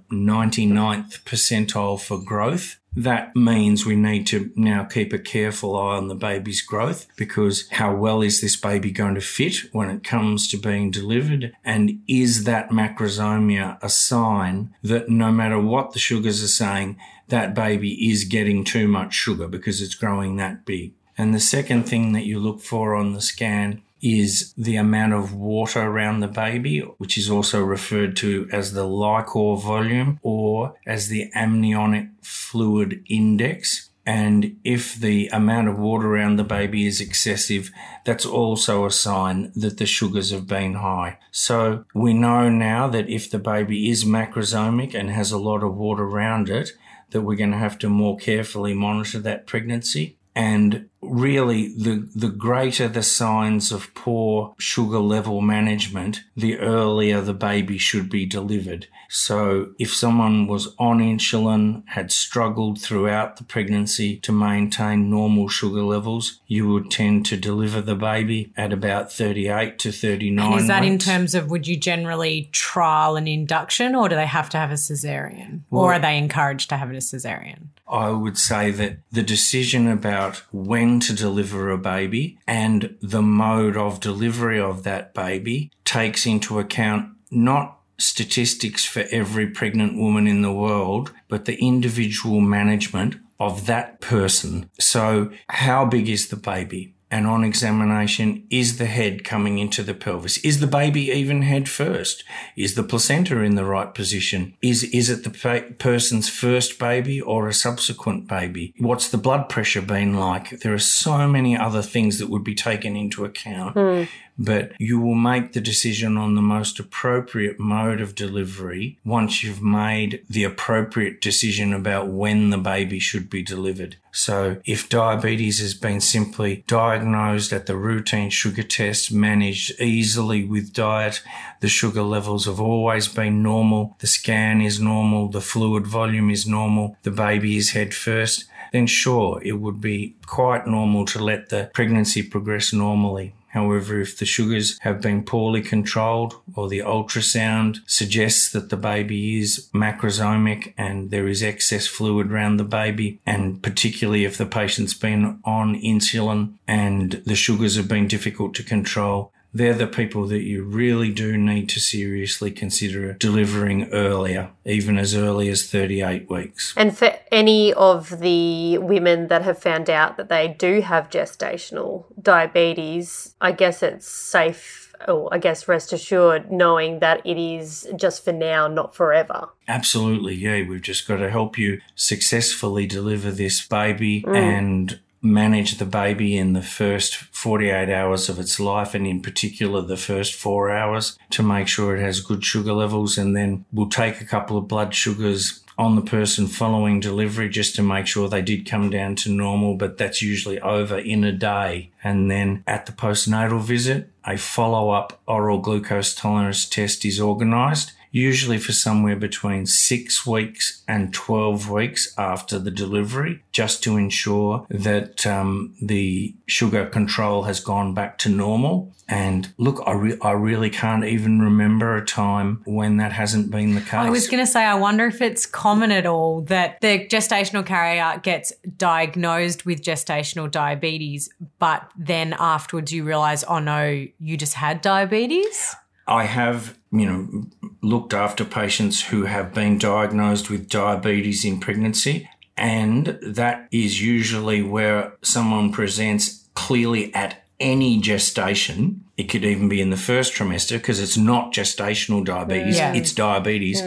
99th 0.99 1.23
percentile 1.25 2.01
for 2.01 2.19
growth, 2.19 2.79
that 2.97 3.37
means 3.37 3.85
we 3.85 3.97
need 3.97 4.27
to 4.29 4.51
now 4.57 4.85
keep 4.85 5.13
a 5.13 5.19
careful 5.19 5.77
eye 5.77 5.97
on 5.97 6.09
the 6.09 6.15
baby's 6.15 6.63
growth 6.63 7.07
because 7.17 7.69
how 7.71 7.95
well 7.95 8.23
is 8.23 8.41
this 8.41 8.57
baby 8.57 8.91
going 8.91 9.15
to 9.15 9.21
fit 9.21 9.73
when 9.73 9.91
it 9.91 10.03
comes 10.03 10.49
to 10.49 10.57
being 10.57 10.91
delivered? 10.91 11.53
And 11.65 12.01
is 12.09 12.45
that 12.45 12.71
macrosomia 12.71 13.79
a 13.83 13.89
sign 13.89 14.75
that 14.83 15.09
no 15.09 15.31
matter 15.31 15.61
what 15.61 15.93
the 15.93 15.99
sugars 15.99 16.43
are 16.43 16.49
saying, 16.49 16.97
that 17.29 17.55
baby 17.55 18.11
is 18.11 18.25
getting 18.25 18.65
too 18.65 18.89
much 18.89 19.15
sugar 19.15 19.47
because 19.47 19.81
it's 19.81 19.95
growing 19.95 20.37
that 20.37 20.65
big? 20.65 20.95
And 21.17 21.35
the 21.35 21.41
second 21.41 21.85
thing 21.85 22.13
that 22.13 22.27
you 22.27 22.39
look 22.39 22.61
for 22.61 22.95
on 22.95 23.13
the 23.13 23.21
scan 23.21 23.83
is 24.01 24.53
the 24.57 24.77
amount 24.77 25.13
of 25.13 25.35
water 25.35 25.83
around 25.83 26.21
the 26.21 26.29
baby, 26.29 26.81
which 26.99 27.19
is 27.19 27.31
also 27.31 27.63
referred 27.63 28.17
to 28.17 28.49
as 28.53 28.73
the 28.73 28.87
liquor 28.87 29.57
volume 29.57 30.19
or 30.23 30.75
as 30.87 31.09
the 31.09 31.31
amniotic 31.35 32.09
fluid 32.23 33.03
index. 33.09 33.91
And 34.07 34.57
if 34.65 34.95
the 34.95 35.29
amount 35.29 35.69
of 35.69 35.79
water 35.79 36.07
around 36.07 36.37
the 36.37 36.45
baby 36.45 36.87
is 36.87 36.99
excessive, 36.99 37.71
that's 38.07 38.25
also 38.25 38.87
a 38.87 38.91
sign 38.91 39.53
that 39.55 39.77
the 39.77 39.85
sugars 39.85 40.31
have 40.31 40.47
been 40.47 40.75
high. 40.75 41.19
So 41.31 41.85
we 41.93 42.15
know 42.15 42.49
now 42.49 42.89
that 42.89 43.11
if 43.11 43.31
the 43.31 43.39
baby 43.39 43.91
is 43.91 44.07
macrosomic 44.07 44.95
and 44.95 45.11
has 45.11 45.31
a 45.31 45.37
lot 45.37 45.63
of 45.63 45.77
water 45.77 46.05
around 46.05 46.49
it, 46.49 46.73
that 47.11 47.23
we're 47.23 47.37
going 47.37 47.53
to 47.53 47.59
have 47.59 47.79
to 47.79 47.89
more 47.89 48.17
carefully 48.17 48.75
monitor 48.75 49.19
that 49.19 49.47
pregnancy. 49.47 50.18
And 50.39 50.89
really, 51.03 51.75
the, 51.77 52.09
the 52.15 52.29
greater 52.29 52.87
the 52.87 53.03
signs 53.03 53.73
of 53.73 53.93
poor 53.95 54.55
sugar 54.57 55.01
level 55.01 55.41
management, 55.41 56.21
the 56.37 56.61
earlier 56.61 57.21
the 57.21 57.35
baby 57.35 57.77
should 57.77 58.09
be 58.09 58.25
delivered. 58.25 58.87
So 59.09 59.71
if 59.79 59.95
someone 59.95 60.47
was 60.47 60.75
on 60.79 60.99
insulin, 60.99 61.83
had 61.89 62.13
struggled 62.13 62.81
throughout 62.81 63.37
the 63.37 63.45
pregnancy 63.45 64.19
to 64.19 64.33
maintain 64.33 65.11
normal 65.11 65.49
sugar 65.49 65.83
levels, 65.83 66.41
you 66.47 66.69
would 66.69 66.91
tend 66.91 67.27
to 67.27 67.37
deliver 67.37 67.81
the 67.81 67.95
baby 67.95 68.53
at 68.57 68.73
about 68.73 69.13
38 69.13 69.79
to 69.81 69.93
39. 69.93 70.53
And 70.53 70.61
is 70.61 70.67
that 70.69 70.83
weeks. 70.83 70.93
in 70.93 70.99
terms 70.99 71.35
of 71.35 71.51
would 71.51 71.67
you 71.67 71.77
generally 71.77 72.51
trial 72.53 73.17
an 73.17 73.27
induction 73.27 73.95
or 73.95 74.09
do 74.09 74.15
they 74.15 74.27
have 74.27 74.51
to 74.51 74.59
have 74.59 74.71
a 74.71 74.75
cesarean? 74.75 75.61
Well- 75.71 75.85
or 75.85 75.95
are 75.95 75.99
they 75.99 76.19
encouraged 76.19 76.69
to 76.71 76.77
have 76.77 76.91
a 76.91 76.95
cesarean? 76.95 77.69
I 77.89 78.11
would 78.11 78.37
say 78.37 78.71
that 78.73 78.99
the 79.11 79.23
decision 79.23 79.89
about 79.89 80.43
when 80.53 81.01
to 81.01 81.15
deliver 81.15 81.71
a 81.71 81.79
baby 81.79 82.39
and 82.47 82.97
the 83.01 83.23
mode 83.23 83.79
of 83.79 84.01
delivery 84.01 84.61
of 84.61 84.83
that 84.83 85.15
baby 85.15 85.71
takes 85.87 86.27
into 86.27 86.59
account 86.59 87.09
not 87.31 87.78
statistics 87.99 88.85
for 88.85 89.05
every 89.11 89.49
pregnant 89.49 89.99
woman 89.99 90.27
in 90.27 90.43
the 90.43 90.53
world, 90.53 91.13
but 91.29 91.45
the 91.45 91.61
individual 91.61 92.41
management 92.41 93.17
of 93.41 93.67
that 93.67 94.01
person. 94.01 94.71
So 94.81 95.31
how 95.49 95.85
big 95.85 96.09
is 96.09 96.29
the 96.29 96.37
baby? 96.37 96.95
And 97.11 97.27
on 97.27 97.43
examination, 97.43 98.47
is 98.51 98.77
the 98.77 98.85
head 98.85 99.25
coming 99.25 99.59
into 99.59 99.83
the 99.83 99.95
pelvis? 99.95 100.37
Is 100.39 100.61
the 100.61 100.67
baby 100.67 101.11
even 101.11 101.41
head 101.41 101.67
first? 101.67 102.23
Is 102.55 102.75
the 102.75 102.83
placenta 102.83 103.41
in 103.41 103.55
the 103.55 103.65
right 103.65 103.95
position? 103.95 104.55
Is, 104.61 104.85
is 104.85 105.09
it 105.09 105.25
the 105.25 105.75
person's 105.79 106.29
first 106.29 106.79
baby 106.79 107.19
or 107.19 107.49
a 107.49 107.55
subsequent 107.55 108.29
baby? 108.29 108.75
What's 108.79 109.09
the 109.09 109.17
blood 109.17 109.49
pressure 109.49 109.81
been 109.81 110.15
like? 110.15 110.61
There 110.61 110.75
are 110.75 110.79
so 110.79 111.27
many 111.27 111.57
other 111.57 111.81
things 111.81 112.19
that 112.19 112.29
would 112.29 112.45
be 112.45 112.55
taken 112.55 112.95
into 112.95 113.25
account 113.25 113.73
hmm. 113.73 114.05
But 114.39 114.73
you 114.79 115.01
will 115.01 115.15
make 115.15 115.53
the 115.53 115.61
decision 115.61 116.17
on 116.17 116.35
the 116.35 116.43
most 116.43 116.79
appropriate 116.79 117.59
mode 117.59 118.01
of 118.01 118.15
delivery 118.15 118.99
once 119.05 119.43
you've 119.43 119.63
made 119.63 120.23
the 120.31 120.45
appropriate 120.45 121.21
decision 121.21 121.73
about 121.73 122.09
when 122.09 122.51
the 122.51 122.59
baby 122.59 122.99
should 122.99 123.29
be 123.29 123.43
delivered. 123.43 123.97
So 124.13 124.57
if 124.65 124.89
diabetes 124.89 125.61
has 125.61 125.75
been 125.75 126.01
simply 126.01 126.65
diagnosed 126.67 127.53
at 127.53 127.67
the 127.67 127.77
routine 127.77 128.31
sugar 128.31 128.63
test, 128.63 129.13
managed 129.13 129.81
easily 129.81 130.45
with 130.45 130.73
diet, 130.73 131.23
the 131.61 131.69
sugar 131.69 132.03
levels 132.03 132.47
have 132.47 132.61
always 132.61 133.09
been 133.09 133.43
normal, 133.43 133.97
the 133.99 134.07
scan 134.07 134.61
is 134.61 134.81
normal, 134.81 135.29
the 135.29 135.41
fluid 135.41 135.87
volume 135.87 136.31
is 136.31 136.47
normal, 136.47 136.97
the 137.03 137.11
baby 137.11 137.57
is 137.57 137.71
head 137.71 137.95
first, 137.95 138.47
then 138.73 138.87
sure, 138.87 139.41
it 139.43 139.53
would 139.53 139.81
be 139.81 140.17
quite 140.27 140.67
normal 140.67 141.05
to 141.07 141.23
let 141.23 141.49
the 141.49 141.71
pregnancy 141.73 142.23
progress 142.23 142.73
normally. 142.73 143.35
However, 143.49 144.01
if 144.01 144.19
the 144.19 144.27
sugars 144.27 144.79
have 144.81 145.01
been 145.01 145.23
poorly 145.23 145.63
controlled 145.63 146.35
or 146.55 146.69
the 146.69 146.81
ultrasound 146.81 147.79
suggests 147.87 148.51
that 148.53 148.69
the 148.69 148.77
baby 148.77 149.41
is 149.41 149.69
macrosomic 149.75 150.75
and 150.77 151.11
there 151.11 151.27
is 151.27 151.43
excess 151.43 151.87
fluid 151.87 152.31
around 152.31 152.59
the 152.59 152.65
baby, 152.65 153.21
and 153.25 153.63
particularly 153.63 154.25
if 154.25 154.37
the 154.37 154.47
patient's 154.47 154.95
been 154.95 155.41
on 155.45 155.81
insulin 155.81 156.55
and 156.67 157.23
the 157.25 157.35
sugars 157.35 157.77
have 157.77 157.89
been 157.89 158.07
difficult 158.07 158.55
to 158.55 158.63
control, 158.63 159.33
they're 159.53 159.75
the 159.75 159.87
people 159.87 160.27
that 160.27 160.43
you 160.43 160.63
really 160.63 161.13
do 161.13 161.37
need 161.37 161.69
to 161.71 161.81
seriously 161.81 162.51
consider 162.51 163.15
delivering 163.15 163.91
earlier, 163.93 164.51
even 164.65 164.99
as 164.99 165.15
early 165.15 165.49
as 165.49 165.69
38 165.69 166.29
weeks. 166.29 166.75
And 166.77 166.97
for 166.97 167.13
any 167.33 167.73
of 167.73 168.21
the 168.21 168.79
women 168.79 169.29
that 169.29 169.43
have 169.43 169.59
found 169.59 169.89
out 169.89 170.17
that 170.17 170.29
they 170.29 170.49
do 170.49 170.81
have 170.83 171.11
gestational 171.11 172.05
diabetes, 172.21 173.35
I 173.41 173.53
guess 173.53 173.83
it's 173.83 174.07
safe, 174.07 174.95
or 175.07 175.33
I 175.33 175.39
guess 175.39 175.67
rest 175.67 175.93
assured, 175.93 176.51
knowing 176.51 176.99
that 176.99 177.25
it 177.25 177.39
is 177.39 177.89
just 177.97 178.25
for 178.25 178.33
now, 178.33 178.69
not 178.69 178.95
forever. 178.95 179.49
Absolutely, 179.67 180.35
yeah. 180.35 180.67
We've 180.69 180.83
just 180.83 181.09
got 181.09 181.17
to 181.17 181.31
help 181.31 181.57
you 181.57 181.81
successfully 181.95 182.87
deliver 182.87 183.31
this 183.31 183.67
baby 183.67 184.23
mm. 184.23 184.37
and 184.37 185.01
manage 185.21 185.79
the 185.79 185.85
baby 185.85 186.37
in 186.37 186.53
the 186.53 186.63
first 186.63 187.17
48 187.17 187.93
hours 187.93 188.29
of 188.29 188.39
its 188.39 188.61
life 188.61 188.95
and 188.95 189.07
in 189.07 189.21
particular 189.21 189.83
the 189.83 189.97
first 189.97 190.35
four 190.35 190.71
hours 190.71 191.19
to 191.31 191.43
make 191.43 191.69
sure 191.69 191.97
it 191.97 192.01
has 192.01 192.21
good 192.21 192.45
sugar 192.45 192.73
levels 192.73 193.19
and 193.19 193.37
then 193.37 193.65
we'll 193.73 193.89
take 193.89 194.21
a 194.21 194.25
couple 194.25 194.57
of 194.57 194.69
blood 194.69 194.95
sugars 194.95 195.65
on 195.79 195.95
the 195.95 196.03
person 196.03 196.49
following 196.49 196.99
delivery 196.99 197.49
just 197.49 197.77
to 197.77 197.83
make 197.83 198.07
sure 198.07 198.29
they 198.29 198.43
did 198.43 198.69
come 198.69 198.91
down 198.91 199.15
to 199.15 199.31
normal, 199.31 199.77
but 199.77 199.97
that's 199.97 200.21
usually 200.21 200.61
over 200.61 200.99
in 200.99 201.23
a 201.23 201.31
day. 201.31 201.93
And 202.03 202.29
then 202.29 202.65
at 202.67 202.87
the 202.87 202.93
postnatal 202.93 203.63
visit, 203.63 204.11
a 204.25 204.37
follow 204.37 204.91
up 204.91 205.21
oral 205.27 205.59
glucose 205.61 206.17
tolerance 206.17 206.69
test 206.69 207.05
is 207.05 207.21
organised 207.21 207.93
usually 208.11 208.59
for 208.59 208.73
somewhere 208.73 209.17
between 209.17 209.67
six 209.67 210.27
weeks 210.27 210.83
and 210.89 211.13
12 211.13 211.71
weeks 211.71 212.15
after 212.19 212.59
the 212.59 212.71
delivery, 212.71 213.43
just 213.53 213.83
to 213.85 213.97
ensure 213.97 214.67
that 214.71 215.27
um, 215.27 215.75
the 215.81 216.35
sugar 216.47 216.87
control 216.87 217.45
has 217.45 217.61
gone 217.61 217.95
back 217.95 218.19
to 218.19 218.29
normal. 218.29 218.93
And 219.11 219.53
look, 219.57 219.83
I, 219.87 219.93
re- 219.93 220.19
I 220.21 220.33
really 220.33 220.69
can't 220.69 221.05
even 221.05 221.41
remember 221.41 221.97
a 221.97 222.05
time 222.05 222.61
when 222.67 222.99
that 222.99 223.13
hasn't 223.13 223.51
been 223.51 223.75
the 223.75 223.81
case. 223.81 223.95
I 223.95 224.11
was 224.11 224.29
going 224.29 224.45
to 224.45 224.51
say, 224.51 224.63
I 224.63 224.75
wonder 224.75 225.07
if 225.07 225.23
it's 225.23 225.47
common 225.47 225.91
at 225.91 226.05
all 226.05 226.43
that 226.43 226.79
the 226.83 227.07
gestational 227.07 227.65
carrier 227.65 228.21
gets 228.23 228.53
diagnosed 228.77 229.65
with 229.65 229.83
gestational 229.83 230.51
diabetes, 230.51 231.31
but 231.59 231.91
then 231.97 232.35
afterwards 232.39 232.93
you 232.93 233.03
realize, 233.03 233.45
oh 233.45 233.61
no, 233.61 234.07
you 234.19 234.37
just 234.37 234.55
had 234.55 234.83
diabetes? 234.83 235.75
I 236.07 236.25
have, 236.25 236.77
you 236.91 237.07
know, 237.07 237.47
looked 237.81 238.13
after 238.15 238.45
patients 238.45 239.03
who 239.07 239.25
have 239.25 239.55
been 239.55 239.79
diagnosed 239.79 240.51
with 240.51 240.69
diabetes 240.69 241.45
in 241.45 241.61
pregnancy, 241.61 242.29
and 242.57 243.19
that 243.23 243.69
is 243.71 244.03
usually 244.03 244.63
where 244.63 245.13
someone 245.23 245.71
presents 245.73 246.49
clearly 246.55 247.15
at 247.15 247.45
any 247.61 248.01
gestation. 248.01 249.05
It 249.17 249.25
could 249.25 249.45
even 249.45 249.69
be 249.69 249.81
in 249.81 249.91
the 249.91 249.97
first 249.97 250.35
trimester 250.35 250.77
because 250.79 251.01
it's 251.01 251.17
not 251.17 251.53
gestational 251.53 252.25
diabetes, 252.25 252.77
Yeah. 252.79 252.95
it's 252.95 253.13
diabetes, 253.13 253.83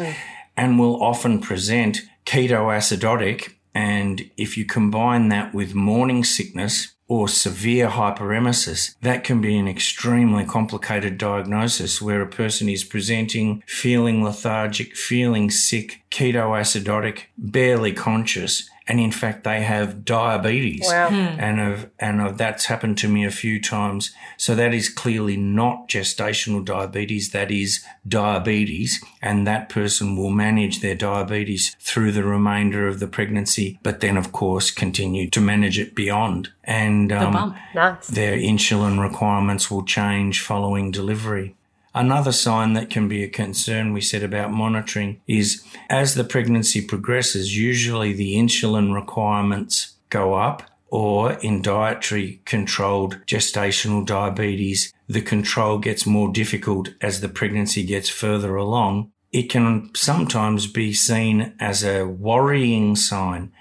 and 0.55 0.79
will 0.79 1.01
often 1.03 1.39
present 1.39 2.01
ketoacidotic. 2.25 3.53
And 3.73 4.29
if 4.37 4.57
you 4.57 4.65
combine 4.65 5.29
that 5.29 5.53
with 5.53 5.73
morning 5.75 6.23
sickness, 6.23 6.93
or 7.11 7.27
severe 7.27 7.89
hyperemesis, 7.89 8.95
that 9.01 9.21
can 9.21 9.41
be 9.41 9.57
an 9.57 9.67
extremely 9.67 10.45
complicated 10.45 11.17
diagnosis 11.17 12.01
where 12.01 12.21
a 12.21 12.25
person 12.25 12.69
is 12.69 12.85
presenting 12.85 13.61
feeling 13.67 14.23
lethargic, 14.23 14.95
feeling 14.95 15.51
sick, 15.51 16.01
ketoacidotic, 16.09 17.23
barely 17.37 17.91
conscious, 17.91 18.69
and 18.91 18.99
in 18.99 19.11
fact 19.13 19.45
they 19.45 19.61
have 19.61 20.03
diabetes. 20.03 20.85
Wow. 20.85 21.07
And 21.11 21.61
of, 21.61 21.89
and 21.97 22.19
of, 22.19 22.37
that's 22.37 22.65
happened 22.65 22.97
to 22.97 23.07
me 23.07 23.23
a 23.23 23.31
few 23.31 23.61
times. 23.61 24.11
So 24.35 24.53
that 24.55 24.73
is 24.73 24.89
clearly 24.89 25.37
not 25.37 25.87
gestational 25.87 26.65
diabetes. 26.65 27.29
That 27.29 27.51
is 27.51 27.85
diabetes. 28.05 29.01
And 29.21 29.47
that 29.47 29.69
person 29.69 30.17
will 30.17 30.29
manage 30.29 30.81
their 30.81 30.95
diabetes 30.95 31.73
through 31.79 32.11
the 32.11 32.25
remainder 32.25 32.85
of 32.85 32.99
the 32.99 33.07
pregnancy, 33.07 33.79
but 33.81 34.01
then 34.01 34.17
of 34.17 34.33
course 34.33 34.71
continue 34.71 35.29
to 35.29 35.39
manage 35.39 35.79
it 35.79 35.95
beyond. 35.95 36.49
And 36.65 37.13
um, 37.13 37.55
Nice. 37.73 38.07
their 38.07 38.35
insulin 38.37 39.01
requirements 39.01 39.71
will 39.71 39.85
change 39.85 40.41
following 40.41 40.91
delivery. 40.91 41.55
Another 41.93 42.31
sign 42.31 42.73
that 42.73 42.89
can 42.89 43.07
be 43.07 43.23
a 43.23 43.29
concern 43.29 43.91
we 43.91 44.01
said 44.01 44.23
about 44.23 44.51
monitoring 44.51 45.21
is 45.27 45.63
as 45.89 46.13
the 46.13 46.23
pregnancy 46.23 46.81
progresses, 46.81 47.57
usually 47.57 48.13
the 48.13 48.35
insulin 48.35 48.93
requirements 48.93 49.95
go 50.09 50.35
up 50.35 50.63
or 50.89 51.33
in 51.33 51.61
dietary 51.61 52.41
controlled 52.45 53.17
gestational 53.25 54.05
diabetes, 54.05 54.93
the 55.07 55.21
control 55.21 55.79
gets 55.79 56.05
more 56.05 56.31
difficult 56.31 56.89
as 57.01 57.21
the 57.21 57.29
pregnancy 57.29 57.83
gets 57.83 58.09
further 58.09 58.55
along. 58.55 59.11
It 59.31 59.49
can 59.49 59.89
sometimes 59.95 60.67
be 60.67 60.93
seen 60.93 61.55
as 61.59 61.83
a 61.83 62.05
worrying 62.05 62.95
sign 62.97 63.51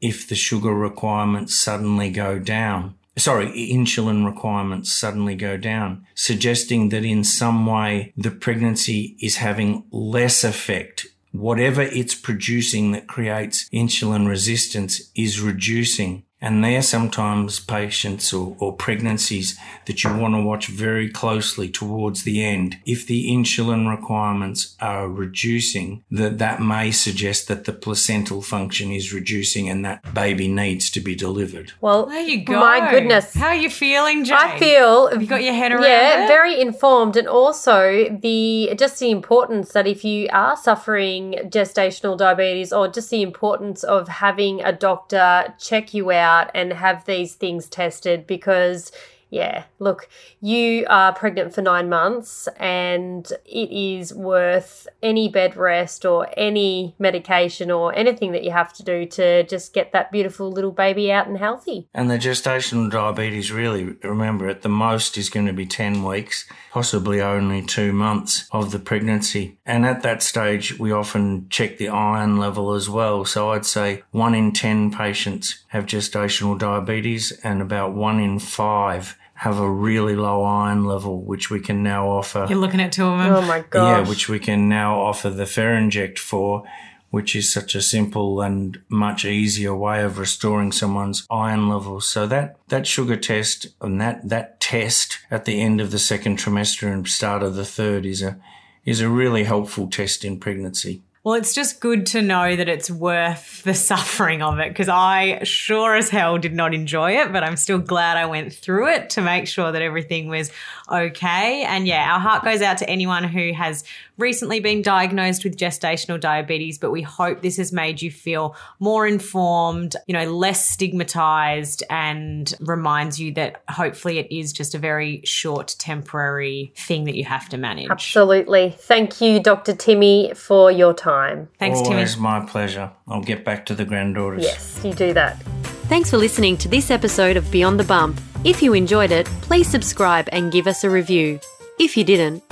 if 0.00 0.28
the 0.28 0.34
sugar 0.34 0.74
requirements 0.74 1.56
suddenly 1.56 2.10
go 2.10 2.38
down 2.38 2.96
sorry, 3.16 3.46
insulin 3.72 4.24
requirements 4.24 4.92
suddenly 4.92 5.34
go 5.34 5.56
down, 5.56 6.06
suggesting 6.14 6.88
that 6.90 7.04
in 7.04 7.24
some 7.24 7.66
way 7.66 8.12
the 8.16 8.30
pregnancy 8.30 9.16
is 9.20 9.36
having 9.36 9.84
less 9.90 10.44
effect. 10.44 11.06
Whatever 11.32 11.82
it's 11.82 12.14
producing 12.14 12.92
that 12.92 13.06
creates 13.06 13.68
insulin 13.70 14.26
resistance 14.26 15.10
is 15.14 15.40
reducing. 15.40 16.24
And 16.40 16.64
they're 16.64 16.82
sometimes 16.82 17.60
patients 17.60 18.32
or, 18.32 18.56
or, 18.58 18.72
pregnancies 18.72 19.58
that 19.84 20.02
you 20.02 20.16
want 20.16 20.34
to 20.34 20.40
watch 20.40 20.68
very 20.68 21.10
closely 21.10 21.68
towards 21.68 22.22
the 22.22 22.42
end. 22.42 22.78
If 22.86 23.06
the 23.06 23.30
insulin 23.30 23.90
requirements 23.90 24.74
are 24.80 25.06
reducing, 25.06 26.02
that 26.10 26.38
that 26.38 26.62
may 26.62 26.92
suggest 26.92 27.48
that 27.48 27.64
the 27.64 27.74
placental 27.74 28.40
function 28.40 28.90
is 28.90 29.12
reducing 29.12 29.68
and 29.68 29.84
that 29.84 30.14
baby 30.14 30.48
needs 30.48 30.88
to 30.92 31.00
be 31.00 31.14
delivered. 31.14 31.72
Well, 31.80 32.06
There 32.06 32.22
you 32.22 32.42
go. 32.44 32.58
My 32.58 32.90
goodness. 32.90 33.34
How 33.34 33.48
are 33.48 33.54
you 33.54 33.68
feeling, 33.68 34.24
Jane? 34.24 34.38
I 34.38 34.58
feel 34.58 35.12
you 35.20 35.26
got 35.26 35.42
your 35.42 35.54
head 35.54 35.72
around 35.72 35.82
yeah, 35.82 36.24
it? 36.24 36.28
very 36.28 36.58
informed, 36.58 37.16
and 37.16 37.28
also 37.28 38.08
the 38.22 38.72
just 38.78 38.98
the 38.98 39.10
importance 39.10 39.72
that 39.72 39.86
if 39.86 40.04
you 40.04 40.28
are 40.32 40.56
suffering 40.56 41.34
gestational 41.44 42.16
diabetes, 42.16 42.72
or 42.72 42.88
just 42.88 43.10
the 43.10 43.22
importance 43.22 43.84
of 43.84 44.08
having 44.08 44.62
a 44.62 44.72
doctor 44.72 45.54
check 45.58 45.92
you 45.92 46.10
out 46.10 46.29
and 46.54 46.72
have 46.72 47.04
these 47.04 47.34
things 47.34 47.68
tested, 47.68 48.26
because 48.26 48.92
yeah, 49.30 49.64
look, 49.78 50.08
you 50.40 50.84
are 50.88 51.14
pregnant 51.14 51.54
for 51.54 51.62
nine 51.62 51.88
months, 51.88 52.48
and 52.58 53.32
it 53.46 53.70
is 53.70 54.12
worth 54.12 54.88
any 55.02 55.28
bed 55.28 55.56
rest 55.56 56.04
or 56.04 56.28
any 56.36 56.96
medication 56.98 57.70
or 57.70 57.94
anything 57.94 58.32
that 58.32 58.42
you 58.42 58.50
have 58.50 58.72
to 58.74 58.82
do 58.82 59.06
to 59.06 59.44
just 59.44 59.72
get 59.72 59.92
that 59.92 60.10
beautiful 60.10 60.50
little 60.50 60.72
baby 60.72 61.12
out 61.12 61.28
and 61.28 61.38
healthy. 61.38 61.88
And 61.94 62.10
the 62.10 62.18
gestational 62.18 62.90
diabetes, 62.90 63.52
really, 63.52 63.96
remember, 64.02 64.48
at 64.48 64.62
the 64.62 64.68
most 64.68 65.16
is 65.16 65.30
going 65.30 65.46
to 65.46 65.52
be 65.52 65.66
10 65.66 66.02
weeks, 66.02 66.46
possibly 66.72 67.20
only 67.20 67.62
two 67.62 67.92
months 67.92 68.48
of 68.50 68.72
the 68.72 68.80
pregnancy. 68.80 69.58
And 69.64 69.86
at 69.86 70.02
that 70.02 70.24
stage, 70.24 70.76
we 70.80 70.90
often 70.90 71.48
check 71.50 71.78
the 71.78 71.88
iron 71.88 72.36
level 72.36 72.72
as 72.72 72.90
well. 72.90 73.24
So 73.24 73.50
I'd 73.52 73.64
say 73.64 74.02
one 74.10 74.34
in 74.34 74.52
10 74.52 74.90
patients 74.90 75.64
have 75.68 75.86
gestational 75.86 76.58
diabetes, 76.58 77.30
and 77.44 77.62
about 77.62 77.92
one 77.92 78.18
in 78.18 78.40
five 78.40 79.16
have 79.40 79.58
a 79.58 79.70
really 79.70 80.14
low 80.14 80.44
iron 80.44 80.84
level, 80.84 81.22
which 81.22 81.48
we 81.48 81.60
can 81.60 81.82
now 81.82 82.10
offer. 82.10 82.44
You're 82.46 82.58
looking 82.58 82.78
at 82.78 82.92
two 82.92 83.06
of 83.06 83.18
them. 83.18 83.32
Oh 83.32 83.40
my 83.40 83.64
god! 83.70 83.88
Yeah, 83.88 84.08
which 84.08 84.28
we 84.28 84.38
can 84.38 84.68
now 84.68 85.00
offer 85.00 85.30
the 85.30 85.44
Ferinject 85.44 86.18
for, 86.18 86.64
which 87.08 87.34
is 87.34 87.50
such 87.50 87.74
a 87.74 87.80
simple 87.80 88.42
and 88.42 88.82
much 88.90 89.24
easier 89.24 89.74
way 89.74 90.04
of 90.04 90.18
restoring 90.18 90.72
someone's 90.72 91.26
iron 91.30 91.70
levels. 91.70 92.06
So 92.06 92.26
that, 92.26 92.58
that 92.68 92.86
sugar 92.86 93.16
test 93.16 93.68
and 93.80 93.98
that, 93.98 94.28
that 94.28 94.60
test 94.60 95.20
at 95.30 95.46
the 95.46 95.62
end 95.62 95.80
of 95.80 95.90
the 95.90 95.98
second 95.98 96.36
trimester 96.36 96.92
and 96.92 97.08
start 97.08 97.42
of 97.42 97.54
the 97.54 97.64
third 97.64 98.04
is 98.04 98.20
a, 98.20 98.38
is 98.84 99.00
a 99.00 99.08
really 99.08 99.44
helpful 99.44 99.88
test 99.88 100.22
in 100.22 100.38
pregnancy. 100.38 101.00
Well, 101.22 101.34
it's 101.34 101.52
just 101.52 101.80
good 101.80 102.06
to 102.06 102.22
know 102.22 102.56
that 102.56 102.66
it's 102.66 102.90
worth 102.90 103.62
the 103.62 103.74
suffering 103.74 104.40
of 104.40 104.58
it 104.58 104.70
because 104.70 104.88
I 104.88 105.44
sure 105.44 105.94
as 105.94 106.08
hell 106.08 106.38
did 106.38 106.54
not 106.54 106.72
enjoy 106.72 107.18
it, 107.18 107.30
but 107.30 107.44
I'm 107.44 107.56
still 107.56 107.78
glad 107.78 108.16
I 108.16 108.24
went 108.24 108.54
through 108.54 108.88
it 108.88 109.10
to 109.10 109.20
make 109.20 109.46
sure 109.46 109.70
that 109.70 109.82
everything 109.82 110.28
was 110.28 110.50
okay. 110.90 111.62
And 111.64 111.86
yeah, 111.86 112.14
our 112.14 112.20
heart 112.20 112.42
goes 112.42 112.62
out 112.62 112.78
to 112.78 112.88
anyone 112.88 113.24
who 113.24 113.52
has 113.52 113.84
recently 114.16 114.60
been 114.60 114.80
diagnosed 114.80 115.44
with 115.44 115.58
gestational 115.58 116.18
diabetes, 116.18 116.78
but 116.78 116.90
we 116.90 117.02
hope 117.02 117.42
this 117.42 117.58
has 117.58 117.70
made 117.70 118.00
you 118.00 118.10
feel 118.10 118.56
more 118.78 119.06
informed, 119.06 119.96
you 120.06 120.14
know, 120.14 120.24
less 120.24 120.70
stigmatized 120.70 121.82
and 121.90 122.54
reminds 122.60 123.20
you 123.20 123.32
that 123.32 123.62
hopefully 123.68 124.18
it 124.18 124.34
is 124.34 124.54
just 124.54 124.74
a 124.74 124.78
very 124.78 125.20
short 125.24 125.74
temporary 125.78 126.72
thing 126.76 127.04
that 127.04 127.14
you 127.14 127.24
have 127.24 127.46
to 127.50 127.58
manage. 127.58 127.90
Absolutely. 127.90 128.74
Thank 128.78 129.20
you, 129.20 129.38
Dr. 129.38 129.74
Timmy, 129.74 130.32
for 130.34 130.70
your 130.72 130.94
time. 130.94 131.09
Thanks, 131.58 131.80
Timmy. 131.80 131.94
Always 131.94 132.16
my 132.16 132.40
pleasure. 132.44 132.90
I'll 133.08 133.22
get 133.22 133.44
back 133.44 133.66
to 133.66 133.74
the 133.74 133.84
granddaughters. 133.84 134.42
Yes, 134.44 134.80
you 134.84 134.92
do 134.92 135.12
that. 135.14 135.42
Thanks 135.88 136.10
for 136.10 136.18
listening 136.18 136.56
to 136.58 136.68
this 136.68 136.90
episode 136.90 137.36
of 137.36 137.50
Beyond 137.50 137.80
the 137.80 137.84
Bump. 137.84 138.20
If 138.44 138.62
you 138.62 138.74
enjoyed 138.74 139.10
it, 139.10 139.26
please 139.42 139.68
subscribe 139.68 140.28
and 140.32 140.52
give 140.52 140.66
us 140.66 140.84
a 140.84 140.90
review. 140.90 141.40
If 141.78 141.96
you 141.96 142.04
didn't, 142.04 142.42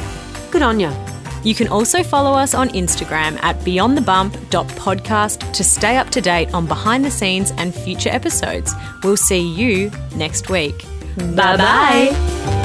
good 0.50 0.62
on 0.62 0.80
ya. 0.80 0.92
You 1.44 1.54
can 1.54 1.68
also 1.68 2.02
follow 2.02 2.32
us 2.32 2.52
on 2.54 2.68
Instagram 2.70 3.40
at 3.42 3.56
beyondthebump.podcast 3.60 5.52
to 5.52 5.64
stay 5.64 5.96
up 5.96 6.10
to 6.10 6.20
date 6.20 6.52
on 6.52 6.66
behind 6.66 7.04
the 7.04 7.10
scenes 7.10 7.52
and 7.52 7.72
future 7.74 8.10
episodes. 8.10 8.74
We'll 9.04 9.16
see 9.16 9.40
you 9.40 9.90
next 10.16 10.50
week. 10.50 10.84
Bye 11.16 11.56
bye. 11.56 12.57